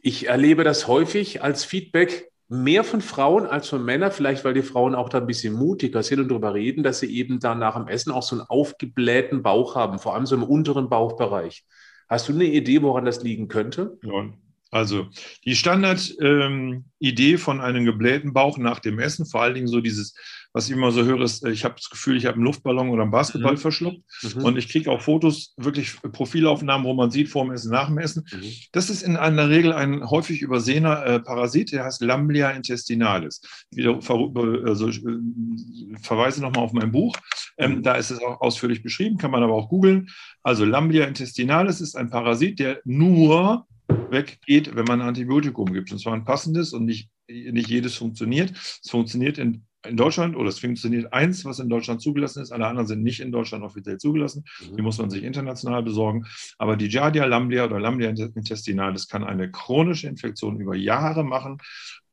Ich 0.00 0.28
erlebe 0.28 0.64
das 0.64 0.88
häufig 0.88 1.42
als 1.42 1.64
Feedback 1.64 2.32
mehr 2.52 2.84
von 2.84 3.00
Frauen 3.00 3.46
als 3.46 3.68
von 3.68 3.82
Männern, 3.82 4.12
vielleicht 4.12 4.44
weil 4.44 4.52
die 4.52 4.62
Frauen 4.62 4.94
auch 4.94 5.08
da 5.08 5.18
ein 5.18 5.26
bisschen 5.26 5.54
mutiger 5.54 6.02
sind 6.02 6.20
und 6.20 6.28
darüber 6.28 6.52
reden, 6.52 6.82
dass 6.82 7.00
sie 7.00 7.06
eben 7.16 7.40
dann 7.40 7.58
nach 7.58 7.76
dem 7.76 7.88
Essen 7.88 8.12
auch 8.12 8.22
so 8.22 8.36
einen 8.36 8.46
aufgeblähten 8.46 9.42
Bauch 9.42 9.74
haben, 9.74 9.98
vor 9.98 10.14
allem 10.14 10.26
so 10.26 10.34
im 10.34 10.42
unteren 10.42 10.90
Bauchbereich. 10.90 11.64
Hast 12.08 12.28
du 12.28 12.34
eine 12.34 12.44
Idee, 12.44 12.82
woran 12.82 13.06
das 13.06 13.22
liegen 13.22 13.48
könnte? 13.48 13.98
Ja, 14.04 14.28
also 14.70 15.06
die 15.46 15.56
Standardidee 15.56 17.32
ähm, 17.32 17.38
von 17.38 17.60
einem 17.62 17.86
geblähten 17.86 18.34
Bauch 18.34 18.58
nach 18.58 18.80
dem 18.80 18.98
Essen, 18.98 19.24
vor 19.24 19.42
allen 19.42 19.54
Dingen 19.54 19.68
so 19.68 19.80
dieses, 19.80 20.14
was 20.52 20.66
ich 20.68 20.76
immer 20.76 20.90
so 20.92 21.04
höre, 21.04 21.22
ist, 21.22 21.44
äh, 21.44 21.50
ich 21.50 21.64
habe 21.64 21.74
das 21.76 21.88
Gefühl, 21.88 22.16
ich 22.16 22.26
habe 22.26 22.36
einen 22.36 22.44
Luftballon 22.44 22.90
oder 22.90 23.02
einen 23.02 23.10
Basketball 23.10 23.52
mhm. 23.52 23.58
verschluckt. 23.58 24.02
Mhm. 24.22 24.44
Und 24.44 24.58
ich 24.58 24.68
kriege 24.68 24.90
auch 24.90 25.00
Fotos, 25.00 25.54
wirklich 25.56 26.00
Profilaufnahmen, 26.00 26.86
wo 26.86 26.94
man 26.94 27.10
sieht, 27.10 27.28
vor 27.28 27.44
dem 27.44 27.52
Essen, 27.52 27.72
nach 27.72 27.88
dem 27.88 27.98
Essen. 27.98 28.24
Mhm. 28.32 28.52
Das 28.72 28.90
ist 28.90 29.02
in 29.02 29.16
einer 29.16 29.48
Regel 29.48 29.72
ein 29.72 30.08
häufig 30.08 30.42
übersehener 30.42 31.04
äh, 31.04 31.20
Parasit, 31.20 31.72
der 31.72 31.84
heißt 31.84 32.02
Lamblia 32.02 32.50
intestinalis. 32.50 33.40
Ich 33.70 33.86
also, 33.86 34.88
äh, 34.88 35.02
verweise 36.02 36.42
nochmal 36.42 36.64
auf 36.64 36.72
mein 36.72 36.92
Buch. 36.92 37.16
Ähm, 37.58 37.76
mhm. 37.76 37.82
da 37.82 37.94
ist 37.94 38.10
es 38.10 38.20
auch 38.20 38.40
ausführlich 38.40 38.82
beschrieben, 38.82 39.16
kann 39.16 39.30
man 39.30 39.42
aber 39.42 39.54
auch 39.54 39.68
googeln. 39.68 40.08
Also 40.42 40.64
Lamblia 40.64 41.06
intestinalis 41.06 41.80
ist 41.80 41.96
ein 41.96 42.10
Parasit, 42.10 42.58
der 42.58 42.80
nur 42.84 43.66
weggeht, 44.10 44.74
wenn 44.74 44.84
man 44.84 45.00
ein 45.00 45.08
Antibiotikum 45.08 45.72
gibt. 45.72 45.92
Und 45.92 45.98
zwar 45.98 46.14
ein 46.14 46.24
passendes 46.24 46.72
und 46.72 46.84
nicht, 46.84 47.10
nicht 47.28 47.68
jedes 47.68 47.94
funktioniert. 47.94 48.52
Es 48.52 48.90
funktioniert 48.90 49.38
in, 49.38 49.64
in 49.86 49.96
Deutschland 49.96 50.36
oder 50.36 50.48
es 50.48 50.58
funktioniert 50.58 51.12
eins, 51.12 51.44
was 51.44 51.58
in 51.58 51.68
Deutschland 51.68 52.00
zugelassen 52.00 52.42
ist. 52.42 52.52
Alle 52.52 52.66
anderen 52.66 52.86
sind 52.86 53.02
nicht 53.02 53.20
in 53.20 53.32
Deutschland 53.32 53.64
offiziell 53.64 53.98
zugelassen. 53.98 54.44
Mhm. 54.60 54.76
Die 54.76 54.82
muss 54.82 54.98
man 54.98 55.10
sich 55.10 55.24
international 55.24 55.82
besorgen. 55.82 56.24
Aber 56.58 56.76
die 56.76 56.88
Giardia 56.88 57.24
lamblia 57.24 57.64
oder 57.64 57.80
Lamblia 57.80 58.10
intestinalis 58.10 59.08
kann 59.08 59.24
eine 59.24 59.50
chronische 59.50 60.06
Infektion 60.06 60.60
über 60.60 60.76
Jahre 60.76 61.24
machen 61.24 61.58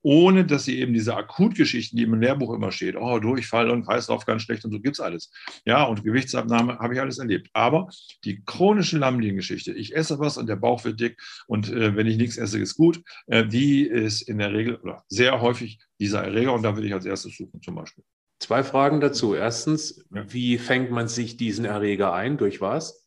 ohne 0.01 0.45
dass 0.45 0.65
sie 0.65 0.79
eben 0.79 0.93
diese 0.93 1.15
Akutgeschichten, 1.15 1.97
die 1.97 2.03
im 2.03 2.19
Lehrbuch 2.19 2.53
immer 2.53 2.71
steht, 2.71 2.95
oh, 2.95 3.19
Durchfall 3.19 3.69
und 3.69 3.85
Kreislauf 3.85 4.25
ganz 4.25 4.43
schlecht 4.43 4.63
und 4.65 4.71
so 4.71 4.79
gibt 4.79 4.95
es 4.95 4.99
alles. 4.99 5.31
Ja, 5.65 5.83
und 5.83 6.03
Gewichtsabnahme 6.03 6.79
habe 6.79 6.93
ich 6.93 7.01
alles 7.01 7.19
erlebt. 7.19 7.49
Aber 7.53 7.89
die 8.23 8.43
chronische 8.45 8.97
Lammliniengeschichte, 8.97 9.73
ich 9.73 9.95
esse 9.95 10.19
was 10.19 10.37
und 10.37 10.47
der 10.47 10.55
Bauch 10.55 10.83
wird 10.85 10.99
dick 10.99 11.21
und 11.47 11.69
äh, 11.69 11.95
wenn 11.95 12.07
ich 12.07 12.17
nichts 12.17 12.37
esse, 12.37 12.59
ist 12.59 12.75
gut, 12.75 13.01
äh, 13.27 13.45
die 13.45 13.83
ist 13.83 14.21
in 14.21 14.37
der 14.37 14.53
Regel 14.53 14.75
oder 14.77 15.03
sehr 15.07 15.41
häufig 15.41 15.79
dieser 15.99 16.23
Erreger 16.23 16.53
und 16.53 16.63
da 16.63 16.75
würde 16.75 16.87
ich 16.87 16.93
als 16.93 17.05
erstes 17.05 17.35
suchen 17.35 17.61
zum 17.61 17.75
Beispiel. 17.75 18.03
Zwei 18.39 18.63
Fragen 18.63 19.01
dazu. 19.01 19.35
Erstens, 19.35 20.05
ja. 20.13 20.31
wie 20.31 20.57
fängt 20.57 20.91
man 20.91 21.09
sich 21.09 21.35
diesen 21.35 21.65
Erreger 21.65 22.13
ein? 22.13 22.37
Durch 22.37 22.61
was? 22.61 23.05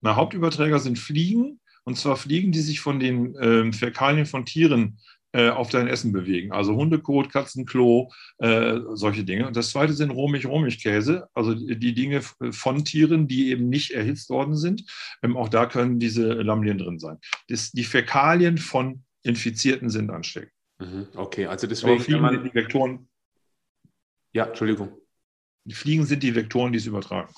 Na, 0.00 0.14
Hauptüberträger 0.14 0.78
sind 0.78 0.98
Fliegen. 0.98 1.60
Und 1.82 1.96
zwar 1.96 2.16
Fliegen, 2.16 2.52
die 2.52 2.60
sich 2.60 2.80
von 2.80 3.00
den 3.00 3.34
äh, 3.34 3.72
Fäkalien 3.72 4.26
von 4.26 4.44
Tieren 4.44 4.98
äh, 5.32 5.48
auf 5.48 5.70
dein 5.70 5.86
Essen 5.86 6.12
bewegen. 6.12 6.52
Also 6.52 6.74
Hundekot, 6.74 7.30
Katzenklo, 7.30 8.12
äh, 8.38 8.80
solche 8.94 9.24
Dinge. 9.24 9.46
Und 9.46 9.56
das 9.56 9.70
zweite 9.70 9.92
sind 9.92 10.10
Romig-Romig-Käse, 10.10 11.28
also 11.34 11.54
die 11.54 11.94
Dinge 11.94 12.22
von 12.50 12.84
Tieren, 12.84 13.28
die 13.28 13.50
eben 13.50 13.68
nicht 13.68 13.92
erhitzt 13.92 14.30
worden 14.30 14.56
sind. 14.56 14.84
Ähm, 15.22 15.36
auch 15.36 15.48
da 15.48 15.66
können 15.66 16.00
diese 16.00 16.32
Lamellien 16.32 16.78
drin 16.78 16.98
sein. 16.98 17.18
Das, 17.48 17.70
die 17.70 17.84
Fäkalien 17.84 18.58
von 18.58 19.04
Infizierten 19.22 19.88
sind 19.88 20.10
ansteckend. 20.10 20.52
Mhm, 20.80 21.08
okay, 21.14 21.46
also 21.46 21.66
deswegen. 21.66 22.00
Fliegen 22.00 22.22
man, 22.22 22.42
die 22.42 22.54
Vektoren. 22.54 23.08
Ja, 24.32 24.46
Entschuldigung. 24.46 24.96
Die 25.64 25.74
Fliegen 25.74 26.06
sind 26.06 26.22
die 26.22 26.34
Vektoren, 26.34 26.72
die 26.72 26.78
es 26.78 26.86
übertragen. 26.86 27.32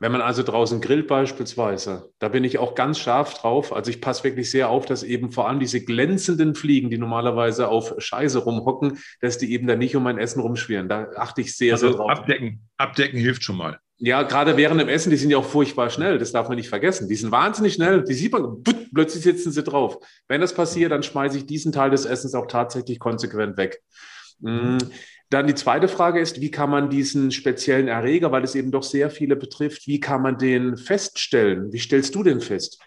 Wenn 0.00 0.12
man 0.12 0.22
also 0.22 0.42
draußen 0.42 0.80
grillt 0.80 1.06
beispielsweise, 1.06 2.10
da 2.18 2.28
bin 2.28 2.42
ich 2.42 2.56
auch 2.56 2.74
ganz 2.74 2.98
scharf 2.98 3.34
drauf. 3.34 3.70
Also 3.70 3.90
ich 3.90 4.00
passe 4.00 4.24
wirklich 4.24 4.50
sehr 4.50 4.70
auf, 4.70 4.86
dass 4.86 5.02
eben 5.02 5.30
vor 5.30 5.46
allem 5.46 5.60
diese 5.60 5.84
glänzenden 5.84 6.54
Fliegen, 6.54 6.88
die 6.88 6.96
normalerweise 6.96 7.68
auf 7.68 7.94
Scheiße 7.98 8.38
rumhocken, 8.38 8.98
dass 9.20 9.36
die 9.36 9.52
eben 9.52 9.66
da 9.66 9.76
nicht 9.76 9.94
um 9.94 10.02
mein 10.02 10.16
Essen 10.16 10.40
rumschwirren. 10.40 10.88
Da 10.88 11.08
achte 11.16 11.42
ich 11.42 11.54
sehr, 11.54 11.74
also 11.74 11.88
sehr 11.88 11.96
drauf. 11.98 12.10
Abdecken, 12.10 12.66
abdecken 12.78 13.20
hilft 13.20 13.44
schon 13.44 13.58
mal. 13.58 13.78
Ja, 13.98 14.22
gerade 14.22 14.56
während 14.56 14.80
dem 14.80 14.88
Essen, 14.88 15.10
die 15.10 15.16
sind 15.16 15.28
ja 15.28 15.36
auch 15.36 15.44
furchtbar 15.44 15.90
schnell. 15.90 16.18
Das 16.18 16.32
darf 16.32 16.48
man 16.48 16.56
nicht 16.56 16.70
vergessen. 16.70 17.06
Die 17.06 17.16
sind 17.16 17.30
wahnsinnig 17.30 17.74
schnell. 17.74 18.02
Die 18.02 18.14
sieht 18.14 18.32
man, 18.32 18.62
plötzlich 18.94 19.22
sitzen 19.22 19.52
sie 19.52 19.62
drauf. 19.62 19.98
Wenn 20.26 20.40
das 20.40 20.54
passiert, 20.54 20.92
dann 20.92 21.02
schmeiße 21.02 21.36
ich 21.36 21.44
diesen 21.44 21.72
Teil 21.72 21.90
des 21.90 22.06
Essens 22.06 22.34
auch 22.34 22.46
tatsächlich 22.46 22.98
konsequent 22.98 23.58
weg. 23.58 23.82
Dann 25.30 25.46
die 25.46 25.54
zweite 25.54 25.86
Frage 25.86 26.20
ist, 26.20 26.40
wie 26.40 26.50
kann 26.50 26.70
man 26.70 26.90
diesen 26.90 27.30
speziellen 27.30 27.86
Erreger, 27.86 28.32
weil 28.32 28.42
es 28.42 28.56
eben 28.56 28.72
doch 28.72 28.82
sehr 28.82 29.10
viele 29.10 29.36
betrifft, 29.36 29.86
wie 29.86 30.00
kann 30.00 30.22
man 30.22 30.38
den 30.38 30.76
feststellen? 30.76 31.72
Wie 31.72 31.78
stellst 31.78 32.14
du 32.16 32.24
den 32.24 32.40
fest? 32.40 32.82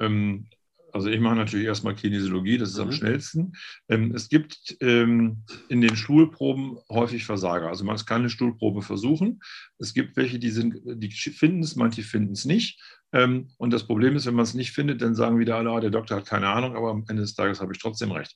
Ähm, 0.00 0.48
also 0.94 1.08
ich 1.08 1.18
mache 1.18 1.34
natürlich 1.34 1.66
erstmal 1.66 1.96
Kinesiologie, 1.96 2.56
das 2.58 2.70
ist 2.70 2.76
mhm. 2.76 2.82
am 2.82 2.92
schnellsten. 2.92 3.52
Ähm, 3.88 4.12
es 4.14 4.28
gibt 4.28 4.76
ähm, 4.80 5.44
in 5.68 5.80
den 5.80 5.96
Stuhlproben 5.96 6.78
häufig 6.88 7.24
Versager. 7.24 7.68
Also 7.68 7.84
man 7.84 7.96
kann 7.98 8.22
eine 8.22 8.30
Stuhlprobe 8.30 8.82
versuchen. 8.82 9.40
Es 9.78 9.92
gibt 9.92 10.16
welche, 10.16 10.38
die 10.38 10.50
sind, 10.50 10.80
die 10.84 11.10
finden 11.10 11.62
es, 11.62 11.76
manche 11.76 12.02
finden 12.02 12.32
es 12.32 12.44
nicht. 12.44 12.80
Ähm, 13.14 13.48
und 13.58 13.72
das 13.72 13.86
Problem 13.86 14.16
ist, 14.16 14.26
wenn 14.26 14.34
man 14.34 14.42
es 14.42 14.54
nicht 14.54 14.72
findet, 14.72 15.00
dann 15.00 15.14
sagen 15.14 15.38
wieder 15.38 15.56
alle, 15.56 15.70
ah, 15.70 15.80
der 15.80 15.90
Doktor 15.90 16.16
hat 16.16 16.26
keine 16.26 16.48
Ahnung, 16.48 16.76
aber 16.76 16.90
am 16.90 17.04
Ende 17.08 17.22
des 17.22 17.34
Tages 17.34 17.60
habe 17.60 17.72
ich 17.72 17.78
trotzdem 17.78 18.10
recht. 18.10 18.34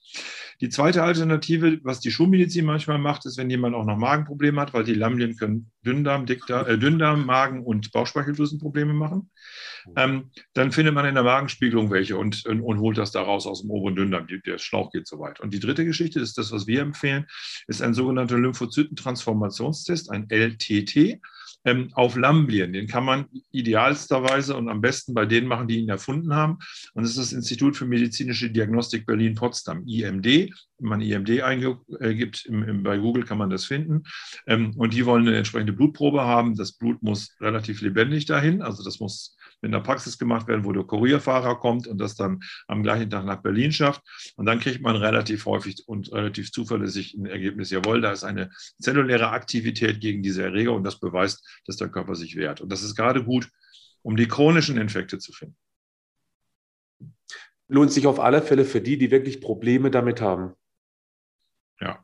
Die 0.61 0.69
zweite 0.69 1.03
Alternative, 1.03 1.79
was 1.83 1.99
die 1.99 2.11
Schulmedizin 2.11 2.65
manchmal 2.65 2.97
macht, 2.97 3.25
ist, 3.25 3.37
wenn 3.37 3.49
jemand 3.49 3.75
auch 3.75 3.85
noch 3.85 3.97
Magenprobleme 3.97 4.61
hat, 4.61 4.73
weil 4.73 4.85
die 4.85 4.93
Lamblien 4.93 5.35
können 5.35 5.69
Dünndarm, 5.85 6.25
Dickdarm, 6.25 6.65
äh, 6.65 6.77
Dünndarm, 6.77 7.25
Magen 7.25 7.63
und 7.63 7.91
Bauchspeicheldrüsenprobleme 7.91 8.93
machen. 8.93 9.29
Ähm, 9.97 10.31
dann 10.53 10.71
findet 10.71 10.93
man 10.93 11.05
in 11.05 11.15
der 11.15 11.23
Magenspiegelung 11.23 11.91
welche 11.91 12.17
und, 12.17 12.45
und, 12.45 12.61
und, 12.61 12.79
holt 12.79 12.97
das 12.97 13.11
daraus 13.11 13.47
aus 13.47 13.61
dem 13.61 13.71
oberen 13.71 13.95
Dünndarm. 13.95 14.27
Der 14.45 14.57
Schlauch 14.57 14.91
geht 14.91 15.07
so 15.07 15.19
weit. 15.19 15.41
Und 15.41 15.53
die 15.53 15.59
dritte 15.59 15.85
Geschichte 15.85 16.19
ist 16.19 16.37
das, 16.37 16.51
was 16.51 16.67
wir 16.67 16.81
empfehlen, 16.81 17.27
ist 17.67 17.81
ein 17.81 17.93
sogenannter 17.93 18.37
Lymphozytentransformationstest, 18.37 20.09
ein 20.09 20.29
LTT 20.29 21.19
ähm, 21.65 21.89
auf 21.93 22.15
Lamblien. 22.15 22.73
Den 22.73 22.87
kann 22.87 23.03
man 23.03 23.25
idealsterweise 23.51 24.55
und 24.55 24.69
am 24.69 24.81
besten 24.81 25.13
bei 25.13 25.25
denen 25.25 25.47
machen, 25.47 25.67
die 25.67 25.79
ihn 25.79 25.89
erfunden 25.89 26.33
haben. 26.33 26.57
Und 26.93 27.03
das 27.03 27.11
ist 27.11 27.19
das 27.19 27.33
Institut 27.33 27.75
für 27.75 27.85
medizinische 27.85 28.49
Diagnostik 28.49 29.05
Berlin-Potsdam, 29.05 29.85
IMD. 29.85 30.25
Wenn 30.25 30.89
man 30.89 31.01
IMD 31.01 31.41
eingibt, 31.41 32.45
im, 32.45 32.63
im, 32.63 32.83
bei 32.83 32.97
Google 32.97 33.23
kann 33.23 33.37
man 33.37 33.49
das 33.49 33.65
finden. 33.65 34.03
Ähm, 34.47 34.73
und 34.77 34.93
die 34.93 35.05
wollen 35.05 35.27
eine 35.27 35.37
entsprechende 35.37 35.73
Blutprobe 35.73 36.21
haben. 36.21 36.55
Das 36.55 36.71
Blut 36.71 37.03
muss 37.03 37.35
relativ 37.41 37.81
lebendig 37.81 38.25
dahin, 38.25 38.61
also 38.61 38.83
das 38.83 38.99
muss 38.99 39.35
mit 39.61 39.73
einer 39.73 39.83
Praxis 39.83 40.17
gemacht 40.17 40.47
werden, 40.47 40.65
wo 40.65 40.71
der 40.71 40.83
Kurierfahrer 40.83 41.59
kommt 41.59 41.87
und 41.87 41.97
das 41.97 42.15
dann 42.15 42.41
am 42.67 42.83
gleichen 42.83 43.09
Tag 43.09 43.25
nach 43.25 43.41
Berlin 43.41 43.71
schafft. 43.71 44.01
Und 44.35 44.45
dann 44.45 44.59
kriegt 44.59 44.81
man 44.81 44.95
relativ 44.95 45.45
häufig 45.45 45.87
und 45.87 46.11
relativ 46.11 46.51
zuverlässig 46.51 47.13
ein 47.13 47.25
Ergebnis, 47.25 47.69
jawohl, 47.69 48.01
da 48.01 48.11
ist 48.11 48.23
eine 48.23 48.51
zelluläre 48.79 49.29
Aktivität 49.29 49.99
gegen 49.99 50.23
diese 50.23 50.43
Erreger 50.43 50.73
und 50.73 50.83
das 50.83 50.99
beweist, 50.99 51.45
dass 51.65 51.77
der 51.77 51.89
Körper 51.89 52.15
sich 52.15 52.35
wehrt. 52.35 52.61
Und 52.61 52.71
das 52.71 52.83
ist 52.83 52.95
gerade 52.95 53.23
gut, 53.23 53.49
um 54.01 54.15
die 54.15 54.27
chronischen 54.27 54.77
Infekte 54.77 55.19
zu 55.19 55.31
finden. 55.33 55.57
Lohnt 57.67 57.91
sich 57.91 58.07
auf 58.07 58.19
alle 58.19 58.41
Fälle 58.41 58.65
für 58.65 58.81
die, 58.81 58.97
die 58.97 59.11
wirklich 59.11 59.41
Probleme 59.41 59.91
damit 59.91 60.21
haben. 60.21 60.53
Ja. 61.79 62.03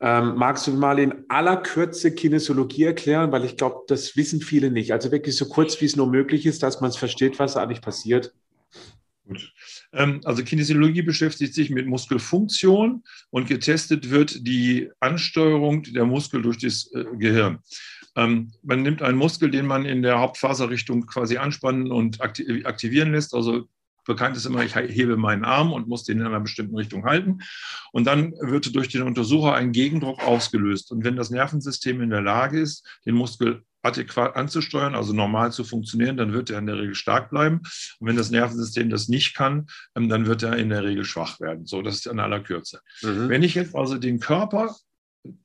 Ähm, 0.00 0.36
magst 0.36 0.66
du 0.66 0.72
mal 0.72 0.98
in 0.98 1.24
aller 1.28 1.56
Kürze 1.56 2.14
Kinesiologie 2.14 2.84
erklären? 2.84 3.32
Weil 3.32 3.44
ich 3.44 3.56
glaube, 3.56 3.82
das 3.88 4.16
wissen 4.16 4.40
viele 4.40 4.70
nicht. 4.70 4.92
Also 4.92 5.10
wirklich 5.10 5.36
so 5.36 5.46
kurz, 5.46 5.80
wie 5.80 5.86
es 5.86 5.96
nur 5.96 6.08
möglich 6.08 6.46
ist, 6.46 6.62
dass 6.62 6.80
man 6.80 6.90
es 6.90 6.96
versteht, 6.96 7.38
was 7.38 7.56
eigentlich 7.56 7.82
passiert. 7.82 8.32
Gut. 9.26 9.52
Ähm, 9.92 10.20
also 10.24 10.42
Kinesiologie 10.42 11.02
beschäftigt 11.02 11.54
sich 11.54 11.70
mit 11.70 11.86
Muskelfunktion 11.86 13.02
und 13.30 13.48
getestet 13.48 14.10
wird 14.10 14.46
die 14.46 14.90
Ansteuerung 15.00 15.82
der 15.82 16.06
Muskel 16.06 16.42
durch 16.42 16.58
das 16.58 16.90
äh, 16.94 17.04
Gehirn. 17.16 17.58
Ähm, 18.16 18.52
man 18.62 18.82
nimmt 18.82 19.02
einen 19.02 19.18
Muskel, 19.18 19.50
den 19.50 19.66
man 19.66 19.84
in 19.84 20.02
der 20.02 20.18
Hauptfaserrichtung 20.18 21.06
quasi 21.06 21.36
anspannen 21.36 21.90
und 21.90 22.20
aktivieren 22.20 23.12
lässt, 23.12 23.34
also 23.34 23.68
bekannt 24.08 24.36
ist 24.36 24.46
immer, 24.46 24.64
ich 24.64 24.74
hebe 24.74 25.16
meinen 25.16 25.44
Arm 25.44 25.72
und 25.72 25.86
muss 25.86 26.02
den 26.02 26.18
in 26.18 26.26
einer 26.26 26.40
bestimmten 26.40 26.74
Richtung 26.74 27.04
halten. 27.04 27.38
Und 27.92 28.08
dann 28.08 28.32
wird 28.40 28.74
durch 28.74 28.88
den 28.88 29.02
Untersucher 29.02 29.54
ein 29.54 29.70
Gegendruck 29.70 30.26
ausgelöst. 30.26 30.90
Und 30.90 31.04
wenn 31.04 31.14
das 31.14 31.30
Nervensystem 31.30 32.00
in 32.00 32.10
der 32.10 32.22
Lage 32.22 32.58
ist, 32.58 32.84
den 33.06 33.14
Muskel 33.14 33.62
adäquat 33.82 34.34
anzusteuern, 34.34 34.94
also 34.94 35.12
normal 35.12 35.52
zu 35.52 35.62
funktionieren, 35.62 36.16
dann 36.16 36.32
wird 36.32 36.50
er 36.50 36.58
in 36.58 36.66
der 36.66 36.78
Regel 36.78 36.94
stark 36.94 37.30
bleiben. 37.30 37.60
Und 38.00 38.08
wenn 38.08 38.16
das 38.16 38.30
Nervensystem 38.30 38.90
das 38.90 39.08
nicht 39.08 39.34
kann, 39.34 39.66
ähm, 39.94 40.08
dann 40.08 40.26
wird 40.26 40.42
er 40.42 40.56
in 40.56 40.70
der 40.70 40.82
Regel 40.82 41.04
schwach 41.04 41.38
werden. 41.38 41.66
So, 41.66 41.82
das 41.82 41.96
ist 41.96 42.06
in 42.06 42.18
aller 42.18 42.40
Kürze. 42.40 42.80
Mhm. 43.02 43.28
Wenn 43.28 43.42
ich 43.42 43.54
jetzt 43.54 43.76
also 43.76 43.98
den 43.98 44.18
Körper 44.18 44.74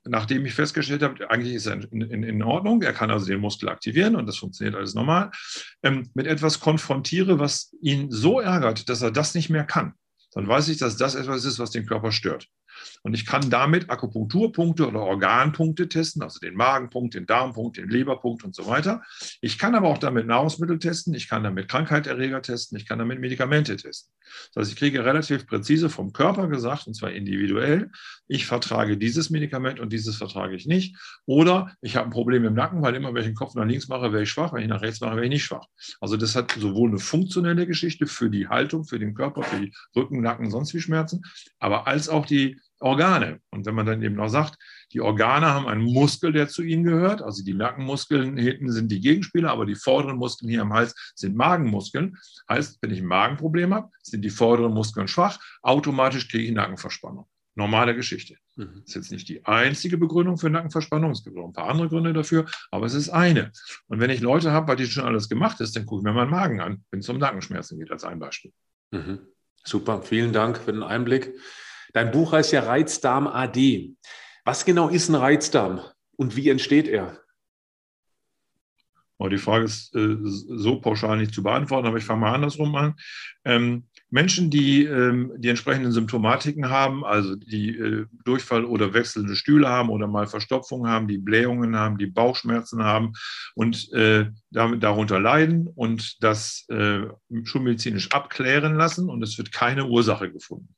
nachdem 0.04 0.46
ich 0.46 0.54
festgestellt 0.54 1.02
habe, 1.02 1.30
eigentlich 1.30 1.54
ist 1.54 1.66
er 1.66 1.80
in, 1.92 2.00
in, 2.02 2.22
in, 2.22 2.42
Ordnung, 2.42 2.82
er 2.82 2.92
kann 2.92 3.10
also 3.10 3.26
den 3.26 3.40
Muskel 3.40 3.68
aktivieren 3.68 4.16
und 4.16 4.26
das 4.26 4.36
funktioniert 4.36 4.76
alles 4.76 4.94
normal, 4.94 5.30
ähm, 5.82 6.10
mit 6.14 6.26
etwas 6.26 6.60
konfrontiere, 6.60 7.38
was 7.38 7.74
ihn 7.80 8.10
so 8.10 8.40
ärgert, 8.40 8.88
dass 8.88 9.02
er 9.02 9.10
das 9.10 9.34
nicht 9.34 9.50
mehr 9.50 9.64
kann, 9.64 9.94
dann 10.32 10.48
weiß 10.48 10.68
ich, 10.68 10.78
dass 10.78 10.96
das 10.96 11.14
etwas 11.14 11.44
ist, 11.44 11.58
was 11.58 11.70
den 11.70 11.86
Körper 11.86 12.12
stört. 12.12 12.48
Und 13.02 13.14
ich 13.14 13.26
kann 13.26 13.50
damit 13.50 13.90
Akupunkturpunkte 13.90 14.86
oder 14.86 15.00
Organpunkte 15.00 15.88
testen, 15.88 16.22
also 16.22 16.40
den 16.40 16.54
Magenpunkt, 16.54 17.14
den 17.14 17.26
Darmpunkt, 17.26 17.76
den 17.76 17.88
Leberpunkt 17.88 18.44
und 18.44 18.54
so 18.54 18.66
weiter. 18.66 19.02
Ich 19.40 19.58
kann 19.58 19.74
aber 19.74 19.88
auch 19.88 19.98
damit 19.98 20.26
Nahrungsmittel 20.26 20.78
testen, 20.78 21.14
ich 21.14 21.28
kann 21.28 21.44
damit 21.44 21.68
Krankheitserreger 21.68 22.42
testen, 22.42 22.78
ich 22.78 22.86
kann 22.86 22.98
damit 22.98 23.20
Medikamente 23.20 23.76
testen. 23.76 24.12
Das 24.54 24.62
heißt, 24.62 24.72
ich 24.72 24.78
kriege 24.78 25.04
relativ 25.04 25.46
präzise 25.46 25.88
vom 25.88 26.12
Körper 26.12 26.48
gesagt, 26.48 26.86
und 26.86 26.94
zwar 26.94 27.12
individuell, 27.12 27.90
ich 28.26 28.46
vertrage 28.46 28.96
dieses 28.96 29.30
Medikament 29.30 29.80
und 29.80 29.92
dieses 29.92 30.16
vertrage 30.16 30.56
ich 30.56 30.66
nicht. 30.66 30.96
Oder 31.26 31.74
ich 31.80 31.96
habe 31.96 32.08
ein 32.08 32.10
Problem 32.10 32.44
im 32.44 32.54
Nacken, 32.54 32.82
weil 32.82 32.94
immer, 32.94 33.12
wenn 33.12 33.22
ich 33.22 33.28
den 33.28 33.34
Kopf 33.34 33.54
nach 33.54 33.66
links 33.66 33.88
mache, 33.88 34.12
wäre 34.12 34.22
ich 34.22 34.30
schwach, 34.30 34.52
wenn 34.52 34.62
ich 34.62 34.68
nach 34.68 34.82
rechts 34.82 35.00
mache, 35.00 35.16
wäre 35.16 35.24
ich 35.24 35.30
nicht 35.30 35.44
schwach. 35.44 35.66
Also 36.00 36.16
das 36.16 36.34
hat 36.34 36.52
sowohl 36.52 36.90
eine 36.90 36.98
funktionelle 36.98 37.66
Geschichte 37.66 38.06
für 38.06 38.30
die 38.30 38.48
Haltung, 38.48 38.84
für 38.84 38.98
den 38.98 39.14
Körper, 39.14 39.42
für 39.42 39.60
die 39.60 39.74
Rücken, 39.94 40.20
Nacken, 40.20 40.50
sonst 40.50 40.74
wie 40.74 40.80
Schmerzen, 40.80 41.22
aber 41.58 41.86
als 41.86 42.08
auch 42.08 42.26
die 42.26 42.58
Organe. 42.80 43.40
Und 43.50 43.66
wenn 43.66 43.74
man 43.74 43.86
dann 43.86 44.02
eben 44.02 44.16
noch 44.16 44.28
sagt, 44.28 44.56
die 44.92 45.00
Organe 45.00 45.46
haben 45.46 45.66
einen 45.66 45.82
Muskel, 45.82 46.32
der 46.32 46.48
zu 46.48 46.62
ihnen 46.62 46.84
gehört, 46.84 47.22
also 47.22 47.44
die 47.44 47.54
Nackenmuskeln 47.54 48.36
hinten 48.36 48.70
sind 48.70 48.90
die 48.90 49.00
Gegenspieler, 49.00 49.50
aber 49.50 49.66
die 49.66 49.74
vorderen 49.74 50.16
Muskeln 50.16 50.50
hier 50.50 50.62
am 50.62 50.72
Hals 50.72 50.94
sind 51.14 51.36
Magenmuskeln. 51.36 52.16
Heißt, 52.48 52.78
wenn 52.80 52.90
ich 52.90 53.00
ein 53.00 53.06
Magenproblem 53.06 53.74
habe, 53.74 53.90
sind 54.02 54.22
die 54.22 54.30
vorderen 54.30 54.72
Muskeln 54.72 55.08
schwach, 55.08 55.38
automatisch 55.62 56.28
kriege 56.28 56.44
ich 56.44 56.52
Nackenverspannung. 56.52 57.26
Normale 57.56 57.94
Geschichte. 57.94 58.36
Mhm. 58.56 58.80
Das 58.80 58.88
ist 58.88 58.94
jetzt 58.94 59.12
nicht 59.12 59.28
die 59.28 59.44
einzige 59.44 59.96
Begründung 59.96 60.38
für 60.38 60.50
Nackenverspannung. 60.50 61.12
Es 61.12 61.22
gibt 61.22 61.36
auch 61.36 61.46
ein 61.46 61.52
paar 61.52 61.68
andere 61.68 61.88
Gründe 61.88 62.12
dafür, 62.12 62.46
aber 62.72 62.86
es 62.86 62.94
ist 62.94 63.10
eine. 63.10 63.52
Und 63.86 64.00
wenn 64.00 64.10
ich 64.10 64.20
Leute 64.20 64.50
habe, 64.50 64.66
bei 64.66 64.74
denen 64.74 64.90
schon 64.90 65.04
alles 65.04 65.28
gemacht 65.28 65.60
ist, 65.60 65.76
dann 65.76 65.86
gucke 65.86 66.00
ich 66.00 66.04
mir 66.04 66.12
meinen 66.12 66.30
Magen 66.30 66.60
an, 66.60 66.84
wenn 66.90 67.00
es 67.00 67.08
um 67.08 67.18
Nackenschmerzen 67.18 67.78
geht, 67.78 67.92
als 67.92 68.04
ein 68.04 68.18
Beispiel. 68.18 68.52
Mhm. 68.90 69.20
Super, 69.64 70.02
vielen 70.02 70.32
Dank 70.32 70.58
für 70.58 70.72
den 70.72 70.82
Einblick. 70.82 71.32
Dein 71.94 72.10
Buch 72.10 72.32
heißt 72.32 72.52
ja 72.52 72.64
Reizdarm 72.64 73.28
AD. 73.28 73.94
Was 74.44 74.64
genau 74.64 74.88
ist 74.88 75.08
ein 75.08 75.14
Reizdarm 75.14 75.80
und 76.16 76.36
wie 76.36 76.50
entsteht 76.50 76.88
er? 76.88 77.20
Oh, 79.16 79.28
die 79.28 79.38
Frage 79.38 79.64
ist 79.64 79.94
äh, 79.94 80.16
so 80.22 80.80
pauschal 80.80 81.16
nicht 81.16 81.32
zu 81.32 81.44
beantworten, 81.44 81.86
aber 81.86 81.96
ich 81.96 82.04
fange 82.04 82.22
mal 82.22 82.34
andersrum 82.34 82.74
an. 82.74 82.96
Ähm, 83.44 83.86
Menschen, 84.10 84.50
die 84.50 84.84
ähm, 84.84 85.32
die 85.36 85.48
entsprechenden 85.48 85.92
Symptomatiken 85.92 86.68
haben, 86.68 87.04
also 87.04 87.36
die 87.36 87.78
äh, 87.78 88.06
Durchfall 88.24 88.64
oder 88.64 88.92
wechselnde 88.92 89.36
Stühle 89.36 89.68
haben 89.68 89.88
oder 89.88 90.08
mal 90.08 90.26
Verstopfung 90.26 90.88
haben, 90.88 91.06
die 91.06 91.18
Blähungen 91.18 91.76
haben, 91.76 91.96
die 91.96 92.08
Bauchschmerzen 92.08 92.82
haben 92.82 93.12
und 93.54 93.92
äh, 93.92 94.32
darunter 94.50 95.20
leiden 95.20 95.68
und 95.68 96.22
das 96.24 96.66
schulmedizinisch 97.44 98.10
abklären 98.10 98.74
lassen 98.74 99.08
und 99.08 99.22
es 99.22 99.38
wird 99.38 99.52
keine 99.52 99.86
Ursache 99.86 100.30
gefunden. 100.32 100.74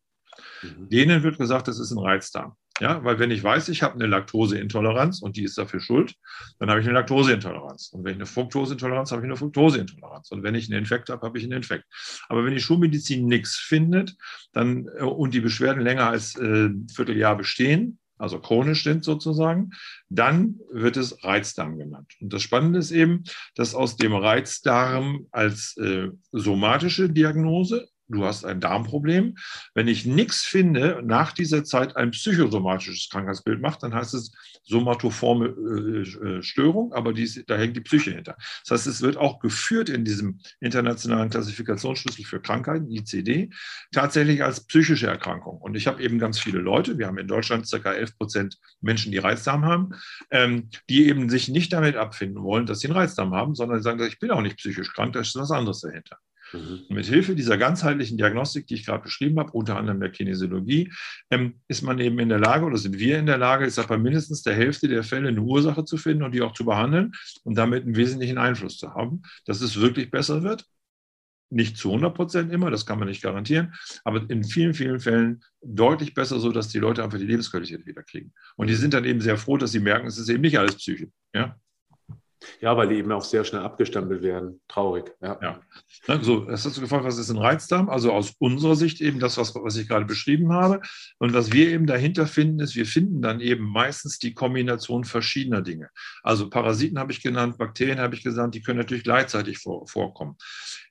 Mhm. 0.62 0.88
Denen 0.88 1.22
wird 1.22 1.38
gesagt, 1.38 1.68
das 1.68 1.78
ist 1.78 1.90
ein 1.90 1.98
Reizdarm. 1.98 2.56
Ja, 2.78 3.02
weil 3.04 3.18
wenn 3.18 3.30
ich 3.30 3.42
weiß, 3.42 3.70
ich 3.70 3.82
habe 3.82 3.94
eine 3.94 4.06
Laktoseintoleranz 4.06 5.22
und 5.22 5.36
die 5.36 5.44
ist 5.44 5.56
dafür 5.56 5.80
schuld, 5.80 6.14
dann 6.58 6.68
habe 6.68 6.80
ich 6.80 6.86
eine 6.86 6.94
Laktoseintoleranz. 6.94 7.88
Und 7.92 8.04
wenn 8.04 8.12
ich 8.12 8.18
eine 8.18 8.26
Fructoseintoleranz 8.26 9.12
habe, 9.12 9.22
ich 9.22 9.24
eine 9.24 9.36
Fructoseintoleranz. 9.36 10.30
Und 10.30 10.42
wenn 10.42 10.54
ich 10.54 10.70
einen 10.70 10.80
Infekt 10.80 11.08
habe, 11.08 11.26
habe 11.26 11.38
ich 11.38 11.44
einen 11.44 11.54
Infekt. 11.54 11.84
Aber 12.28 12.44
wenn 12.44 12.52
die 12.52 12.60
Schulmedizin 12.60 13.26
nichts 13.26 13.56
findet 13.56 14.14
dann, 14.52 14.88
äh, 14.98 15.04
und 15.04 15.32
die 15.32 15.40
Beschwerden 15.40 15.82
länger 15.82 16.08
als 16.10 16.36
äh, 16.36 16.66
ein 16.66 16.86
Vierteljahr 16.94 17.36
bestehen, 17.36 17.98
also 18.18 18.40
chronisch 18.40 18.84
sind 18.84 19.04
sozusagen, 19.04 19.70
dann 20.08 20.60
wird 20.70 20.96
es 20.96 21.22
Reizdarm 21.24 21.78
genannt. 21.78 22.12
Und 22.20 22.32
das 22.32 22.42
Spannende 22.42 22.78
ist 22.78 22.90
eben, 22.90 23.24
dass 23.54 23.74
aus 23.74 23.96
dem 23.96 24.14
Reizdarm 24.14 25.26
als 25.32 25.76
äh, 25.78 26.08
somatische 26.32 27.10
Diagnose 27.10 27.88
du 28.08 28.24
hast 28.24 28.44
ein 28.44 28.60
Darmproblem. 28.60 29.36
Wenn 29.74 29.88
ich 29.88 30.06
nichts 30.06 30.42
finde, 30.42 31.02
nach 31.04 31.32
dieser 31.32 31.64
Zeit 31.64 31.96
ein 31.96 32.10
psychosomatisches 32.10 33.08
Krankheitsbild 33.10 33.60
macht, 33.60 33.82
dann 33.82 33.94
heißt 33.94 34.14
es 34.14 34.32
somatoforme 34.64 35.46
äh, 35.46 36.00
äh, 36.00 36.42
Störung, 36.42 36.92
aber 36.92 37.12
die, 37.12 37.44
da 37.46 37.56
hängt 37.56 37.76
die 37.76 37.80
Psyche 37.80 38.12
hinter. 38.12 38.36
Das 38.64 38.70
heißt, 38.70 38.86
es 38.86 39.02
wird 39.02 39.16
auch 39.16 39.38
geführt 39.38 39.88
in 39.88 40.04
diesem 40.04 40.40
internationalen 40.60 41.30
Klassifikationsschlüssel 41.30 42.24
für 42.24 42.40
Krankheiten, 42.40 42.90
ICD, 42.90 43.50
tatsächlich 43.92 44.42
als 44.42 44.66
psychische 44.66 45.06
Erkrankung. 45.06 45.58
Und 45.58 45.76
ich 45.76 45.86
habe 45.86 46.02
eben 46.02 46.18
ganz 46.18 46.38
viele 46.38 46.58
Leute, 46.58 46.98
wir 46.98 47.06
haben 47.06 47.18
in 47.18 47.28
Deutschland 47.28 47.68
ca. 47.70 47.92
11 47.92 48.18
Prozent 48.18 48.58
Menschen, 48.80 49.12
die 49.12 49.18
Reizdarm 49.18 49.64
haben, 49.64 49.90
ähm, 50.30 50.70
die 50.88 51.06
eben 51.06 51.28
sich 51.28 51.48
nicht 51.48 51.72
damit 51.72 51.96
abfinden 51.96 52.42
wollen, 52.42 52.66
dass 52.66 52.80
sie 52.80 52.88
einen 52.88 52.96
Reizdarm 52.96 53.34
haben, 53.34 53.54
sondern 53.54 53.82
sagen, 53.82 54.02
ich 54.02 54.18
bin 54.18 54.30
auch 54.30 54.42
nicht 54.42 54.58
psychisch 54.58 54.92
krank, 54.92 55.12
da 55.12 55.20
ist 55.20 55.36
was 55.36 55.50
anderes 55.50 55.80
dahinter. 55.80 56.18
Mhm. 56.52 56.84
Mit 56.88 57.06
Hilfe 57.06 57.34
dieser 57.34 57.58
ganzheitlichen 57.58 58.18
Diagnostik, 58.18 58.66
die 58.66 58.74
ich 58.74 58.86
gerade 58.86 59.02
beschrieben 59.02 59.38
habe, 59.38 59.52
unter 59.52 59.76
anderem 59.76 60.00
der 60.00 60.10
Kinesiologie, 60.10 60.92
ähm, 61.30 61.60
ist 61.68 61.82
man 61.82 61.98
eben 61.98 62.18
in 62.18 62.28
der 62.28 62.38
Lage 62.38 62.64
oder 62.64 62.78
sind 62.78 62.98
wir 62.98 63.18
in 63.18 63.26
der 63.26 63.38
Lage, 63.38 63.66
ich 63.66 63.74
sage 63.74 63.88
bei 63.88 63.98
mindestens 63.98 64.42
der 64.42 64.54
Hälfte 64.54 64.88
der 64.88 65.02
Fälle 65.02 65.28
eine 65.28 65.40
Ursache 65.40 65.84
zu 65.84 65.96
finden 65.96 66.22
und 66.22 66.34
die 66.34 66.42
auch 66.42 66.52
zu 66.52 66.64
behandeln 66.64 67.12
und 67.44 67.56
damit 67.56 67.84
einen 67.84 67.96
wesentlichen 67.96 68.38
Einfluss 68.38 68.78
zu 68.78 68.94
haben, 68.94 69.22
dass 69.44 69.60
es 69.60 69.80
wirklich 69.80 70.10
besser 70.10 70.42
wird. 70.42 70.64
Nicht 71.48 71.76
zu 71.76 71.90
100 71.90 72.12
Prozent 72.12 72.52
immer, 72.52 72.72
das 72.72 72.86
kann 72.86 72.98
man 72.98 73.06
nicht 73.06 73.22
garantieren, 73.22 73.72
aber 74.02 74.28
in 74.28 74.42
vielen, 74.42 74.74
vielen 74.74 74.98
Fällen 74.98 75.44
deutlich 75.62 76.12
besser, 76.12 76.40
so 76.40 76.50
dass 76.50 76.68
die 76.68 76.80
Leute 76.80 77.04
einfach 77.04 77.18
die 77.18 77.26
Lebensqualität 77.26 77.86
wieder 77.86 78.02
kriegen. 78.02 78.32
Und 78.56 78.68
die 78.68 78.74
sind 78.74 78.94
dann 78.94 79.04
eben 79.04 79.20
sehr 79.20 79.36
froh, 79.36 79.56
dass 79.56 79.70
sie 79.70 79.78
merken, 79.78 80.08
es 80.08 80.18
ist 80.18 80.28
eben 80.28 80.40
nicht 80.40 80.58
alles 80.58 80.74
Psyche. 80.74 81.08
Ja? 81.32 81.56
Ja, 82.60 82.76
weil 82.76 82.88
die 82.88 82.96
eben 82.96 83.12
auch 83.12 83.24
sehr 83.24 83.44
schnell 83.44 83.62
abgestempelt 83.62 84.22
werden. 84.22 84.60
Traurig. 84.68 85.12
Ja. 85.22 85.38
ja. 85.40 85.60
So, 86.22 86.48
es 86.48 86.64
hast 86.64 86.76
du 86.76 86.80
gefragt, 86.80 87.04
was 87.04 87.18
ist 87.18 87.30
ein 87.30 87.38
Reizdarm? 87.38 87.88
Also 87.88 88.12
aus 88.12 88.34
unserer 88.38 88.76
Sicht 88.76 89.00
eben 89.00 89.18
das, 89.18 89.38
was, 89.38 89.54
was 89.54 89.76
ich 89.76 89.88
gerade 89.88 90.04
beschrieben 90.04 90.52
habe. 90.52 90.80
Und 91.18 91.34
was 91.34 91.52
wir 91.52 91.68
eben 91.68 91.86
dahinter 91.86 92.26
finden, 92.26 92.60
ist, 92.60 92.76
wir 92.76 92.86
finden 92.86 93.22
dann 93.22 93.40
eben 93.40 93.64
meistens 93.64 94.18
die 94.18 94.34
Kombination 94.34 95.04
verschiedener 95.04 95.62
Dinge. 95.62 95.88
Also 96.22 96.48
Parasiten 96.50 96.98
habe 96.98 97.12
ich 97.12 97.22
genannt, 97.22 97.58
Bakterien 97.58 97.98
habe 97.98 98.14
ich 98.14 98.22
gesagt, 98.22 98.54
die 98.54 98.62
können 98.62 98.78
natürlich 98.78 99.04
gleichzeitig 99.04 99.58
vor, 99.58 99.86
vorkommen. 99.86 100.36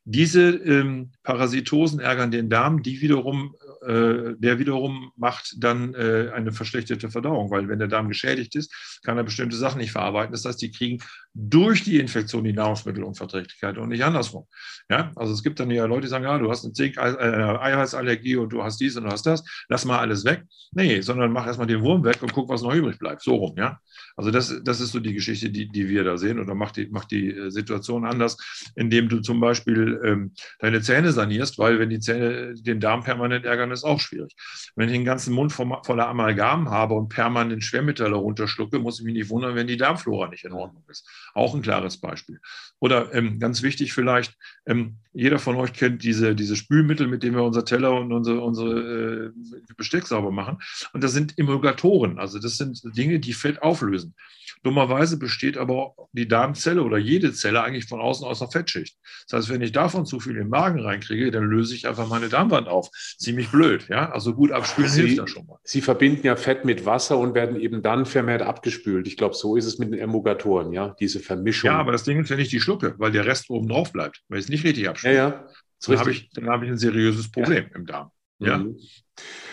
Diese 0.07 0.51
ähm, 0.51 1.11
Parasitosen 1.23 1.99
ärgern 1.99 2.29
den 2.29 2.47
Darm, 2.47 2.83
die 2.83 3.01
wiederum, 3.01 3.55
äh, 3.81 4.35
der 4.37 4.59
wiederum 4.59 5.11
macht 5.15 5.55
dann 5.57 5.95
äh, 5.95 6.29
eine 6.31 6.51
verschlechterte 6.51 7.09
Verdauung, 7.09 7.49
weil 7.49 7.67
wenn 7.69 7.79
der 7.79 7.87
Darm 7.87 8.07
geschädigt 8.07 8.55
ist, 8.55 9.01
kann 9.03 9.17
er 9.17 9.23
bestimmte 9.23 9.55
Sachen 9.55 9.79
nicht 9.79 9.91
verarbeiten. 9.91 10.31
Das 10.31 10.45
heißt, 10.45 10.61
die 10.61 10.69
kriegen 10.69 10.99
durch 11.37 11.83
die 11.83 11.99
Infektion 11.99 12.45
die 12.45 12.53
Nahrungsmittelunverträglichkeit 12.53 13.77
und 13.77 13.89
nicht 13.89 14.05
andersrum. 14.05 14.47
Ja, 14.89 15.11
also 15.15 15.33
es 15.33 15.43
gibt 15.43 15.59
dann 15.59 15.69
ja 15.69 15.85
Leute, 15.85 16.03
die 16.03 16.07
sagen, 16.07 16.23
ja, 16.23 16.37
du 16.37 16.49
hast 16.49 16.63
eine 16.63 16.73
Zink, 16.73 16.95
äh, 16.95 17.01
Eiweißallergie 17.01 18.37
und 18.37 18.53
du 18.53 18.63
hast 18.63 18.79
dies 18.79 18.95
und 18.95 19.03
du 19.03 19.09
hast 19.11 19.25
das, 19.25 19.43
lass 19.67 19.83
mal 19.83 19.99
alles 19.99 20.23
weg. 20.23 20.43
Nee, 20.71 21.01
sondern 21.01 21.33
mach 21.33 21.45
erstmal 21.45 21.67
den 21.67 21.81
Wurm 21.81 22.05
weg 22.05 22.23
und 22.23 22.31
guck, 22.31 22.47
was 22.47 22.61
noch 22.61 22.73
übrig 22.73 22.97
bleibt. 22.99 23.21
So 23.21 23.35
rum, 23.35 23.55
ja. 23.57 23.79
Also 24.15 24.31
das, 24.31 24.61
das 24.63 24.79
ist 24.79 24.93
so 24.93 24.99
die 25.01 25.13
Geschichte, 25.13 25.49
die, 25.49 25.67
die 25.67 25.89
wir 25.89 26.05
da 26.05 26.17
sehen 26.17 26.39
oder 26.39 26.55
macht 26.55 26.77
die, 26.77 26.87
macht 26.87 27.11
die 27.11 27.31
äh, 27.31 27.49
Situation 27.51 28.05
anders, 28.05 28.37
indem 28.75 29.09
du 29.09 29.19
zum 29.19 29.41
Beispiel 29.41 29.99
ähm, 30.05 30.33
deine 30.59 30.81
Zähne 30.81 31.11
sanierst, 31.11 31.57
weil 31.57 31.79
wenn 31.79 31.89
die 31.89 31.99
Zähne 31.99 32.53
den 32.55 32.79
Darm 32.79 33.03
permanent 33.03 33.43
ärgern, 33.43 33.71
ist 33.71 33.83
auch 33.83 33.99
schwierig. 33.99 34.33
Wenn 34.75 34.87
ich 34.87 34.95
den 34.95 35.05
ganzen 35.05 35.33
Mund 35.33 35.51
voller 35.51 36.07
Amalgam 36.07 36.69
habe 36.69 36.93
und 36.93 37.09
permanent 37.09 37.63
Schwermetalle 37.63 38.15
runterschlucke, 38.15 38.79
muss 38.79 38.99
ich 38.99 39.05
mich 39.05 39.15
nicht 39.15 39.29
wundern, 39.29 39.55
wenn 39.55 39.67
die 39.67 39.77
Darmflora 39.77 40.29
nicht 40.29 40.45
in 40.45 40.53
Ordnung 40.53 40.83
ist. 40.89 41.05
Auch 41.33 41.55
ein 41.55 41.61
klares 41.61 41.97
Beispiel. 41.97 42.39
Oder 42.79 43.13
ähm, 43.13 43.39
ganz 43.39 43.61
wichtig 43.61 43.93
vielleicht, 43.93 44.35
ähm, 44.65 44.97
jeder 45.13 45.39
von 45.39 45.55
euch 45.55 45.73
kennt 45.73 46.03
diese, 46.03 46.35
diese 46.35 46.55
Spülmittel, 46.55 47.07
mit 47.07 47.23
denen 47.23 47.35
wir 47.35 47.43
unser 47.43 47.65
Teller 47.65 47.93
und 47.99 48.11
unsere, 48.11 48.41
unsere 48.41 49.27
äh, 49.27 49.73
Besteck 49.77 50.05
sauber 50.07 50.31
machen. 50.31 50.57
Und 50.93 51.03
das 51.03 51.13
sind 51.13 51.37
Emulgatoren, 51.37 52.19
also 52.19 52.39
das 52.39 52.57
sind 52.57 52.81
Dinge, 52.95 53.19
die 53.19 53.33
Fett 53.33 53.61
auflösen. 53.61 54.15
Dummerweise 54.63 55.17
besteht 55.17 55.57
aber 55.57 55.93
die 56.11 56.27
Darmzelle 56.27 56.83
oder 56.83 56.97
jede 56.97 57.33
Zelle 57.33 57.61
eigentlich 57.61 57.85
von 57.85 57.99
außen 58.01 58.25
aus 58.25 58.41
einer 58.41 58.51
Fettschicht. 58.51 58.97
Das 59.27 59.39
heißt, 59.39 59.49
wenn 59.49 59.61
ich 59.61 59.71
davon 59.71 60.05
zu 60.05 60.19
viel 60.19 60.33
in 60.33 60.39
den 60.39 60.49
Magen 60.49 60.79
reinkriege, 60.79 61.31
dann 61.31 61.45
löse 61.45 61.75
ich 61.75 61.87
einfach 61.87 62.07
meine 62.07 62.29
Darmwand 62.29 62.67
auf. 62.67 62.89
Ziemlich 63.17 63.49
blöd, 63.49 63.87
ja. 63.89 64.11
Also 64.11 64.33
gut 64.33 64.51
abspülen 64.51 64.89
Sie, 64.89 65.01
hilft 65.01 65.19
da 65.19 65.27
schon 65.27 65.45
mal. 65.45 65.57
Sie 65.63 65.81
verbinden 65.81 66.25
ja 66.25 66.35
Fett 66.35 66.65
mit 66.65 66.85
Wasser 66.85 67.17
und 67.17 67.35
werden 67.35 67.59
eben 67.59 67.81
dann 67.81 68.05
vermehrt 68.05 68.41
abgespült. 68.41 69.07
Ich 69.07 69.17
glaube, 69.17 69.35
so 69.35 69.55
ist 69.55 69.65
es 69.65 69.77
mit 69.77 69.91
den 69.91 69.99
Emulgatoren, 69.99 70.71
ja, 70.71 70.95
diese 70.99 71.19
Vermischung. 71.19 71.69
Ja, 71.69 71.77
aber 71.77 71.91
das 71.91 72.03
Ding 72.03 72.21
ist, 72.21 72.29
wenn 72.29 72.39
ich 72.39 72.49
die 72.49 72.59
schlucke, 72.59 72.95
weil 72.97 73.11
der 73.11 73.25
Rest 73.25 73.49
oben 73.49 73.67
drauf 73.67 73.91
bleibt, 73.91 74.23
weil 74.29 74.39
ich 74.39 74.45
es 74.45 74.49
nicht 74.49 74.63
richtig 74.63 74.89
abspüle. 74.89 75.13
Ja, 75.13 75.29
ja. 75.29 75.47
Dann 75.87 75.99
habe 75.99 76.11
ich, 76.11 76.29
hab 76.43 76.63
ich 76.63 76.69
ein 76.69 76.77
seriöses 76.77 77.29
Problem 77.31 77.65
ja. 77.69 77.75
im 77.75 77.85
Darm. 77.85 78.11
Ja. 78.39 78.57
Mhm. 78.57 78.79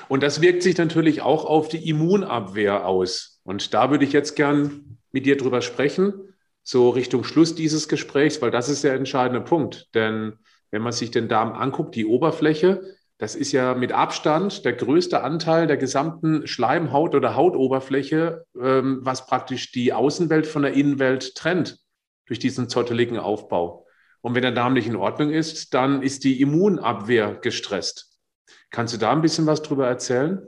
Und 0.09 0.23
das 0.23 0.41
wirkt 0.41 0.63
sich 0.63 0.77
natürlich 0.77 1.23
auch 1.23 1.45
auf 1.45 1.69
die 1.69 1.89
Immunabwehr 1.89 2.87
aus. 2.87 3.32
Und 3.45 3.74
da 3.74 3.90
würde 3.90 4.05
ich 4.05 4.12
jetzt 4.12 4.36
gern 4.36 4.99
mit 5.11 5.26
dir 5.26 5.36
drüber 5.36 5.62
sprechen, 5.62 6.14
so 6.62 6.90
Richtung 6.90 7.24
Schluss 7.24 7.55
dieses 7.55 7.88
Gesprächs, 7.88 8.40
weil 8.40 8.51
das 8.51 8.68
ist 8.68 8.84
der 8.84 8.95
entscheidende 8.95 9.40
Punkt. 9.40 9.88
Denn 9.95 10.34
wenn 10.70 10.82
man 10.82 10.93
sich 10.93 11.11
den 11.11 11.28
Darm 11.28 11.53
anguckt, 11.53 11.95
die 11.95 12.07
Oberfläche, 12.07 12.82
das 13.18 13.34
ist 13.34 13.53
ja 13.53 13.74
mit 13.74 13.93
Abstand 13.93 14.64
der 14.64 14.72
größte 14.72 15.22
Anteil 15.22 15.66
der 15.66 15.76
gesamten 15.76 16.47
Schleimhaut 16.47 17.14
oder 17.14 17.36
Hautoberfläche, 17.36 18.47
ähm, 18.61 19.01
was 19.03 19.26
praktisch 19.26 19.70
die 19.70 19.93
Außenwelt 19.93 20.47
von 20.47 20.62
der 20.62 20.72
Innenwelt 20.72 21.34
trennt 21.34 21.78
durch 22.26 22.38
diesen 22.38 22.68
zotteligen 22.68 23.18
Aufbau. 23.18 23.86
Und 24.22 24.34
wenn 24.34 24.43
der 24.43 24.53
Darm 24.53 24.72
nicht 24.72 24.86
in 24.86 24.97
Ordnung 24.97 25.30
ist, 25.30 25.74
dann 25.74 26.03
ist 26.03 26.24
die 26.24 26.40
Immunabwehr 26.40 27.34
gestresst. 27.34 28.18
Kannst 28.70 28.95
du 28.95 28.99
da 28.99 29.12
ein 29.12 29.20
bisschen 29.22 29.47
was 29.47 29.62
drüber 29.62 29.86
erzählen? 29.86 30.43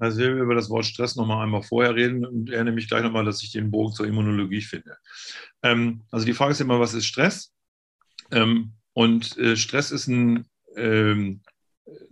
Also 0.00 0.18
wir 0.18 0.30
über 0.30 0.54
das 0.54 0.70
Wort 0.70 0.86
Stress 0.86 1.16
nochmal 1.16 1.44
einmal 1.44 1.62
vorher 1.62 1.94
reden 1.94 2.24
und 2.24 2.50
erinnere 2.50 2.74
mich 2.74 2.88
gleich 2.88 3.02
nochmal, 3.02 3.24
dass 3.24 3.42
ich 3.42 3.52
den 3.52 3.70
Bogen 3.70 3.92
zur 3.92 4.06
Immunologie 4.06 4.62
finde. 4.62 4.96
Ähm, 5.62 6.02
also 6.10 6.26
die 6.26 6.32
Frage 6.32 6.52
ist 6.52 6.60
immer, 6.60 6.80
was 6.80 6.94
ist 6.94 7.06
Stress? 7.06 7.52
Ähm, 8.30 8.72
und 8.94 9.36
äh, 9.38 9.56
Stress 9.56 9.90
ist 9.90 10.08
ein, 10.08 10.46
ähm, 10.76 11.42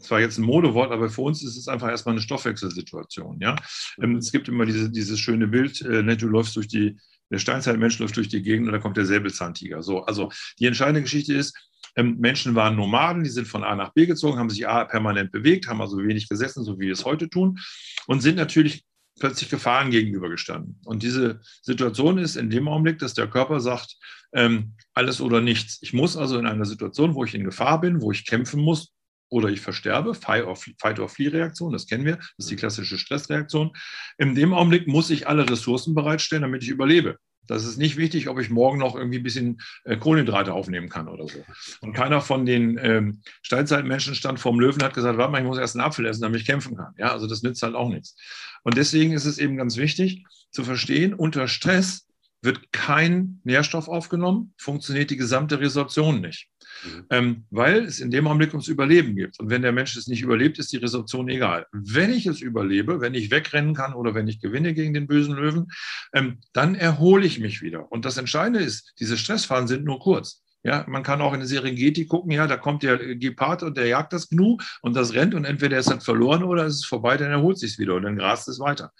zwar 0.01 0.20
jetzt 0.20 0.39
ein 0.39 0.45
Modewort, 0.45 0.93
aber 0.93 1.09
für 1.09 1.22
uns 1.22 1.43
ist 1.43 1.57
es 1.57 1.68
einfach 1.68 1.89
erstmal 1.89 2.14
eine 2.14 2.22
Stoffwechselsituation. 2.22 3.41
Ja? 3.41 3.57
Ähm, 4.03 4.16
es 4.16 4.32
gibt 4.32 4.49
immer 4.49 4.66
diese, 4.66 4.91
dieses 4.91 5.18
schöne 5.18 5.49
Bild, 5.49 5.80
äh, 5.82 6.16
du 6.16 6.28
läufst 6.28 6.57
durch 6.57 6.68
die, 6.68 6.99
der 7.30 7.39
Steinzeitmensch 7.39 7.99
läuft 7.99 8.16
durch 8.16 8.28
die 8.28 8.43
Gegend 8.43 8.66
und 8.66 8.72
da 8.72 8.78
kommt 8.78 8.97
der 8.97 9.07
Säbelzahntiger. 9.07 9.82
So, 9.82 10.03
also 10.03 10.30
die 10.59 10.66
entscheidende 10.66 11.03
Geschichte 11.03 11.34
ist, 11.34 11.55
Menschen 12.03 12.55
waren 12.55 12.76
Nomaden, 12.76 13.24
die 13.24 13.30
sind 13.30 13.49
von 13.49 13.64
A 13.64 13.74
nach 13.74 13.92
B 13.92 14.07
gezogen, 14.07 14.38
haben 14.38 14.51
sich 14.51 14.68
A 14.68 14.84
permanent 14.84 15.32
bewegt, 15.32 15.68
haben 15.68 15.80
also 15.80 15.99
wenig 15.99 16.28
gesessen, 16.28 16.64
so 16.64 16.78
wie 16.78 16.86
wir 16.86 16.92
es 16.92 17.05
heute 17.05 17.28
tun, 17.28 17.59
und 18.07 18.20
sind 18.20 18.36
natürlich 18.36 18.84
plötzlich 19.18 19.51
Gefahren 19.51 19.90
gegenübergestanden. 19.90 20.80
Und 20.84 21.03
diese 21.03 21.40
Situation 21.62 22.18
ist 22.18 22.36
in 22.36 22.51
dem 22.51 22.68
Augenblick, 22.68 22.99
dass 22.99 23.14
der 23.14 23.26
Körper 23.26 23.61
sagt, 23.61 23.96
ähm, 24.32 24.74
alles 24.94 25.20
oder 25.20 25.40
nichts. 25.40 25.78
Ich 25.80 25.92
muss 25.92 26.16
also 26.16 26.38
in 26.38 26.46
einer 26.46 26.64
Situation, 26.64 27.14
wo 27.14 27.24
ich 27.24 27.34
in 27.34 27.44
Gefahr 27.44 27.80
bin, 27.80 28.01
wo 28.01 28.12
ich 28.12 28.26
kämpfen 28.26 28.61
muss, 28.61 28.92
oder 29.30 29.49
ich 29.49 29.61
versterbe, 29.61 30.14
Fight-or-Flee-Reaktion, 30.14 31.72
das 31.72 31.86
kennen 31.86 32.05
wir, 32.05 32.16
das 32.16 32.30
ist 32.38 32.51
die 32.51 32.57
klassische 32.57 32.99
Stressreaktion. 32.99 33.72
In 34.16 34.34
dem 34.34 34.55
Augenblick 34.55 34.88
muss 34.88 35.11
ich 35.11 35.28
alle 35.28 35.49
Ressourcen 35.49 35.94
bereitstellen, 35.94 36.42
damit 36.42 36.62
ich 36.62 36.70
überlebe. 36.70 37.18
Das 37.49 37.64
ist 37.64 37.78
nicht 37.78 37.96
wichtig, 37.96 38.28
ob 38.28 38.38
ich 38.38 38.51
morgen 38.51 38.78
noch 38.78 38.94
irgendwie 38.94 39.18
ein 39.18 39.24
bisschen 39.24 39.61
äh, 39.84 39.96
Kohlenhydrate 39.96 40.53
aufnehmen 40.53 40.88
kann 40.88 41.09
oder 41.09 41.26
so. 41.26 41.44
Und 41.80 41.94
keiner 41.94 42.20
von 42.20 42.46
den 42.46 42.78
ähm, 42.80 43.22
Steinzeitmenschen 43.42 44.14
stand 44.14 44.38
vorm 44.38 44.61
Löwen 44.61 44.82
hat 44.82 44.94
gesagt, 44.94 45.18
warte 45.18 45.32
mal, 45.32 45.40
ich 45.40 45.46
muss 45.46 45.59
erst 45.59 45.76
einen 45.76 45.84
Apfel 45.84 46.07
essen, 46.07 46.22
damit 46.22 46.40
ich 46.40 46.46
kämpfen 46.46 46.76
kann. 46.76 46.94
Ja, 46.96 47.12
also 47.12 47.26
das 47.26 47.42
nützt 47.42 47.62
halt 47.62 47.74
auch 47.74 47.88
nichts. 47.88 48.16
Und 48.62 48.76
deswegen 48.76 49.12
ist 49.12 49.24
es 49.24 49.38
eben 49.38 49.57
ganz 49.57 49.76
wichtig 49.76 50.24
zu 50.51 50.64
verstehen, 50.64 51.14
unter 51.14 51.49
Stress 51.49 52.07
wird 52.43 52.72
kein 52.72 53.41
Nährstoff 53.45 53.89
aufgenommen, 53.89 54.55
funktioniert 54.57 55.11
die 55.11 55.16
gesamte 55.16 55.61
Resorption 55.61 56.20
nicht. 56.20 56.49
Mhm. 56.84 57.07
Ähm, 57.11 57.45
weil 57.51 57.84
es 57.84 58.01
in 58.01 58.11
dem 58.11 58.26
Augenblick 58.26 58.53
ums 58.53 58.68
Überleben 58.68 59.16
geht. 59.16 59.39
Und 59.41 59.51
wenn 59.51 59.62
der 59.62 59.72
Mensch 59.72 59.97
es 59.97 60.07
nicht 60.07 60.22
überlebt, 60.22 60.59
ist 60.59 60.72
die 60.72 60.76
Resorption 60.76 61.28
egal. 61.28 61.66
Wenn 61.72 62.12
ich 62.12 62.26
es 62.26 62.41
überlebe, 62.41 63.01
wenn 63.01 63.14
ich 63.14 63.30
wegrennen 63.30 63.74
kann 63.74 63.95
oder 63.95 64.14
wenn 64.14 64.28
ich 64.28 64.41
gewinne 64.41 64.74
gegen 64.74 64.95
den 64.95 65.07
bösen 65.07 65.34
Löwen, 65.34 65.66
ähm, 66.12 66.39
dann 66.53 66.74
erhole 66.74 67.26
ich 67.26 67.41
mich 67.41 67.62
wieder. 67.62 67.91
Und 67.91 68.05
das 68.05 68.16
Entscheidende 68.16 68.61
ist, 68.61 68.93
diese 69.01 69.16
Stressphasen 69.16 69.68
sind 69.68 69.84
nur 69.84 69.99
kurz. 69.99 70.43
Ja, 70.64 70.84
man 70.89 71.05
kann 71.05 71.20
auch 71.20 71.32
in 71.32 71.39
der 71.39 71.49
Serengeti 71.49 72.07
gucken, 72.07 72.32
ja, 72.32 72.49
da 72.49 72.57
kommt 72.57 72.82
der 72.82 73.14
Gepard 73.16 73.62
und 73.62 73.76
der 73.76 73.86
jagt 73.86 74.12
das 74.12 74.28
Gnu 74.28 74.59
und 74.82 74.97
das 74.97 75.14
rennt 75.14 75.34
und 75.34 75.45
entweder 75.45 75.78
ist 75.78 75.91
es 75.91 76.05
verloren 76.05 76.43
oder 76.43 76.66
ist 76.66 76.74
es 76.74 76.84
vorbei, 76.84 77.16
dann 77.16 77.30
erholt 77.30 77.59
sich 77.59 77.78
wieder 77.78 77.95
und 77.95 78.03
dann 78.03 78.16
grast 78.16 78.49
es 78.49 78.59
weiter. 78.59 78.93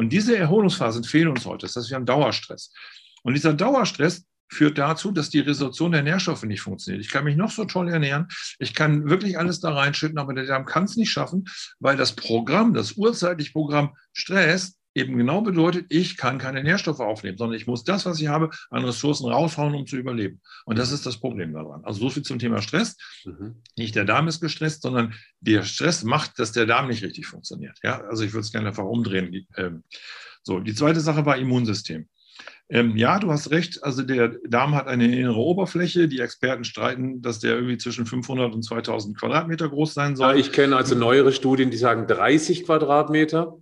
Und 0.00 0.14
diese 0.14 0.34
Erholungsphasen 0.34 1.04
fehlen 1.04 1.28
uns 1.28 1.44
heute. 1.44 1.66
Das 1.66 1.76
heißt, 1.76 1.90
wir 1.90 1.96
haben 1.96 2.06
Dauerstress. 2.06 2.72
Und 3.22 3.34
dieser 3.34 3.52
Dauerstress 3.52 4.24
führt 4.48 4.78
dazu, 4.78 5.12
dass 5.12 5.28
die 5.28 5.40
Resorption 5.40 5.92
der 5.92 6.02
Nährstoffe 6.02 6.44
nicht 6.44 6.62
funktioniert. 6.62 7.04
Ich 7.04 7.10
kann 7.10 7.24
mich 7.24 7.36
noch 7.36 7.50
so 7.50 7.66
toll 7.66 7.90
ernähren, 7.90 8.26
ich 8.58 8.72
kann 8.72 9.10
wirklich 9.10 9.36
alles 9.38 9.60
da 9.60 9.74
reinschütten, 9.74 10.16
aber 10.16 10.32
der 10.32 10.46
Darm 10.46 10.64
kann 10.64 10.84
es 10.84 10.96
nicht 10.96 11.10
schaffen, 11.10 11.44
weil 11.80 11.98
das 11.98 12.16
Programm, 12.16 12.72
das 12.72 12.92
urzeitliche 12.92 13.52
Programm 13.52 13.94
Stress 14.14 14.79
eben 14.94 15.16
genau 15.16 15.40
bedeutet, 15.40 15.86
ich 15.88 16.16
kann 16.16 16.38
keine 16.38 16.62
Nährstoffe 16.62 17.00
aufnehmen, 17.00 17.38
sondern 17.38 17.56
ich 17.56 17.66
muss 17.66 17.84
das, 17.84 18.06
was 18.06 18.20
ich 18.20 18.28
habe, 18.28 18.50
an 18.70 18.84
Ressourcen 18.84 19.30
raushauen, 19.30 19.74
um 19.74 19.86
zu 19.86 19.96
überleben. 19.96 20.40
Und 20.64 20.78
das 20.78 20.92
ist 20.92 21.06
das 21.06 21.18
Problem 21.18 21.52
daran. 21.52 21.84
Also 21.84 22.00
so 22.00 22.10
viel 22.10 22.22
zum 22.22 22.38
Thema 22.38 22.60
Stress. 22.60 22.96
Mhm. 23.24 23.62
Nicht 23.76 23.94
der 23.94 24.04
Darm 24.04 24.28
ist 24.28 24.40
gestresst, 24.40 24.82
sondern 24.82 25.14
der 25.40 25.62
Stress 25.62 26.02
macht, 26.02 26.38
dass 26.38 26.52
der 26.52 26.66
Darm 26.66 26.88
nicht 26.88 27.02
richtig 27.02 27.26
funktioniert. 27.26 27.78
Ja, 27.82 28.00
also 28.02 28.24
ich 28.24 28.32
würde 28.32 28.44
es 28.44 28.52
gerne 28.52 28.68
einfach 28.68 28.84
umdrehen. 28.84 29.46
Ähm, 29.56 29.84
so, 30.42 30.58
die 30.58 30.74
zweite 30.74 31.00
Sache 31.00 31.24
war 31.26 31.36
Immunsystem. 31.36 32.08
Ähm, 32.68 32.96
ja, 32.96 33.18
du 33.18 33.30
hast 33.32 33.50
recht. 33.50 33.82
Also 33.82 34.02
der 34.02 34.36
Darm 34.48 34.74
hat 34.74 34.86
eine 34.86 35.04
innere 35.04 35.36
Oberfläche. 35.36 36.08
Die 36.08 36.20
Experten 36.20 36.64
streiten, 36.64 37.20
dass 37.20 37.40
der 37.40 37.54
irgendwie 37.56 37.78
zwischen 37.78 38.06
500 38.06 38.54
und 38.54 38.62
2000 38.62 39.18
Quadratmeter 39.18 39.68
groß 39.68 39.92
sein 39.92 40.14
soll. 40.16 40.30
Ja, 40.30 40.36
ich 40.36 40.52
kenne 40.52 40.76
also 40.76 40.94
neuere 40.94 41.32
Studien, 41.32 41.70
die 41.70 41.76
sagen 41.76 42.06
30 42.06 42.64
Quadratmeter. 42.64 43.58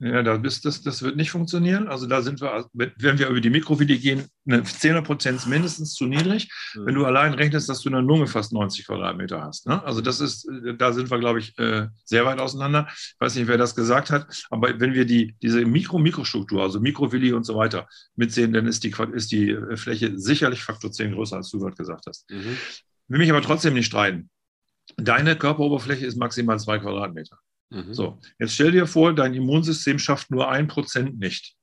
Ja, 0.00 0.22
das, 0.22 0.60
das, 0.60 0.82
das 0.82 1.02
wird 1.02 1.16
nicht 1.16 1.32
funktionieren. 1.32 1.88
Also 1.88 2.06
da 2.06 2.22
sind 2.22 2.40
wir, 2.40 2.68
wenn 2.72 3.18
wir 3.18 3.28
über 3.28 3.40
die 3.40 3.50
Mikrovidie 3.50 3.98
gehen, 3.98 4.26
eine 4.46 4.62
10er 4.62 5.02
Prozent 5.02 5.44
mindestens 5.48 5.94
zu 5.94 6.06
niedrig. 6.06 6.48
Mhm. 6.74 6.86
Wenn 6.86 6.94
du 6.94 7.04
allein 7.04 7.34
rechnest, 7.34 7.68
dass 7.68 7.80
du 7.80 7.88
in 7.88 7.94
der 7.94 8.02
Lunge 8.02 8.28
fast 8.28 8.52
90 8.52 8.86
Quadratmeter 8.86 9.42
hast. 9.42 9.66
Ne? 9.66 9.82
Also 9.82 10.00
das 10.00 10.20
ist, 10.20 10.48
da 10.78 10.92
sind 10.92 11.10
wir, 11.10 11.18
glaube 11.18 11.40
ich, 11.40 11.58
äh, 11.58 11.88
sehr 12.04 12.24
weit 12.24 12.38
auseinander. 12.38 12.86
Ich 12.90 13.16
weiß 13.18 13.34
nicht, 13.34 13.48
wer 13.48 13.58
das 13.58 13.74
gesagt 13.74 14.10
hat, 14.10 14.26
aber 14.50 14.78
wenn 14.78 14.94
wir 14.94 15.04
die, 15.04 15.34
diese 15.42 15.64
Mikro-Mikrostruktur, 15.64 16.62
also 16.62 16.78
Mikrovilli 16.78 17.32
und 17.32 17.42
so 17.42 17.56
weiter 17.56 17.88
mitsehen, 18.14 18.52
dann 18.52 18.68
ist 18.68 18.84
die, 18.84 18.94
ist 19.14 19.32
die 19.32 19.50
äh, 19.50 19.76
Fläche 19.76 20.16
sicherlich 20.16 20.62
Faktor 20.62 20.92
10 20.92 21.14
größer, 21.14 21.36
als 21.36 21.50
du 21.50 21.58
gerade 21.58 21.74
gesagt 21.74 22.04
hast. 22.06 22.30
Mhm. 22.30 22.56
Will 23.08 23.18
mich 23.18 23.30
aber 23.30 23.42
trotzdem 23.42 23.74
nicht 23.74 23.86
streiten. 23.86 24.30
Deine 24.96 25.34
Körperoberfläche 25.34 26.06
ist 26.06 26.16
maximal 26.16 26.58
zwei 26.60 26.78
Quadratmeter. 26.78 27.38
Mhm. 27.70 27.94
So, 27.94 28.18
jetzt 28.38 28.54
stell 28.54 28.72
dir 28.72 28.86
vor, 28.86 29.14
dein 29.14 29.34
Immunsystem 29.34 29.98
schafft 29.98 30.30
nur 30.30 30.48
ein 30.48 30.68
Prozent 30.68 31.18
nicht. 31.18 31.54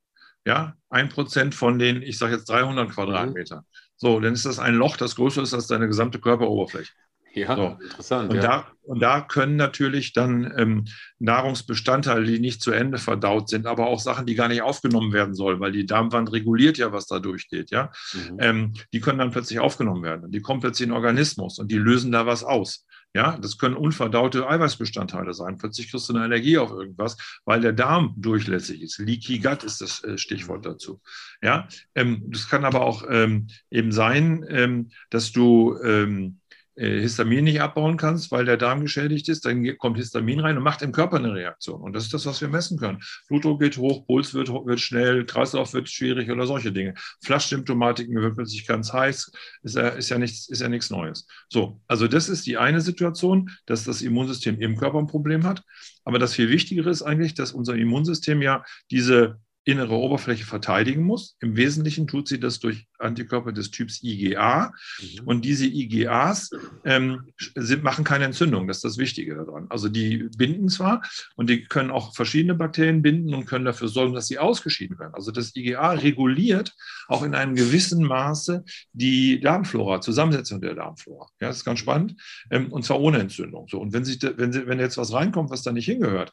Ja, 0.44 0.74
ein 0.90 1.08
Prozent 1.08 1.54
von 1.54 1.78
den, 1.78 2.02
ich 2.02 2.18
sage 2.18 2.36
jetzt 2.36 2.48
300 2.48 2.90
Quadratmetern. 2.90 3.58
Mhm. 3.58 3.76
So, 3.96 4.20
dann 4.20 4.34
ist 4.34 4.46
das 4.46 4.58
ein 4.58 4.74
Loch, 4.74 4.96
das 4.96 5.16
größer 5.16 5.42
ist 5.42 5.54
als 5.54 5.66
deine 5.66 5.88
gesamte 5.88 6.20
Körperoberfläche. 6.20 6.92
Ja, 7.36 7.54
so. 7.54 7.78
interessant. 7.82 8.30
Und, 8.30 8.36
ja. 8.36 8.42
Da, 8.42 8.66
und 8.82 9.02
da 9.02 9.20
können 9.20 9.56
natürlich 9.56 10.14
dann 10.14 10.52
ähm, 10.56 10.84
Nahrungsbestandteile, 11.18 12.24
die 12.24 12.38
nicht 12.38 12.62
zu 12.62 12.70
Ende 12.70 12.96
verdaut 12.96 13.50
sind, 13.50 13.66
aber 13.66 13.88
auch 13.88 14.00
Sachen, 14.00 14.24
die 14.24 14.34
gar 14.34 14.48
nicht 14.48 14.62
aufgenommen 14.62 15.12
werden 15.12 15.34
sollen, 15.34 15.60
weil 15.60 15.72
die 15.72 15.84
Darmwand 15.84 16.32
reguliert 16.32 16.78
ja, 16.78 16.92
was 16.92 17.06
da 17.06 17.18
durchgeht, 17.18 17.70
ja. 17.70 17.90
Mhm. 18.14 18.36
Ähm, 18.38 18.74
die 18.94 19.00
können 19.00 19.18
dann 19.18 19.32
plötzlich 19.32 19.58
aufgenommen 19.58 20.02
werden. 20.02 20.30
Die 20.30 20.40
kommen 20.40 20.60
plötzlich 20.60 20.86
in 20.86 20.90
den 20.90 20.96
Organismus 20.96 21.58
und 21.58 21.70
die 21.70 21.76
lösen 21.76 22.10
da 22.10 22.24
was 22.24 22.42
aus. 22.42 22.85
Ja, 23.16 23.38
das 23.38 23.56
können 23.56 23.76
unverdaute 23.76 24.46
Eiweißbestandteile 24.46 25.32
sein. 25.32 25.56
Plötzlich 25.56 25.90
kriegst 25.90 26.06
du 26.06 26.12
eine 26.12 26.24
Allergie 26.24 26.58
auf 26.58 26.70
irgendwas, 26.70 27.16
weil 27.46 27.62
der 27.62 27.72
Darm 27.72 28.12
durchlässig 28.18 28.82
ist. 28.82 28.98
Leaky 28.98 29.38
Gut 29.38 29.64
ist 29.64 29.80
das 29.80 30.04
äh, 30.04 30.18
Stichwort 30.18 30.58
mhm. 30.58 30.68
dazu. 30.68 31.00
Ja, 31.40 31.66
ähm, 31.94 32.24
das 32.26 32.46
kann 32.46 32.66
aber 32.66 32.82
auch 32.82 33.04
ähm, 33.08 33.46
eben 33.70 33.90
sein, 33.90 34.44
ähm, 34.50 34.90
dass 35.08 35.32
du 35.32 35.78
ähm, 35.82 36.40
äh, 36.45 36.45
Histamin 36.76 37.44
nicht 37.44 37.62
abbauen 37.62 37.96
kannst, 37.96 38.30
weil 38.30 38.44
der 38.44 38.58
Darm 38.58 38.82
geschädigt 38.82 39.28
ist, 39.30 39.46
dann 39.46 39.76
kommt 39.78 39.96
Histamin 39.96 40.40
rein 40.40 40.58
und 40.58 40.62
macht 40.62 40.82
im 40.82 40.92
Körper 40.92 41.16
eine 41.16 41.32
Reaktion. 41.32 41.80
Und 41.80 41.94
das 41.94 42.04
ist 42.04 42.14
das, 42.14 42.26
was 42.26 42.40
wir 42.42 42.48
messen 42.48 42.78
können. 42.78 43.02
Blutdruck 43.28 43.60
geht 43.60 43.78
hoch, 43.78 44.06
Puls 44.06 44.34
wird, 44.34 44.48
wird 44.48 44.80
schnell, 44.80 45.24
Kreislauf 45.24 45.72
wird 45.72 45.88
schwierig 45.88 46.30
oder 46.30 46.46
solche 46.46 46.72
Dinge. 46.72 46.94
Flaschsymptomatik, 47.24 48.10
mir 48.10 48.20
wird 48.20 48.36
plötzlich 48.36 48.66
ganz 48.66 48.92
heiß, 48.92 49.32
ist 49.62 49.76
ja, 49.76 49.88
ist 49.88 50.10
ja, 50.10 50.18
nichts, 50.18 50.48
ist 50.48 50.60
ja 50.60 50.68
nichts 50.68 50.90
Neues. 50.90 51.26
So, 51.48 51.80
also 51.86 52.08
das 52.08 52.28
ist 52.28 52.46
die 52.46 52.58
eine 52.58 52.82
Situation, 52.82 53.50
dass 53.64 53.84
das 53.84 54.02
Immunsystem 54.02 54.60
im 54.60 54.76
Körper 54.76 54.98
ein 54.98 55.06
Problem 55.06 55.44
hat. 55.44 55.62
Aber 56.04 56.18
das 56.18 56.34
viel 56.34 56.50
Wichtigere 56.50 56.90
ist 56.90 57.02
eigentlich, 57.02 57.34
dass 57.34 57.52
unser 57.52 57.74
Immunsystem 57.74 58.42
ja 58.42 58.64
diese 58.90 59.40
innere 59.66 59.94
Oberfläche 59.94 60.44
verteidigen 60.44 61.02
muss. 61.02 61.36
Im 61.40 61.56
Wesentlichen 61.56 62.06
tut 62.06 62.28
sie 62.28 62.38
das 62.38 62.60
durch 62.60 62.86
Antikörper 63.00 63.50
des 63.50 63.72
Typs 63.72 64.00
IgA. 64.00 64.72
Mhm. 65.00 65.26
Und 65.26 65.44
diese 65.44 65.66
IgAs 65.66 66.50
ähm, 66.84 67.32
sind, 67.56 67.82
machen 67.82 68.04
keine 68.04 68.26
Entzündung. 68.26 68.68
Das 68.68 68.78
ist 68.78 68.84
das 68.84 68.96
Wichtige 68.96 69.34
daran. 69.34 69.66
Also 69.68 69.88
die 69.88 70.28
binden 70.38 70.68
zwar 70.68 71.02
und 71.34 71.50
die 71.50 71.64
können 71.64 71.90
auch 71.90 72.14
verschiedene 72.14 72.54
Bakterien 72.54 73.02
binden 73.02 73.34
und 73.34 73.46
können 73.46 73.64
dafür 73.64 73.88
sorgen, 73.88 74.14
dass 74.14 74.28
sie 74.28 74.38
ausgeschieden 74.38 75.00
werden. 75.00 75.14
Also 75.14 75.32
das 75.32 75.54
IgA 75.56 75.90
reguliert 75.94 76.72
auch 77.08 77.24
in 77.24 77.34
einem 77.34 77.56
gewissen 77.56 78.04
Maße 78.04 78.64
die 78.92 79.40
Darmflora, 79.40 80.00
Zusammensetzung 80.00 80.60
der 80.60 80.76
Darmflora. 80.76 81.26
Ja, 81.40 81.48
das 81.48 81.58
ist 81.58 81.64
ganz 81.64 81.80
spannend. 81.80 82.14
Ähm, 82.52 82.72
und 82.72 82.84
zwar 82.84 83.00
ohne 83.00 83.18
Entzündung. 83.18 83.66
So, 83.68 83.80
und 83.80 83.92
wenn, 83.92 84.04
sich, 84.04 84.22
wenn, 84.22 84.54
wenn 84.54 84.78
jetzt 84.78 84.96
was 84.96 85.12
reinkommt, 85.12 85.50
was 85.50 85.62
da 85.62 85.72
nicht 85.72 85.86
hingehört, 85.86 86.32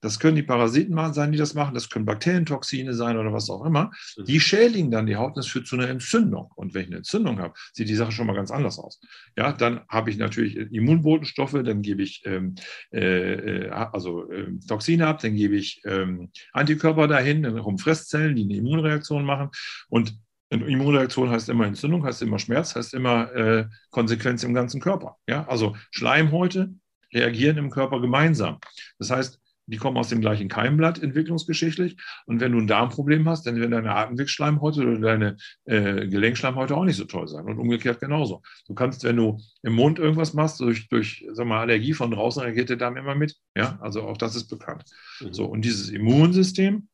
das 0.00 0.18
können 0.18 0.36
die 0.36 0.42
Parasiten 0.42 0.96
sein, 1.12 1.32
die 1.32 1.38
das 1.38 1.54
machen, 1.54 1.74
das 1.74 1.88
können 1.88 2.04
Bakterientoxine 2.04 2.94
sein 2.94 3.16
oder 3.16 3.32
was 3.32 3.48
auch 3.50 3.64
immer. 3.64 3.90
Mhm. 4.16 4.24
Die 4.24 4.40
schädigen 4.40 4.90
dann 4.90 5.06
die 5.06 5.16
Haut 5.16 5.28
und 5.28 5.38
das 5.38 5.46
führt 5.46 5.66
zu 5.66 5.76
einer 5.76 5.88
Entzündung. 5.88 6.50
Und 6.54 6.74
wenn 6.74 6.82
ich 6.82 6.88
eine 6.88 6.96
Entzündung 6.98 7.38
habe, 7.38 7.54
sieht 7.72 7.88
die 7.88 7.94
Sache 7.94 8.12
schon 8.12 8.26
mal 8.26 8.34
ganz 8.34 8.50
anders 8.50 8.78
aus. 8.78 9.00
Ja, 9.36 9.52
dann 9.52 9.80
habe 9.88 10.10
ich 10.10 10.18
natürlich 10.18 10.56
Immunbotenstoffe, 10.56 11.60
dann 11.64 11.82
gebe 11.82 12.02
ich 12.02 12.22
ähm, 12.24 12.54
äh, 12.92 13.34
äh 13.34 13.70
also 13.70 14.30
äh, 14.30 14.52
Toxine 14.68 15.06
ab, 15.06 15.20
dann 15.20 15.34
gebe 15.34 15.56
ich 15.56 15.80
ähm, 15.84 16.30
Antikörper 16.52 17.08
dahin, 17.08 17.42
dann 17.42 17.58
kommen 17.58 17.78
Fresszellen, 17.78 18.36
die 18.36 18.44
eine 18.44 18.56
Immunreaktion 18.56 19.24
machen. 19.24 19.50
Und 19.88 20.14
eine 20.50 20.66
Immunreaktion 20.66 21.30
heißt 21.30 21.48
immer 21.48 21.66
Entzündung, 21.66 22.04
heißt 22.04 22.22
immer 22.22 22.38
Schmerz, 22.38 22.76
heißt 22.76 22.94
immer 22.94 23.32
äh, 23.34 23.66
Konsequenz 23.90 24.44
im 24.44 24.54
ganzen 24.54 24.80
Körper. 24.80 25.16
Ja, 25.28 25.46
also 25.48 25.76
Schleimhäute 25.90 26.74
reagieren 27.12 27.58
im 27.58 27.70
Körper 27.70 28.00
gemeinsam. 28.00 28.58
Das 28.98 29.10
heißt, 29.10 29.40
die 29.66 29.76
kommen 29.78 29.96
aus 29.96 30.08
dem 30.08 30.20
gleichen 30.20 30.48
Keimblatt 30.48 31.02
entwicklungsgeschichtlich. 31.02 31.96
Und 32.26 32.40
wenn 32.40 32.52
du 32.52 32.58
ein 32.58 32.66
Darmproblem 32.66 33.28
hast, 33.28 33.46
dann 33.46 33.56
werden 33.56 33.72
deine 33.72 33.94
Atemwegsschleimhäute 33.94 34.82
oder 34.82 34.98
deine 34.98 35.36
äh, 35.64 36.06
Gelenkschleimhäute 36.06 36.76
auch 36.76 36.84
nicht 36.84 36.96
so 36.96 37.04
toll 37.04 37.28
sein. 37.28 37.44
Und 37.44 37.58
umgekehrt 37.58 38.00
genauso. 38.00 38.42
Du 38.66 38.74
kannst, 38.74 39.04
wenn 39.04 39.16
du 39.16 39.38
im 39.62 39.74
Mund 39.74 39.98
irgendwas 39.98 40.34
machst, 40.34 40.60
durch, 40.60 40.88
durch 40.88 41.26
sag 41.32 41.46
mal, 41.46 41.60
Allergie 41.60 41.94
von 41.94 42.10
draußen 42.10 42.42
reagiert 42.42 42.68
der 42.68 42.76
Darm 42.76 42.96
immer 42.96 43.14
mit. 43.14 43.36
Ja, 43.56 43.78
also 43.80 44.02
auch 44.02 44.16
das 44.16 44.36
ist 44.36 44.48
bekannt. 44.48 44.84
Mhm. 45.20 45.32
So, 45.32 45.46
und 45.46 45.64
dieses 45.64 45.90
Immunsystem 45.90 46.88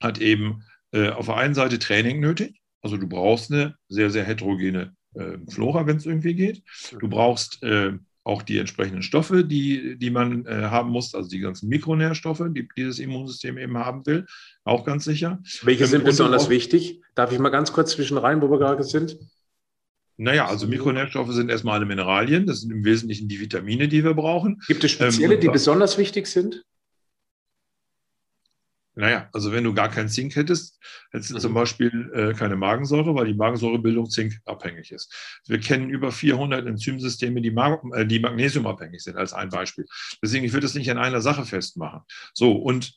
hat 0.00 0.18
eben 0.18 0.64
äh, 0.92 1.10
auf 1.10 1.26
der 1.26 1.36
einen 1.36 1.54
Seite 1.54 1.78
Training 1.78 2.20
nötig. 2.20 2.60
Also 2.82 2.96
du 2.96 3.06
brauchst 3.06 3.52
eine 3.52 3.76
sehr, 3.88 4.10
sehr 4.10 4.24
heterogene 4.24 4.94
äh, 5.14 5.38
Flora, 5.48 5.86
wenn 5.86 5.96
es 5.96 6.06
irgendwie 6.06 6.34
geht. 6.34 6.62
Du 6.98 7.08
brauchst 7.08 7.62
äh, 7.62 7.92
auch 8.24 8.42
die 8.42 8.58
entsprechenden 8.58 9.02
Stoffe, 9.02 9.44
die, 9.44 9.96
die 9.98 10.10
man 10.10 10.44
äh, 10.46 10.64
haben 10.64 10.90
muss, 10.90 11.14
also 11.14 11.28
die 11.28 11.40
ganzen 11.40 11.68
Mikronährstoffe, 11.68 12.42
die, 12.48 12.68
die 12.76 12.84
das 12.84 12.98
Immunsystem 12.98 13.56
eben 13.58 13.78
haben 13.78 14.04
will, 14.06 14.26
auch 14.64 14.84
ganz 14.84 15.04
sicher. 15.04 15.40
Welche 15.62 15.86
sind 15.86 16.04
besonders 16.04 16.46
auch, 16.46 16.50
wichtig? 16.50 17.00
Darf 17.14 17.32
ich 17.32 17.38
mal 17.38 17.48
ganz 17.48 17.72
kurz 17.72 17.92
zwischen 17.92 18.18
rein, 18.18 18.42
wo 18.42 18.50
wir 18.50 18.58
gerade 18.58 18.84
sind? 18.84 19.16
Naja, 20.16 20.46
also 20.46 20.66
Mikronährstoffe 20.66 21.32
sind 21.32 21.50
erstmal 21.50 21.78
alle 21.78 21.86
Mineralien, 21.86 22.44
das 22.44 22.60
sind 22.60 22.70
im 22.70 22.84
Wesentlichen 22.84 23.26
die 23.26 23.40
Vitamine, 23.40 23.88
die 23.88 24.04
wir 24.04 24.12
brauchen. 24.12 24.60
Gibt 24.66 24.84
es 24.84 24.90
spezielle, 24.90 25.36
ähm, 25.36 25.40
die 25.40 25.48
besonders 25.48 25.96
wichtig 25.96 26.26
sind? 26.26 26.62
Naja, 28.94 29.28
also 29.32 29.52
wenn 29.52 29.64
du 29.64 29.72
gar 29.72 29.88
keinen 29.88 30.08
Zink 30.08 30.34
hättest, 30.34 30.78
hättest 31.12 31.30
du 31.30 31.34
mhm. 31.36 31.40
zum 31.40 31.54
Beispiel 31.54 32.10
äh, 32.12 32.34
keine 32.34 32.56
Magensäure, 32.56 33.14
weil 33.14 33.26
die 33.26 33.34
Magensäurebildung 33.34 34.10
zinkabhängig 34.10 34.90
ist. 34.90 35.40
Wir 35.46 35.60
kennen 35.60 35.90
über 35.90 36.10
400 36.10 36.66
Enzymsysteme, 36.66 37.40
die, 37.40 37.52
Mag 37.52 37.82
äh, 37.94 38.04
die 38.04 38.18
magnesiumabhängig 38.18 39.02
sind, 39.02 39.16
als 39.16 39.32
ein 39.32 39.48
Beispiel. 39.48 39.86
Deswegen, 40.22 40.44
ich 40.44 40.52
würde 40.52 40.66
das 40.66 40.74
nicht 40.74 40.90
an 40.90 40.98
einer 40.98 41.20
Sache 41.20 41.44
festmachen. 41.44 42.00
So, 42.34 42.52
und 42.52 42.92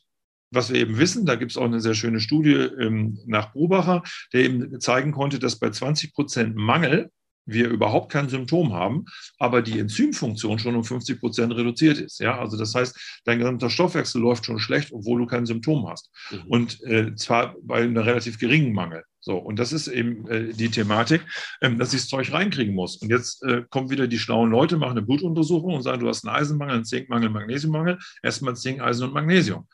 was 0.50 0.72
wir 0.72 0.80
eben 0.80 0.98
wissen, 0.98 1.26
da 1.26 1.36
gibt 1.36 1.52
es 1.52 1.56
auch 1.56 1.64
eine 1.64 1.80
sehr 1.80 1.94
schöne 1.94 2.20
Studie 2.20 2.54
ähm, 2.54 3.18
nach 3.26 3.52
Brubacher, 3.52 4.02
der 4.32 4.42
eben 4.42 4.80
zeigen 4.80 5.12
konnte, 5.12 5.38
dass 5.38 5.58
bei 5.58 5.70
20 5.70 6.12
Prozent 6.12 6.56
Mangel 6.56 7.10
wir 7.46 7.68
überhaupt 7.68 8.10
kein 8.10 8.28
Symptom 8.28 8.72
haben, 8.72 9.04
aber 9.38 9.62
die 9.62 9.78
Enzymfunktion 9.78 10.58
schon 10.58 10.76
um 10.76 10.84
50 10.84 11.20
Prozent 11.20 11.54
reduziert 11.54 11.98
ist. 11.98 12.20
Ja, 12.20 12.38
also 12.38 12.56
das 12.56 12.74
heißt, 12.74 13.22
dein 13.24 13.38
gesamter 13.38 13.70
Stoffwechsel 13.70 14.20
läuft 14.20 14.46
schon 14.46 14.58
schlecht, 14.58 14.92
obwohl 14.92 15.20
du 15.20 15.26
kein 15.26 15.46
Symptom 15.46 15.88
hast. 15.88 16.10
Mhm. 16.30 16.42
Und 16.48 16.82
äh, 16.84 17.14
zwar 17.16 17.54
bei 17.62 17.82
einem 17.82 17.96
relativ 17.96 18.38
geringen 18.38 18.72
Mangel. 18.72 19.04
So, 19.20 19.38
und 19.38 19.58
das 19.58 19.72
ist 19.72 19.88
eben 19.88 20.28
äh, 20.28 20.52
die 20.52 20.68
Thematik, 20.70 21.22
ähm, 21.62 21.78
dass 21.78 21.94
ich 21.94 22.02
das 22.02 22.08
Zeug 22.08 22.30
reinkriegen 22.30 22.74
muss. 22.74 22.96
Und 22.96 23.08
jetzt 23.08 23.42
äh, 23.42 23.62
kommen 23.70 23.88
wieder 23.88 24.06
die 24.06 24.18
schlauen 24.18 24.50
Leute, 24.50 24.76
machen 24.76 24.98
eine 24.98 25.02
Blutuntersuchung 25.02 25.74
und 25.74 25.82
sagen, 25.82 26.00
du 26.00 26.08
hast 26.08 26.26
einen 26.26 26.36
Eisenmangel, 26.36 26.74
einen 26.74 26.84
Zinkmangel, 26.84 27.26
einen 27.26 27.34
Magnesiummangel, 27.34 27.98
erstmal 28.22 28.54
Zink, 28.54 28.82
Eisen 28.82 29.04
und 29.08 29.14
Magnesium. 29.14 29.66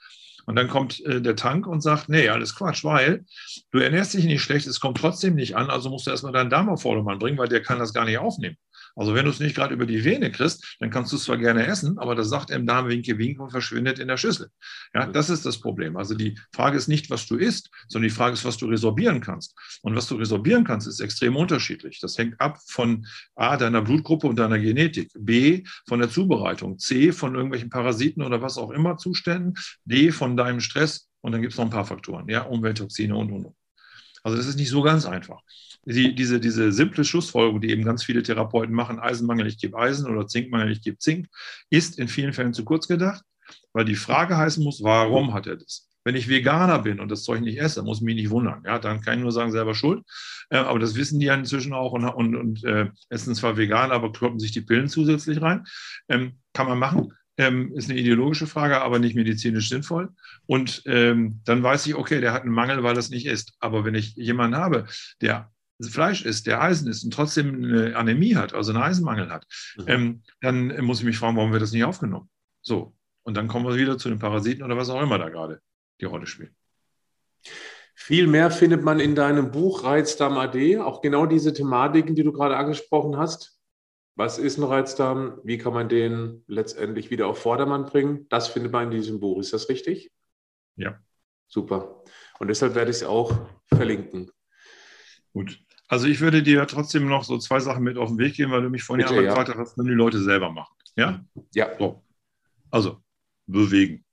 Und 0.46 0.56
dann 0.56 0.68
kommt 0.68 1.04
äh, 1.04 1.20
der 1.20 1.36
Tank 1.36 1.66
und 1.66 1.80
sagt, 1.80 2.08
nee, 2.08 2.28
alles 2.28 2.54
Quatsch, 2.54 2.84
weil 2.84 3.24
du 3.70 3.78
ernährst 3.78 4.14
dich 4.14 4.24
nicht 4.24 4.42
schlecht, 4.42 4.66
es 4.66 4.80
kommt 4.80 4.98
trotzdem 4.98 5.34
nicht 5.34 5.56
an, 5.56 5.70
also 5.70 5.90
musst 5.90 6.06
du 6.06 6.10
erstmal 6.10 6.32
deinen 6.32 6.50
Darm 6.50 6.68
auf 6.68 6.82
Vordermann 6.82 7.18
bringen, 7.18 7.38
weil 7.38 7.48
der 7.48 7.62
kann 7.62 7.78
das 7.78 7.92
gar 7.92 8.04
nicht 8.04 8.18
aufnehmen. 8.18 8.56
Also 9.00 9.14
wenn 9.14 9.24
du 9.24 9.30
es 9.30 9.40
nicht 9.40 9.56
gerade 9.56 9.72
über 9.72 9.86
die 9.86 10.04
Vene 10.04 10.30
kriegst, 10.30 10.76
dann 10.78 10.90
kannst 10.90 11.10
du 11.10 11.16
es 11.16 11.24
zwar 11.24 11.38
gerne 11.38 11.66
essen, 11.66 11.98
aber 11.98 12.14
das 12.14 12.28
sagt 12.28 12.50
im 12.50 12.66
Darm 12.66 12.86
winke, 12.88 13.16
winke 13.16 13.42
und 13.42 13.48
verschwindet 13.48 13.98
in 13.98 14.08
der 14.08 14.18
Schüssel. 14.18 14.50
Ja, 14.92 15.06
das 15.06 15.30
ist 15.30 15.46
das 15.46 15.58
Problem. 15.58 15.96
Also 15.96 16.14
die 16.14 16.38
Frage 16.52 16.76
ist 16.76 16.86
nicht, 16.86 17.08
was 17.08 17.26
du 17.26 17.36
isst, 17.36 17.70
sondern 17.88 18.10
die 18.10 18.14
Frage 18.14 18.34
ist, 18.34 18.44
was 18.44 18.58
du 18.58 18.66
resorbieren 18.66 19.22
kannst. 19.22 19.56
Und 19.80 19.96
was 19.96 20.06
du 20.06 20.16
resorbieren 20.16 20.64
kannst, 20.64 20.86
ist 20.86 21.00
extrem 21.00 21.34
unterschiedlich. 21.34 21.98
Das 22.00 22.18
hängt 22.18 22.38
ab 22.42 22.58
von 22.66 23.06
A, 23.36 23.56
deiner 23.56 23.80
Blutgruppe 23.80 24.26
und 24.26 24.38
deiner 24.38 24.58
Genetik, 24.58 25.10
B, 25.18 25.64
von 25.88 26.00
der 26.00 26.10
Zubereitung, 26.10 26.78
C, 26.78 27.12
von 27.12 27.34
irgendwelchen 27.34 27.70
Parasiten 27.70 28.22
oder 28.22 28.42
was 28.42 28.58
auch 28.58 28.70
immer 28.70 28.98
Zuständen, 28.98 29.54
D, 29.86 30.12
von 30.12 30.36
deinem 30.36 30.60
Stress 30.60 31.08
und 31.22 31.32
dann 31.32 31.40
gibt 31.40 31.54
es 31.54 31.58
noch 31.58 31.64
ein 31.64 31.70
paar 31.70 31.86
Faktoren, 31.86 32.28
ja, 32.28 32.42
Umwelttoxine 32.42 33.16
und, 33.16 33.32
und, 33.32 33.46
und. 33.46 33.56
Also 34.22 34.36
das 34.36 34.46
ist 34.46 34.56
nicht 34.56 34.68
so 34.68 34.82
ganz 34.82 35.06
einfach 35.06 35.40
die, 35.84 36.14
diese, 36.14 36.40
diese 36.40 36.72
simple 36.72 37.04
Schlussfolgerung, 37.04 37.60
die 37.60 37.70
eben 37.70 37.84
ganz 37.84 38.04
viele 38.04 38.22
Therapeuten 38.22 38.74
machen, 38.74 38.98
Eisenmangel, 38.98 39.46
ich 39.46 39.58
gebe 39.58 39.78
Eisen 39.78 40.10
oder 40.10 40.26
Zinkmangel, 40.26 40.70
ich 40.72 40.82
gebe 40.82 40.98
Zink, 40.98 41.28
ist 41.70 41.98
in 41.98 42.08
vielen 42.08 42.32
Fällen 42.32 42.52
zu 42.52 42.64
kurz 42.64 42.86
gedacht, 42.86 43.22
weil 43.72 43.84
die 43.84 43.96
Frage 43.96 44.36
heißen 44.36 44.62
muss, 44.62 44.82
warum 44.82 45.32
hat 45.32 45.46
er 45.46 45.56
das? 45.56 45.88
Wenn 46.04 46.16
ich 46.16 46.28
Veganer 46.28 46.78
bin 46.78 46.98
und 46.98 47.10
das 47.10 47.24
Zeug 47.24 47.42
nicht 47.42 47.60
esse, 47.60 47.82
muss 47.82 48.00
mich 48.00 48.14
nicht 48.14 48.30
wundern. 48.30 48.62
Ja, 48.64 48.78
dann 48.78 49.02
kann 49.02 49.18
ich 49.18 49.22
nur 49.22 49.32
sagen, 49.32 49.52
selber 49.52 49.74
schuld. 49.74 50.02
Äh, 50.48 50.56
aber 50.56 50.78
das 50.78 50.94
wissen 50.94 51.20
die 51.20 51.26
ja 51.26 51.34
inzwischen 51.34 51.74
auch 51.74 51.92
und, 51.92 52.04
und, 52.04 52.36
und 52.36 52.64
äh, 52.64 52.88
essen 53.10 53.34
zwar 53.34 53.56
vegan, 53.56 53.90
aber 53.90 54.10
kloppen 54.12 54.38
sich 54.38 54.52
die 54.52 54.62
Pillen 54.62 54.88
zusätzlich 54.88 55.42
rein. 55.42 55.64
Ähm, 56.08 56.38
kann 56.54 56.68
man 56.68 56.78
machen. 56.78 57.12
Ähm, 57.36 57.72
ist 57.74 57.90
eine 57.90 57.98
ideologische 57.98 58.46
Frage, 58.46 58.80
aber 58.80 58.98
nicht 58.98 59.14
medizinisch 59.14 59.68
sinnvoll. 59.68 60.10
Und 60.46 60.82
ähm, 60.86 61.40
dann 61.44 61.62
weiß 61.62 61.86
ich, 61.86 61.94
okay, 61.94 62.20
der 62.20 62.32
hat 62.32 62.42
einen 62.42 62.52
Mangel, 62.52 62.82
weil 62.82 62.96
er 62.96 62.98
es 62.98 63.10
nicht 63.10 63.26
isst. 63.26 63.52
Aber 63.60 63.84
wenn 63.84 63.94
ich 63.94 64.14
jemanden 64.16 64.56
habe, 64.56 64.86
der 65.20 65.50
Fleisch 65.88 66.24
isst, 66.24 66.46
der 66.46 66.60
Eisen 66.60 66.88
ist 66.88 67.04
und 67.04 67.12
trotzdem 67.12 67.64
eine 67.64 67.96
Anämie 67.96 68.36
hat, 68.36 68.54
also 68.54 68.72
einen 68.72 68.82
Eisenmangel 68.82 69.30
hat, 69.30 69.46
mhm. 69.76 69.84
ähm, 69.86 70.22
dann 70.40 70.84
muss 70.84 71.00
ich 71.00 71.04
mich 71.04 71.18
fragen, 71.18 71.36
warum 71.36 71.52
wird 71.52 71.62
das 71.62 71.72
nicht 71.72 71.84
aufgenommen? 71.84 72.28
So, 72.62 72.94
und 73.22 73.36
dann 73.36 73.48
kommen 73.48 73.66
wir 73.66 73.76
wieder 73.76 73.98
zu 73.98 74.08
den 74.08 74.18
Parasiten 74.18 74.62
oder 74.62 74.76
was 74.76 74.90
auch 74.90 75.02
immer 75.02 75.18
da 75.18 75.28
gerade 75.28 75.60
die 76.00 76.04
Rolle 76.04 76.26
spielt. 76.26 76.52
Viel 77.94 78.26
mehr 78.26 78.50
findet 78.50 78.82
man 78.82 78.98
in 79.00 79.14
deinem 79.14 79.50
Buch 79.50 79.84
Reizdarm 79.84 80.38
AD, 80.38 80.78
auch 80.78 81.02
genau 81.02 81.26
diese 81.26 81.52
Thematiken, 81.52 82.14
die 82.14 82.22
du 82.22 82.32
gerade 82.32 82.56
angesprochen 82.56 83.16
hast. 83.16 83.58
Was 84.16 84.38
ist 84.38 84.58
ein 84.58 84.64
Reizdarm? 84.64 85.40
Wie 85.44 85.58
kann 85.58 85.72
man 85.72 85.88
den 85.88 86.44
letztendlich 86.46 87.10
wieder 87.10 87.26
auf 87.26 87.38
Vordermann 87.38 87.86
bringen? 87.86 88.26
Das 88.28 88.48
findet 88.48 88.72
man 88.72 88.84
in 88.84 88.90
diesem 88.90 89.20
Buch. 89.20 89.38
Ist 89.38 89.52
das 89.52 89.68
richtig? 89.68 90.10
Ja, 90.76 90.98
Super. 91.50 92.04
Und 92.38 92.48
deshalb 92.48 92.76
werde 92.76 92.92
ich 92.92 92.98
es 92.98 93.02
auch 93.02 93.36
verlinken. 93.66 94.30
Gut. 95.32 95.60
Also 95.90 96.06
ich 96.06 96.20
würde 96.20 96.40
dir 96.44 96.64
trotzdem 96.68 97.08
noch 97.08 97.24
so 97.24 97.36
zwei 97.38 97.58
Sachen 97.58 97.82
mit 97.82 97.98
auf 97.98 98.10
den 98.10 98.18
Weg 98.18 98.34
geben, 98.34 98.52
weil 98.52 98.62
du 98.62 98.70
mich 98.70 98.84
vorhin 98.84 99.04
Bitte, 99.04 99.16
ja 99.16 99.22
gefragt 99.22 99.48
hast, 99.48 99.58
was 99.58 99.74
können 99.74 99.88
die 99.88 99.94
Leute 99.94 100.22
selber 100.22 100.52
machen. 100.52 100.72
Ja? 100.94 101.24
Ja. 101.52 101.76
So. 101.80 102.04
Also, 102.70 103.02
bewegen. 103.48 104.04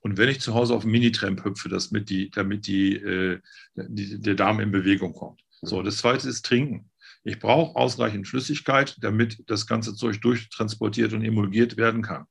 Und 0.00 0.18
wenn 0.18 0.28
ich 0.28 0.40
zu 0.40 0.54
Hause 0.54 0.74
auf 0.74 0.84
Minitramp 0.84 1.44
hüpfe, 1.44 1.68
das 1.68 1.92
mit 1.92 2.10
die, 2.10 2.30
damit 2.32 2.66
die, 2.66 2.96
äh, 2.96 3.38
die, 3.76 4.20
der 4.20 4.34
Darm 4.34 4.58
in 4.58 4.72
Bewegung 4.72 5.12
kommt. 5.12 5.40
So, 5.62 5.84
das 5.84 5.98
zweite 5.98 6.28
ist 6.28 6.44
trinken. 6.44 6.89
Ich 7.22 7.38
brauche 7.38 7.76
ausreichend 7.76 8.26
Flüssigkeit, 8.26 8.96
damit 9.00 9.42
das 9.46 9.66
ganze 9.66 9.94
Zeug 9.94 10.20
durchtransportiert 10.20 11.12
und 11.12 11.22
emulgiert 11.22 11.76
werden 11.76 12.02
kann. 12.02 12.24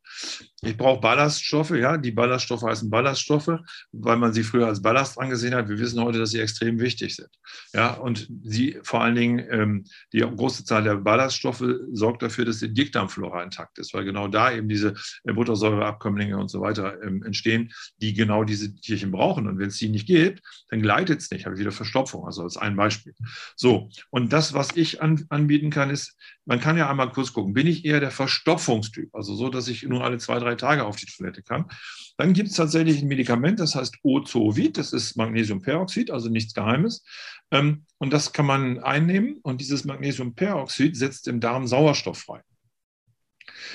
Ich 0.62 0.76
brauche 0.76 1.00
Ballaststoffe, 1.00 1.72
ja, 1.72 1.98
die 1.98 2.12
Ballaststoffe 2.12 2.64
heißen 2.64 2.90
Ballaststoffe, 2.90 3.60
weil 3.92 4.18
man 4.18 4.34
sie 4.34 4.44
früher 4.44 4.68
als 4.68 4.82
Ballast 4.82 5.18
angesehen 5.18 5.54
hat. 5.56 5.70
Wir 5.70 5.80
wissen 5.80 6.02
heute, 6.02 6.20
dass 6.20 6.32
sie 6.32 6.40
extrem 6.40 6.80
wichtig 6.80 7.16
sind. 7.16 7.30
Ja, 7.74 7.94
und 7.94 8.28
sie 8.44 8.80
vor 8.84 9.02
allen 9.02 9.16
Dingen, 9.16 9.46
ähm, 9.50 9.86
die 10.12 10.20
große 10.20 10.66
Zahl 10.66 10.84
der 10.84 10.96
Ballaststoffe 10.96 11.64
sorgt 11.94 12.24
dafür, 12.24 12.46
dass 12.46 12.60
die 12.60 12.74
Dickdarmflora 12.74 13.44
intakt 13.44 13.78
ist, 13.78 13.94
weil 13.94 14.04
genau 14.04 14.28
da 14.28 14.52
eben 14.52 14.68
diese 14.68 14.96
äh, 15.24 15.34
Buttersäureabkömmlinge 15.34 16.38
und 16.38 16.50
so 16.50 16.62
weiter 16.62 17.02
ähm, 17.04 17.24
entstehen, 17.24 17.72
die 17.98 18.14
genau 18.14 18.44
diese 18.44 18.76
Tierchen 18.76 19.12
brauchen. 19.12 19.48
Und 19.48 19.60
wenn 19.60 19.68
es 19.68 19.78
die 19.78 19.90
nicht 19.90 20.08
gibt, 20.08 20.42
dann 20.70 20.82
gleitet 20.82 21.22
es 21.22 21.32
nicht, 21.32 21.46
habe 21.46 21.56
ich 21.56 21.62
wieder 21.62 21.72
Verstopfung, 21.72 22.26
also 22.26 22.44
als 22.44 22.58
ein 22.58 22.76
Beispiel. 22.76 23.14
So, 23.56 23.90
und 24.10 24.34
das, 24.34 24.54
was 24.54 24.76
ich 24.80 25.02
an, 25.02 25.26
anbieten 25.30 25.70
kann, 25.70 25.90
ist, 25.90 26.16
man 26.46 26.60
kann 26.60 26.78
ja 26.78 26.90
einmal 26.90 27.12
kurz 27.12 27.34
gucken, 27.34 27.54
bin 27.54 27.68
ich 27.68 27.86
eher 27.86 28.00
der 28.00 28.12
Verstopfungstyp, 28.12 29.14
also 29.14 29.36
so, 29.36 29.50
dass 29.50 29.68
ich 29.68 29.84
nur 29.84 30.04
alle 30.04 30.18
zwei, 30.18 30.40
drei 30.40 30.56
Tage 30.56 30.86
auf 30.86 30.96
die 30.96 31.06
Toilette 31.06 31.44
kann. 31.44 31.66
Dann 32.18 32.34
gibt 32.34 32.50
es 32.50 32.56
tatsächlich 32.56 33.02
ein 33.02 33.08
Medikament, 33.08 33.60
das 33.60 33.76
heißt 33.76 33.98
Ozovit, 34.04 34.78
das 34.78 34.94
ist 34.94 35.16
Magnesiumperoxid, 35.16 36.12
also 36.12 36.30
nichts 36.30 36.54
Geheimes. 36.54 37.04
Ähm, 37.52 37.86
und 37.98 38.12
das 38.12 38.34
kann 38.34 38.46
man 38.46 38.80
einnehmen 38.80 39.38
und 39.42 39.62
dieses 39.62 39.86
Magnesiumperoxid 39.86 40.98
setzt 40.98 41.28
im 41.28 41.40
Darm 41.40 41.68
Sauerstoff 41.68 42.20
frei. 42.20 42.42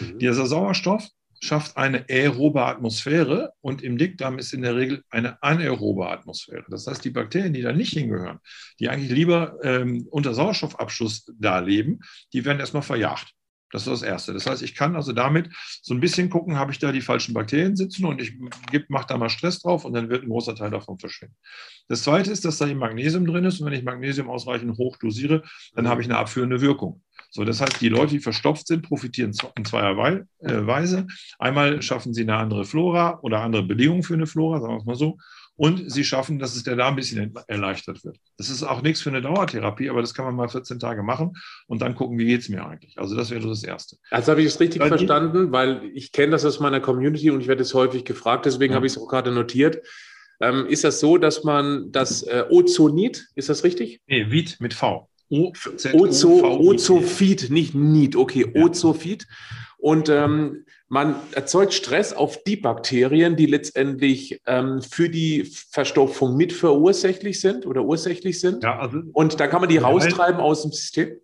Mhm. 0.01 0.19
Dieser 0.19 0.47
Sauerstoff 0.47 1.09
schafft 1.45 1.77
eine 1.77 2.07
aerobe 2.09 2.65
Atmosphäre 2.65 3.53
und 3.61 3.83
im 3.83 3.99
Dickdarm 3.99 4.39
ist 4.39 4.53
in 4.53 4.63
der 4.63 4.77
Regel 4.77 5.05
eine 5.11 5.43
anaerobe 5.43 6.09
Atmosphäre. 6.09 6.65
Das 6.69 6.87
heißt, 6.87 7.05
die 7.05 7.11
Bakterien, 7.11 7.53
die 7.53 7.63
da 7.63 7.73
nicht 7.73 7.93
hingehören, 7.93 8.41
die 8.81 8.89
eigentlich 8.89 9.13
lieber 9.13 9.59
ähm, 9.63 10.07
unter 10.11 10.35
Sauerstoffabschuss 10.35 11.27
da 11.39 11.59
leben, 11.59 12.01
die 12.33 12.45
werden 12.45 12.61
erstmal 12.61 12.83
verjagt. 12.83 13.35
Das 13.75 13.89
ist 13.89 13.91
das 13.91 14.03
Erste. 14.03 14.33
Das 14.33 14.47
heißt, 14.47 14.63
ich 14.63 14.77
kann 14.77 14.95
also 14.95 15.13
damit 15.13 15.51
so 15.83 15.95
ein 15.95 16.01
bisschen 16.01 16.31
gucken, 16.31 16.57
habe 16.57 16.71
ich 16.71 16.79
da 16.79 16.93
die 16.93 17.01
falschen 17.01 17.35
Bakterien 17.35 17.75
sitzen 17.75 18.05
und 18.05 18.21
ich 18.21 18.35
mache 18.87 19.07
da 19.09 19.19
mal 19.19 19.29
Stress 19.29 19.59
drauf 19.59 19.85
und 19.85 19.95
dann 19.95 20.09
wird 20.09 20.23
ein 20.23 20.29
großer 20.29 20.55
Teil 20.55 20.71
davon 20.71 20.97
verschwinden. 20.97 21.35
Das 21.89 22.05
Zweite 22.05 22.31
ist, 22.31 22.45
dass 22.45 22.59
da 22.59 22.69
eben 22.69 22.79
Magnesium 22.79 23.27
drin 23.27 23.45
ist 23.45 23.59
und 23.59 23.67
wenn 23.67 23.73
ich 23.73 23.83
Magnesium 23.83 24.31
ausreichend 24.31 24.79
hoch 24.79 24.97
dosiere, 24.97 25.43
dann 25.75 25.89
habe 25.89 26.01
ich 26.01 26.07
eine 26.07 26.19
abführende 26.19 26.61
Wirkung. 26.61 27.03
So, 27.31 27.45
das 27.45 27.61
heißt, 27.61 27.81
die 27.81 27.89
Leute, 27.89 28.13
die 28.13 28.21
verstopft 28.21 28.69
sind, 28.69 28.83
profitieren 28.83 29.33
in 29.57 29.65
zweier 29.65 30.25
äh, 30.39 30.67
Weise. 30.69 31.09
Einmal 31.41 31.83
schaffen 31.83 32.15
sie 32.15 32.23
eine 32.23 32.37
andere 32.37 32.65
Flora 32.65 33.19
oder 33.23 33.41
andere 33.41 33.65
Bedingungen 33.65 34.05
für 34.05 34.15
eine 34.15 34.29
Flora, 34.29 34.61
sagen 34.61 34.75
wir 34.75 34.79
es 34.79 34.85
mal 34.85 34.95
so. 34.95 35.19
Und 35.57 35.91
sie 35.91 36.03
schaffen, 36.03 36.39
dass 36.41 36.57
es 36.57 36.65
der 36.65 36.75
Darm 36.75 36.95
ein 36.95 36.97
bisschen 36.97 37.33
erleichtert 37.47 38.05
wird. 38.05 38.19
Das 38.37 38.51
ist 38.51 38.65
auch 38.65 38.83
nichts 38.83 39.03
für 39.03 39.11
eine 39.11 39.23
Dauertherapie, 39.23 39.89
aber 39.89 40.01
das 40.01 40.13
kann 40.13 40.25
man 40.25 40.35
mal 40.35 40.49
14 40.49 40.81
Tage 40.81 41.05
machen 41.05 41.35
und 41.69 41.81
dann 41.81 41.95
gucken, 41.95 42.19
wie 42.19 42.27
geht 42.27 42.41
es 42.41 42.49
mir 42.49 42.67
eigentlich. 42.67 42.99
Also 42.99 43.15
das 43.15 43.31
wäre 43.31 43.41
so 43.41 43.49
das 43.49 43.63
Erste. 43.63 43.97
Also 44.11 44.33
habe 44.33 44.41
ich 44.41 44.49
es 44.49 44.59
richtig 44.59 44.81
weil 44.81 44.89
verstanden, 44.89 45.53
weil 45.53 45.91
ich 45.95 46.11
kenne 46.11 46.33
das 46.33 46.45
aus 46.45 46.59
meiner 46.59 46.81
Community 46.81 47.31
und 47.31 47.41
ich 47.41 47.47
werde 47.47 47.63
es 47.63 47.73
häufig 47.73 48.05
gefragt, 48.05 48.47
deswegen 48.47 48.73
ja. 48.73 48.77
habe 48.77 48.87
ich 48.87 48.93
es 48.95 48.99
auch 48.99 49.07
gerade 49.07 49.31
notiert. 49.31 49.81
Ähm, 50.41 50.67
ist 50.67 50.83
das 50.83 50.99
so, 50.99 51.19
dass 51.19 51.45
man 51.45 51.93
das 51.93 52.25
äh, 52.25 52.45
Ozonit, 52.51 53.29
ist 53.37 53.49
das 53.49 53.63
richtig? 53.63 54.01
Nee, 54.09 54.31
Vit 54.31 54.57
mit 54.59 54.75
V. 54.75 55.09
Ozofit, 55.95 57.51
nicht 57.51 57.75
Niet, 57.75 58.17
okay, 58.17 58.51
ja. 58.55 58.63
Ozofit. 58.63 59.27
Und 59.79 60.09
ähm, 60.09 60.65
man 60.89 61.17
erzeugt 61.33 61.75
Stress 61.75 62.13
auf 62.15 62.43
die 62.45 62.57
Bakterien, 62.57 63.37
die 63.37 63.47
letztendlich 63.47 64.41
ähm, 64.47 64.81
für 64.81 65.11
die 65.11 65.45
Verstopfung 65.71 66.37
mit 66.37 66.53
verursächlich 66.53 67.41
sind 67.41 67.67
oder 67.67 67.85
ursächlich 67.85 68.41
sind. 68.41 68.63
Ja, 68.63 68.79
also, 68.79 69.03
und 69.13 69.41
da 69.41 69.47
kann 69.47 69.61
man 69.61 69.69
die 69.69 69.77
raustreiben 69.77 70.41
aus 70.41 70.63
dem 70.63 70.73
System. 70.73 71.19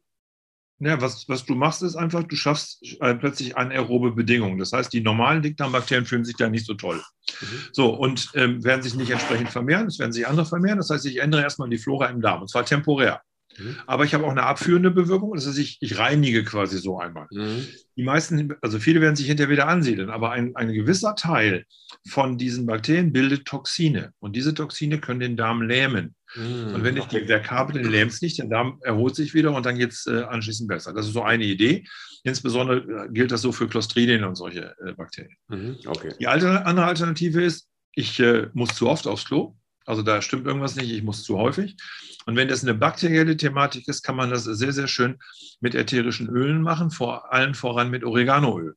Ja, 0.82 1.00
was, 1.00 1.28
was 1.28 1.44
du 1.44 1.54
machst, 1.54 1.82
ist 1.82 1.94
einfach, 1.94 2.24
du 2.24 2.36
schaffst 2.36 2.82
äh, 3.00 3.14
plötzlich 3.14 3.54
anaerobe 3.54 4.12
Bedingungen. 4.12 4.58
Das 4.58 4.72
heißt, 4.72 4.90
die 4.92 5.02
normalen 5.02 5.42
Dickdarmbakterien 5.42 6.06
fühlen 6.06 6.24
sich 6.24 6.36
da 6.36 6.48
nicht 6.48 6.64
so 6.64 6.72
toll. 6.72 7.02
Mhm. 7.40 7.46
So, 7.72 7.94
und 7.94 8.30
ähm, 8.34 8.64
werden 8.64 8.82
sich 8.82 8.94
nicht 8.94 9.10
entsprechend 9.10 9.50
vermehren, 9.50 9.86
es 9.86 9.98
werden 9.98 10.12
sich 10.12 10.26
andere 10.26 10.46
vermehren. 10.46 10.78
Das 10.78 10.88
heißt, 10.88 11.04
ich 11.04 11.18
ändere 11.18 11.42
erstmal 11.42 11.68
die 11.68 11.76
Flora 11.76 12.06
im 12.06 12.22
Darm, 12.22 12.40
und 12.40 12.48
zwar 12.48 12.64
temporär. 12.64 13.20
Mhm. 13.60 13.76
Aber 13.86 14.04
ich 14.04 14.14
habe 14.14 14.24
auch 14.24 14.30
eine 14.30 14.44
abführende 14.44 14.90
Bewirkung. 14.90 15.34
Das 15.34 15.46
heißt, 15.46 15.58
ich, 15.58 15.78
ich 15.80 15.98
reinige 15.98 16.44
quasi 16.44 16.78
so 16.78 16.98
einmal. 16.98 17.26
Mhm. 17.30 17.66
Die 17.96 18.02
meisten, 18.02 18.54
also 18.62 18.78
viele 18.78 19.00
werden 19.00 19.16
sich 19.16 19.26
hinterher 19.26 19.50
wieder 19.50 19.68
ansiedeln, 19.68 20.10
aber 20.10 20.30
ein, 20.30 20.56
ein 20.56 20.72
gewisser 20.72 21.14
Teil 21.14 21.64
von 22.08 22.38
diesen 22.38 22.66
Bakterien 22.66 23.12
bildet 23.12 23.44
Toxine. 23.46 24.12
Und 24.18 24.36
diese 24.36 24.54
Toxine 24.54 24.98
können 24.98 25.20
den 25.20 25.36
Darm 25.36 25.62
lähmen. 25.62 26.14
Mhm. 26.34 26.74
Und 26.74 26.84
wenn 26.84 26.96
ich 26.96 27.04
die 27.06 27.24
verkabel, 27.26 27.94
es 27.94 28.22
nicht, 28.22 28.38
der 28.38 28.46
Darm 28.46 28.78
erholt 28.82 29.16
sich 29.16 29.34
wieder 29.34 29.52
und 29.52 29.66
dann 29.66 29.78
geht 29.78 29.92
es 29.92 30.06
äh, 30.06 30.22
anschließend 30.22 30.68
besser. 30.68 30.92
Das 30.92 31.06
ist 31.06 31.12
so 31.12 31.22
eine 31.22 31.44
Idee. 31.44 31.84
Insbesondere 32.22 33.06
äh, 33.06 33.08
gilt 33.12 33.32
das 33.32 33.42
so 33.42 33.52
für 33.52 33.68
Clostridien 33.68 34.24
und 34.24 34.36
solche 34.36 34.74
äh, 34.84 34.92
Bakterien. 34.92 35.36
Mhm. 35.48 35.76
Okay. 35.86 36.12
Die 36.20 36.28
alte, 36.28 36.64
andere 36.66 36.86
Alternative 36.86 37.42
ist, 37.42 37.68
ich 37.94 38.20
äh, 38.20 38.48
muss 38.52 38.74
zu 38.74 38.88
oft 38.88 39.06
aufs 39.06 39.24
Klo. 39.24 39.56
Also 39.90 40.02
da 40.02 40.22
stimmt 40.22 40.46
irgendwas 40.46 40.76
nicht, 40.76 40.90
ich 40.90 41.02
muss 41.02 41.24
zu 41.24 41.36
häufig. 41.36 41.76
Und 42.24 42.36
wenn 42.36 42.46
das 42.46 42.62
eine 42.62 42.74
bakterielle 42.74 43.36
Thematik 43.36 43.88
ist, 43.88 44.02
kann 44.02 44.14
man 44.14 44.30
das 44.30 44.44
sehr, 44.44 44.72
sehr 44.72 44.86
schön 44.86 45.18
mit 45.60 45.74
ätherischen 45.74 46.28
Ölen 46.28 46.62
machen, 46.62 46.90
vor 46.90 47.32
allen 47.32 47.54
voran 47.54 47.90
mit 47.90 48.04
Oreganoöl. 48.04 48.76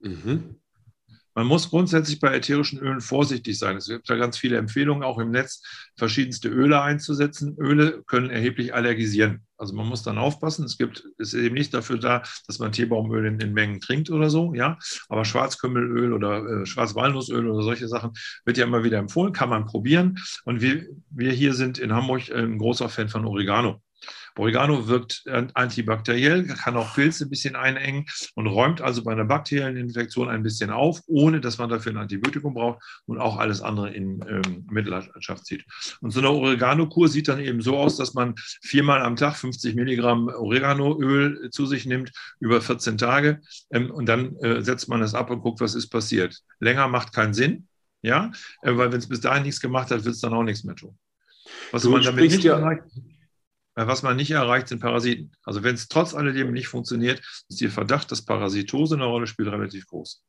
Mhm. 0.00 0.56
Man 1.38 1.46
muss 1.46 1.70
grundsätzlich 1.70 2.18
bei 2.18 2.34
ätherischen 2.34 2.80
Ölen 2.80 3.00
vorsichtig 3.00 3.60
sein. 3.60 3.76
Es 3.76 3.86
gibt 3.86 4.10
da 4.10 4.16
ganz 4.16 4.36
viele 4.36 4.56
Empfehlungen, 4.56 5.04
auch 5.04 5.18
im 5.18 5.30
Netz, 5.30 5.62
verschiedenste 5.96 6.48
Öle 6.48 6.82
einzusetzen. 6.82 7.56
Öle 7.60 8.02
können 8.08 8.28
erheblich 8.28 8.74
allergisieren. 8.74 9.46
Also 9.56 9.72
man 9.72 9.86
muss 9.86 10.02
dann 10.02 10.18
aufpassen. 10.18 10.64
Es 10.64 10.78
gibt, 10.78 11.04
ist 11.16 11.34
eben 11.34 11.54
nicht 11.54 11.72
dafür 11.72 11.98
da, 11.98 12.24
dass 12.48 12.58
man 12.58 12.72
Teebaumöl 12.72 13.24
in, 13.24 13.38
in 13.38 13.52
Mengen 13.52 13.78
trinkt 13.78 14.10
oder 14.10 14.30
so, 14.30 14.52
ja. 14.52 14.80
Aber 15.08 15.24
Schwarzkümmelöl 15.24 16.12
oder 16.12 16.44
äh, 16.44 16.66
Schwarzwalnussöl 16.66 17.48
oder 17.48 17.62
solche 17.62 17.86
Sachen 17.86 18.14
wird 18.44 18.58
ja 18.58 18.64
immer 18.64 18.82
wieder 18.82 18.98
empfohlen, 18.98 19.32
kann 19.32 19.48
man 19.48 19.64
probieren. 19.64 20.18
Und 20.44 20.60
wir, 20.60 20.86
wir 21.10 21.30
hier 21.30 21.54
sind 21.54 21.78
in 21.78 21.92
Hamburg 21.92 22.32
ein 22.32 22.58
großer 22.58 22.88
Fan 22.88 23.10
von 23.10 23.24
Oregano. 23.24 23.80
Oregano 24.38 24.88
wirkt 24.88 25.24
antibakteriell, 25.54 26.44
kann 26.46 26.76
auch 26.76 26.94
Pilze 26.94 27.26
ein 27.26 27.30
bisschen 27.30 27.56
einengen 27.56 28.06
und 28.34 28.46
räumt 28.46 28.80
also 28.80 29.02
bei 29.02 29.12
einer 29.12 29.24
bakteriellen 29.24 29.76
Infektion 29.76 30.28
ein 30.28 30.42
bisschen 30.42 30.70
auf, 30.70 31.00
ohne 31.06 31.40
dass 31.40 31.58
man 31.58 31.68
dafür 31.68 31.92
ein 31.92 31.98
Antibiotikum 31.98 32.54
braucht 32.54 32.82
und 33.06 33.18
auch 33.18 33.36
alles 33.38 33.60
andere 33.60 33.90
in 33.90 34.24
ähm, 34.28 34.66
Mitleidenschaft 34.70 35.46
zieht. 35.46 35.64
Und 36.00 36.10
so 36.10 36.20
eine 36.20 36.30
Oregano-Kur 36.30 37.08
sieht 37.08 37.28
dann 37.28 37.40
eben 37.40 37.60
so 37.60 37.76
aus, 37.76 37.96
dass 37.96 38.14
man 38.14 38.34
viermal 38.62 39.02
am 39.02 39.16
Tag 39.16 39.36
50 39.36 39.74
Milligramm 39.74 40.28
Oreganoöl 40.28 41.50
zu 41.50 41.66
sich 41.66 41.86
nimmt 41.86 42.12
über 42.40 42.60
14 42.60 42.98
Tage 42.98 43.40
ähm, 43.70 43.90
und 43.90 44.06
dann 44.06 44.36
äh, 44.36 44.62
setzt 44.62 44.88
man 44.88 45.02
es 45.02 45.14
ab 45.14 45.30
und 45.30 45.40
guckt, 45.40 45.60
was 45.60 45.74
ist 45.74 45.88
passiert. 45.88 46.38
Länger 46.60 46.88
macht 46.88 47.12
keinen 47.12 47.34
Sinn, 47.34 47.68
ja, 48.02 48.30
äh, 48.62 48.76
weil 48.76 48.92
wenn 48.92 48.98
es 48.98 49.08
bis 49.08 49.20
dahin 49.20 49.42
nichts 49.42 49.60
gemacht 49.60 49.90
hat, 49.90 50.04
wird 50.04 50.14
es 50.14 50.20
dann 50.20 50.32
auch 50.32 50.44
nichts 50.44 50.64
mehr 50.64 50.76
tun. 50.76 50.96
Was 51.72 51.82
du 51.82 51.90
man 51.90 52.02
damit 52.02 52.30
nicht 52.30 52.44
ja, 52.44 52.58
erreicht, 52.58 52.84
was 53.86 54.02
man 54.02 54.16
nicht 54.16 54.30
erreicht, 54.30 54.68
sind 54.68 54.80
Parasiten. 54.80 55.32
Also 55.44 55.62
wenn 55.62 55.74
es 55.74 55.88
trotz 55.88 56.14
alledem 56.14 56.52
nicht 56.52 56.68
funktioniert, 56.68 57.20
ist 57.48 57.60
der 57.60 57.70
Verdacht, 57.70 58.10
dass 58.10 58.24
Parasitose 58.24 58.96
eine 58.96 59.04
Rolle 59.04 59.26
spielt, 59.26 59.48
relativ 59.50 59.86
groß. 59.86 60.22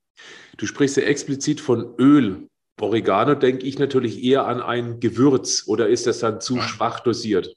Du 0.58 0.66
sprichst 0.66 0.98
ja 0.98 1.04
explizit 1.04 1.62
von 1.62 1.96
Öl. 1.98 2.48
Oregano 2.80 3.36
denke 3.36 3.66
ich 3.66 3.80
natürlich 3.80 4.24
eher 4.24 4.46
an 4.46 4.62
ein 4.62 5.00
Gewürz 5.00 5.64
oder 5.68 5.90
ist 5.90 6.08
das 6.08 6.20
dann 6.20 6.40
zu 6.40 6.58
ja. 6.58 6.62
schwach 6.64 7.02
dosiert? 7.02 7.54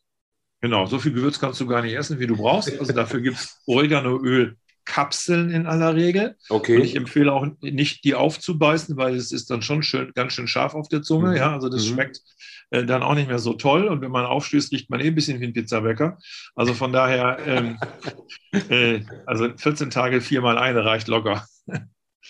Genau, 0.61 0.87
so 0.87 0.99
viel 0.99 1.13
Gewürz 1.13 1.39
kannst 1.39 1.61
du 1.61 1.67
gar 1.67 1.83
nicht 1.83 1.95
essen, 1.95 2.21
wie 2.21 2.27
du 2.27 2.37
brauchst. 2.37 2.79
Also 2.79 2.93
dafür 2.93 3.21
gibt 3.21 3.37
es 3.37 3.61
Oreganoöl 3.67 4.57
Kapseln 4.85 5.51
in 5.51 5.67
aller 5.67 5.95
Regel. 5.95 6.37
Okay. 6.49 6.77
Und 6.77 6.85
ich 6.85 6.97
empfehle 6.97 7.33
auch 7.33 7.47
nicht, 7.61 8.05
die 8.05 8.15
aufzubeißen, 8.15 8.97
weil 8.97 9.15
es 9.15 9.33
ist 9.33 9.51
dann 9.51 9.63
schon 9.63 9.83
schön, 9.83 10.13
ganz 10.15 10.33
schön 10.33 10.49
scharf 10.49 10.75
auf 10.75 10.89
der 10.89 11.03
Zunge. 11.03 11.31
Mhm. 11.31 11.37
Ja, 11.37 11.53
also 11.53 11.69
das 11.69 11.85
mhm. 11.85 11.95
schmeckt 11.95 12.21
äh, 12.73 12.85
dann 12.85 13.03
auch 13.03 13.15
nicht 13.15 13.29
mehr 13.29 13.39
so 13.39 13.53
toll. 13.53 13.87
Und 13.87 14.01
wenn 14.01 14.11
man 14.11 14.25
aufstößt, 14.25 14.73
riecht 14.73 14.91
man 14.91 15.01
eh 15.01 15.09
ein 15.09 15.15
bisschen 15.15 15.41
wie 15.41 15.47
ein 15.47 15.53
Pizzabäcker. 15.53 16.19
Also 16.55 16.75
von 16.75 16.93
daher, 16.93 17.39
ähm, 17.47 17.79
äh, 18.71 19.01
also 19.27 19.49
14 19.57 19.91
Tage 19.91 20.21
viermal 20.21 20.59
eine 20.59 20.85
reicht 20.85 21.09
locker. 21.09 21.47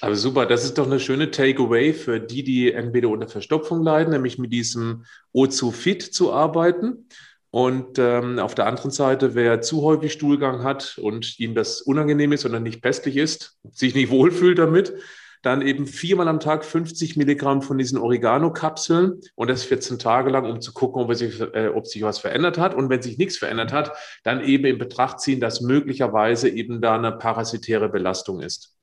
Aber 0.00 0.16
super, 0.16 0.46
das 0.46 0.64
ist 0.64 0.78
doch 0.78 0.86
eine 0.86 1.00
schöne 1.00 1.30
Takeaway 1.30 1.92
für 1.92 2.18
die, 2.18 2.42
die 2.42 2.72
entweder 2.72 3.08
unter 3.08 3.28
Verstopfung 3.28 3.82
leiden, 3.82 4.12
nämlich 4.12 4.38
mit 4.38 4.52
diesem 4.52 5.04
O2-Fit 5.34 6.02
zu 6.02 6.32
arbeiten 6.32 7.06
und 7.50 7.98
ähm, 7.98 8.38
auf 8.38 8.54
der 8.54 8.66
anderen 8.66 8.90
Seite, 8.90 9.34
wer 9.34 9.60
zu 9.60 9.82
häufig 9.82 10.14
Stuhlgang 10.14 10.64
hat 10.64 10.98
und 10.98 11.38
ihm 11.38 11.54
das 11.54 11.82
unangenehm 11.82 12.32
ist 12.32 12.46
oder 12.46 12.58
nicht 12.58 12.80
pestlich 12.80 13.18
ist, 13.18 13.58
sich 13.70 13.94
nicht 13.94 14.10
wohlfühlt 14.10 14.58
damit, 14.58 14.94
dann 15.42 15.60
eben 15.60 15.86
viermal 15.86 16.28
am 16.28 16.40
Tag 16.40 16.64
50 16.64 17.16
Milligramm 17.16 17.62
von 17.62 17.76
diesen 17.76 17.98
Oregano-Kapseln 17.98 19.20
und 19.34 19.50
das 19.50 19.64
14 19.64 19.98
Tage 19.98 20.30
lang, 20.30 20.44
um 20.46 20.60
zu 20.60 20.72
gucken, 20.72 21.02
ob 21.02 21.14
sich, 21.14 21.40
äh, 21.40 21.68
ob 21.74 21.86
sich 21.86 22.02
was 22.02 22.20
verändert 22.20 22.58
hat. 22.58 22.74
Und 22.74 22.88
wenn 22.88 23.02
sich 23.02 23.18
nichts 23.18 23.38
verändert 23.38 23.72
hat, 23.72 23.92
dann 24.22 24.42
eben 24.42 24.64
in 24.64 24.78
Betracht 24.78 25.20
ziehen, 25.20 25.40
dass 25.40 25.60
möglicherweise 25.60 26.48
eben 26.48 26.80
da 26.80 26.94
eine 26.94 27.12
parasitäre 27.12 27.88
Belastung 27.88 28.40
ist. 28.40 28.78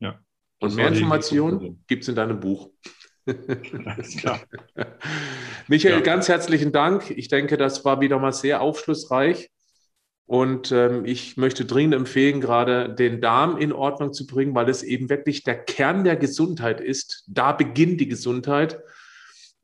Ja. 0.00 0.18
Und 0.58 0.74
mehr 0.74 0.88
Informationen 0.88 1.84
gibt 1.86 2.02
es 2.02 2.08
in 2.08 2.14
deinem 2.14 2.40
Buch. 2.40 2.70
Alles 3.84 4.16
klar. 4.16 4.40
Michael, 5.68 5.96
ja. 5.96 6.00
ganz 6.00 6.28
herzlichen 6.28 6.72
Dank. 6.72 7.10
Ich 7.10 7.28
denke, 7.28 7.56
das 7.56 7.84
war 7.84 8.00
wieder 8.00 8.18
mal 8.18 8.32
sehr 8.32 8.60
aufschlussreich. 8.60 9.50
Und 10.30 10.70
ähm, 10.70 11.06
ich 11.06 11.36
möchte 11.36 11.64
dringend 11.64 11.92
empfehlen, 11.92 12.40
gerade 12.40 12.94
den 12.94 13.20
Darm 13.20 13.56
in 13.56 13.72
Ordnung 13.72 14.12
zu 14.12 14.28
bringen, 14.28 14.54
weil 14.54 14.68
es 14.68 14.84
eben 14.84 15.10
wirklich 15.10 15.42
der 15.42 15.56
Kern 15.56 16.04
der 16.04 16.14
Gesundheit 16.14 16.80
ist. 16.80 17.24
Da 17.26 17.50
beginnt 17.50 18.00
die 18.00 18.06
Gesundheit. 18.06 18.80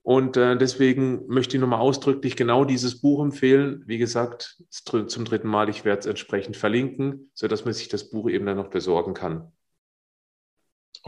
Und 0.03 0.37
äh, 0.37 0.59
deswegen 0.59 1.25
möchte 1.29 1.57
ich 1.57 1.61
nochmal 1.61 1.79
ausdrücklich 1.79 2.35
genau 2.35 2.65
dieses 2.65 3.01
Buch 3.01 3.23
empfehlen. 3.23 3.85
Wie 3.87 3.99
gesagt, 3.99 4.61
zum 4.69 5.25
dritten 5.25 5.47
Mal, 5.47 5.69
ich 5.69 5.85
werde 5.85 6.01
es 6.01 6.07
entsprechend 6.07 6.57
verlinken, 6.57 7.31
sodass 7.33 7.65
man 7.65 7.73
sich 7.73 7.87
das 7.87 8.11
Buch 8.11 8.29
eben 8.29 8.45
dann 8.45 8.57
noch 8.57 8.71
besorgen 8.71 9.15
kann. 9.15 9.53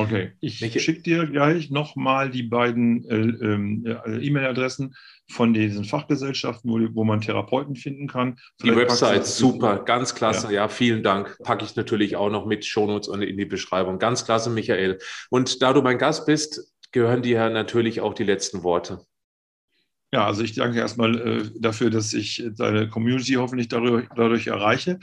Okay, 0.00 0.30
ich 0.38 0.58
schicke 0.58 1.02
dir 1.02 1.26
gleich 1.26 1.72
nochmal 1.72 2.30
die 2.30 2.44
beiden 2.44 3.04
äh, 3.10 3.16
ähm, 3.16 3.84
äh, 3.84 4.24
E-Mail-Adressen 4.24 4.94
von 5.28 5.52
diesen 5.52 5.84
Fachgesellschaften, 5.84 6.70
wo, 6.70 6.78
wo, 6.94 7.02
man 7.02 7.20
Therapeuten 7.20 7.74
finden 7.74 8.06
kann. 8.06 8.38
Vielleicht 8.60 8.76
die 8.76 8.80
Website, 8.80 9.26
super, 9.26 9.82
ganz 9.84 10.14
klasse. 10.14 10.46
Ja. 10.46 10.52
ja. 10.52 10.68
vielen 10.68 11.02
Dank. 11.02 11.36
Packe 11.42 11.64
ich 11.64 11.74
natürlich 11.74 12.14
auch 12.14 12.30
noch 12.30 12.46
mit 12.46 12.64
Shownotes 12.64 13.08
und 13.08 13.22
in 13.22 13.36
die 13.36 13.44
Beschreibung. 13.44 13.98
Ganz 13.98 14.24
klasse, 14.24 14.50
Michael. 14.50 15.00
Und 15.30 15.62
da 15.62 15.72
du 15.72 15.82
mein 15.82 15.98
Gast 15.98 16.26
bist, 16.26 16.72
gehören 16.92 17.22
dir 17.22 17.50
natürlich 17.50 18.00
auch 18.00 18.14
die 18.14 18.22
letzten 18.22 18.62
Worte. 18.62 19.00
Ja, 20.12 20.26
also 20.26 20.44
ich 20.44 20.54
danke 20.54 20.78
erstmal 20.78 21.18
äh, 21.18 21.50
dafür, 21.58 21.90
dass 21.90 22.14
ich 22.14 22.48
deine 22.56 22.88
Community 22.88 23.32
hoffentlich 23.32 23.66
darüber, 23.66 24.04
dadurch 24.14 24.46
erreiche. 24.46 25.00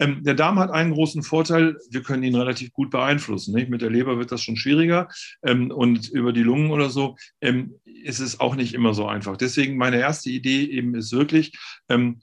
Ähm, 0.00 0.22
der 0.24 0.34
Darm 0.34 0.58
hat 0.58 0.70
einen 0.70 0.92
großen 0.92 1.22
Vorteil, 1.22 1.76
wir 1.90 2.02
können 2.02 2.22
ihn 2.22 2.34
relativ 2.34 2.72
gut 2.72 2.90
beeinflussen. 2.90 3.54
Nicht? 3.54 3.70
Mit 3.70 3.82
der 3.82 3.90
Leber 3.90 4.18
wird 4.18 4.32
das 4.32 4.42
schon 4.42 4.56
schwieriger 4.56 5.08
ähm, 5.42 5.70
und 5.70 6.08
über 6.08 6.32
die 6.32 6.42
Lungen 6.42 6.70
oder 6.70 6.90
so 6.90 7.16
ähm, 7.40 7.74
ist 7.84 8.20
es 8.20 8.40
auch 8.40 8.56
nicht 8.56 8.74
immer 8.74 8.94
so 8.94 9.06
einfach. 9.06 9.36
Deswegen 9.36 9.76
meine 9.76 9.98
erste 9.98 10.30
Idee 10.30 10.64
eben 10.64 10.94
ist 10.94 11.12
wirklich, 11.12 11.56
ähm, 11.88 12.20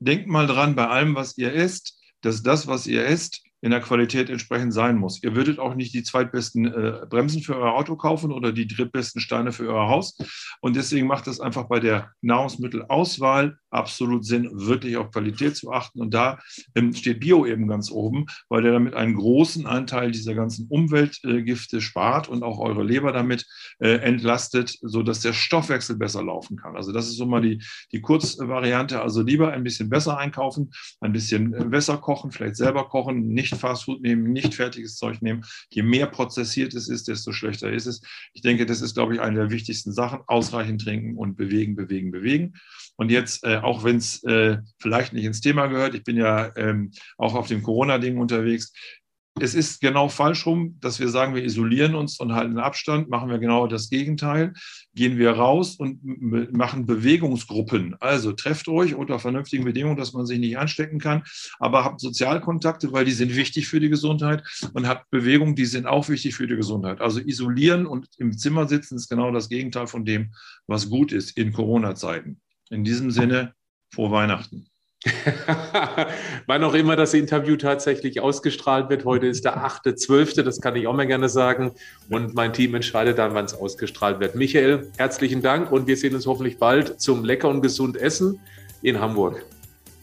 denkt 0.00 0.26
mal 0.26 0.46
dran 0.46 0.74
bei 0.74 0.86
allem, 0.86 1.14
was 1.14 1.38
ihr 1.38 1.54
esst, 1.54 1.98
dass 2.20 2.42
das, 2.42 2.66
was 2.66 2.86
ihr 2.86 3.06
esst, 3.06 3.42
in 3.60 3.70
der 3.70 3.80
Qualität 3.80 4.30
entsprechend 4.30 4.72
sein 4.72 4.96
muss. 4.96 5.22
Ihr 5.22 5.34
würdet 5.34 5.58
auch 5.58 5.74
nicht 5.74 5.94
die 5.94 6.02
zweitbesten 6.02 6.66
äh, 6.66 7.06
Bremsen 7.08 7.42
für 7.42 7.56
euer 7.56 7.74
Auto 7.74 7.96
kaufen 7.96 8.32
oder 8.32 8.52
die 8.52 8.66
drittbesten 8.66 9.20
Steine 9.20 9.52
für 9.52 9.68
euer 9.68 9.88
Haus. 9.88 10.16
Und 10.60 10.76
deswegen 10.76 11.06
macht 11.06 11.26
es 11.26 11.40
einfach 11.40 11.64
bei 11.68 11.80
der 11.80 12.12
Nahrungsmittelauswahl 12.22 13.58
absolut 13.70 14.24
Sinn, 14.24 14.48
wirklich 14.52 14.96
auf 14.96 15.10
Qualität 15.10 15.56
zu 15.56 15.72
achten. 15.72 16.00
Und 16.00 16.14
da 16.14 16.38
ähm, 16.74 16.94
steht 16.94 17.20
Bio 17.20 17.46
eben 17.46 17.68
ganz 17.68 17.90
oben, 17.90 18.26
weil 18.48 18.62
der 18.62 18.72
damit 18.72 18.94
einen 18.94 19.16
großen 19.16 19.66
Anteil 19.66 20.10
dieser 20.10 20.34
ganzen 20.34 20.66
Umweltgifte 20.68 21.76
äh, 21.78 21.80
spart 21.80 22.28
und 22.28 22.42
auch 22.42 22.58
eure 22.58 22.82
Leber 22.82 23.12
damit 23.12 23.46
äh, 23.78 23.96
entlastet, 23.96 24.76
sodass 24.82 25.20
der 25.20 25.32
Stoffwechsel 25.32 25.96
besser 25.96 26.22
laufen 26.22 26.56
kann. 26.56 26.76
Also 26.76 26.92
das 26.92 27.08
ist 27.08 27.16
so 27.16 27.26
mal 27.26 27.42
die, 27.42 27.62
die 27.92 28.00
Kurzvariante. 28.00 29.02
Also 29.02 29.22
lieber 29.22 29.52
ein 29.52 29.64
bisschen 29.64 29.90
besser 29.90 30.16
einkaufen, 30.18 30.70
ein 31.00 31.12
bisschen 31.12 31.54
äh, 31.54 31.64
besser 31.64 31.98
kochen, 31.98 32.30
vielleicht 32.30 32.56
selber 32.56 32.88
kochen, 32.88 33.28
nicht 33.28 33.47
nicht 33.50 33.60
Fastfood 33.60 34.02
nehmen, 34.02 34.32
nicht 34.32 34.54
fertiges 34.54 34.96
Zeug 34.96 35.22
nehmen. 35.22 35.44
Je 35.70 35.82
mehr 35.82 36.06
prozessiert 36.06 36.74
es 36.74 36.88
ist, 36.88 37.08
desto 37.08 37.32
schlechter 37.32 37.72
ist 37.72 37.86
es. 37.86 38.00
Ich 38.32 38.42
denke, 38.42 38.66
das 38.66 38.80
ist, 38.80 38.94
glaube 38.94 39.14
ich, 39.14 39.20
eine 39.20 39.38
der 39.38 39.50
wichtigsten 39.50 39.92
Sachen. 39.92 40.20
Ausreichend 40.26 40.82
trinken 40.82 41.16
und 41.16 41.36
bewegen, 41.36 41.76
bewegen, 41.76 42.10
bewegen. 42.10 42.54
Und 42.96 43.10
jetzt, 43.10 43.44
äh, 43.44 43.58
auch 43.58 43.84
wenn 43.84 43.96
es 43.96 44.22
äh, 44.24 44.58
vielleicht 44.78 45.12
nicht 45.12 45.24
ins 45.24 45.40
Thema 45.40 45.66
gehört, 45.66 45.94
ich 45.94 46.04
bin 46.04 46.16
ja 46.16 46.52
ähm, 46.56 46.90
auch 47.16 47.34
auf 47.34 47.48
dem 47.48 47.62
Corona-Ding 47.62 48.18
unterwegs, 48.18 48.72
es 49.40 49.54
ist 49.54 49.80
genau 49.80 50.08
falsch 50.08 50.46
rum, 50.46 50.76
dass 50.80 51.00
wir 51.00 51.08
sagen, 51.08 51.34
wir 51.34 51.44
isolieren 51.44 51.94
uns 51.94 52.20
und 52.20 52.32
halten 52.32 52.58
Abstand, 52.58 53.08
machen 53.08 53.30
wir 53.30 53.38
genau 53.38 53.66
das 53.66 53.90
Gegenteil. 53.90 54.52
Gehen 54.94 55.18
wir 55.18 55.32
raus 55.32 55.76
und 55.76 56.00
machen 56.52 56.86
Bewegungsgruppen. 56.86 57.96
Also 58.00 58.32
trefft 58.32 58.68
euch 58.68 58.94
unter 58.94 59.18
vernünftigen 59.18 59.64
Bedingungen, 59.64 59.96
dass 59.96 60.12
man 60.12 60.26
sich 60.26 60.38
nicht 60.38 60.58
anstecken 60.58 60.98
kann, 60.98 61.22
aber 61.58 61.84
habt 61.84 62.00
Sozialkontakte, 62.00 62.92
weil 62.92 63.04
die 63.04 63.12
sind 63.12 63.34
wichtig 63.34 63.68
für 63.68 63.80
die 63.80 63.88
Gesundheit 63.88 64.42
und 64.72 64.86
habt 64.86 65.10
Bewegungen, 65.10 65.54
die 65.54 65.66
sind 65.66 65.86
auch 65.86 66.08
wichtig 66.08 66.34
für 66.34 66.46
die 66.46 66.56
Gesundheit. 66.56 67.00
Also 67.00 67.20
isolieren 67.20 67.86
und 67.86 68.08
im 68.18 68.36
Zimmer 68.36 68.68
sitzen 68.68 68.96
ist 68.96 69.08
genau 69.08 69.32
das 69.32 69.48
Gegenteil 69.48 69.86
von 69.86 70.04
dem, 70.04 70.32
was 70.66 70.88
gut 70.88 71.12
ist 71.12 71.36
in 71.36 71.52
Corona-Zeiten. 71.52 72.40
In 72.70 72.84
diesem 72.84 73.10
Sinne, 73.10 73.54
frohe 73.92 74.10
Weihnachten. 74.10 74.67
Wann 76.46 76.64
auch 76.64 76.74
immer 76.74 76.96
das 76.96 77.14
Interview 77.14 77.56
tatsächlich 77.56 78.20
ausgestrahlt 78.20 78.90
wird. 78.90 79.04
Heute 79.04 79.26
ist 79.26 79.44
der 79.44 79.58
8.12., 79.58 80.42
das 80.42 80.60
kann 80.60 80.74
ich 80.74 80.86
auch 80.86 80.94
mal 80.94 81.06
gerne 81.06 81.28
sagen. 81.28 81.72
Und 82.10 82.34
mein 82.34 82.52
Team 82.52 82.74
entscheidet 82.74 83.18
dann, 83.18 83.34
wann 83.34 83.44
es 83.44 83.54
ausgestrahlt 83.54 84.18
wird. 84.18 84.34
Michael, 84.34 84.90
herzlichen 84.98 85.40
Dank 85.40 85.70
und 85.70 85.86
wir 85.86 85.96
sehen 85.96 86.14
uns 86.14 86.26
hoffentlich 86.26 86.58
bald 86.58 87.00
zum 87.00 87.24
Lecker 87.24 87.48
und 87.48 87.62
Gesund 87.62 87.96
Essen 87.96 88.40
in 88.82 89.00
Hamburg. 89.00 89.44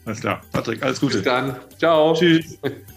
Alles 0.06 0.22
klar. 0.22 0.42
Patrick, 0.52 0.82
alles 0.84 1.02
Gute. 1.02 1.18
Bis 1.18 1.26
dann. 1.26 1.58
Ciao. 1.78 2.14
Tschüss. 2.14 2.58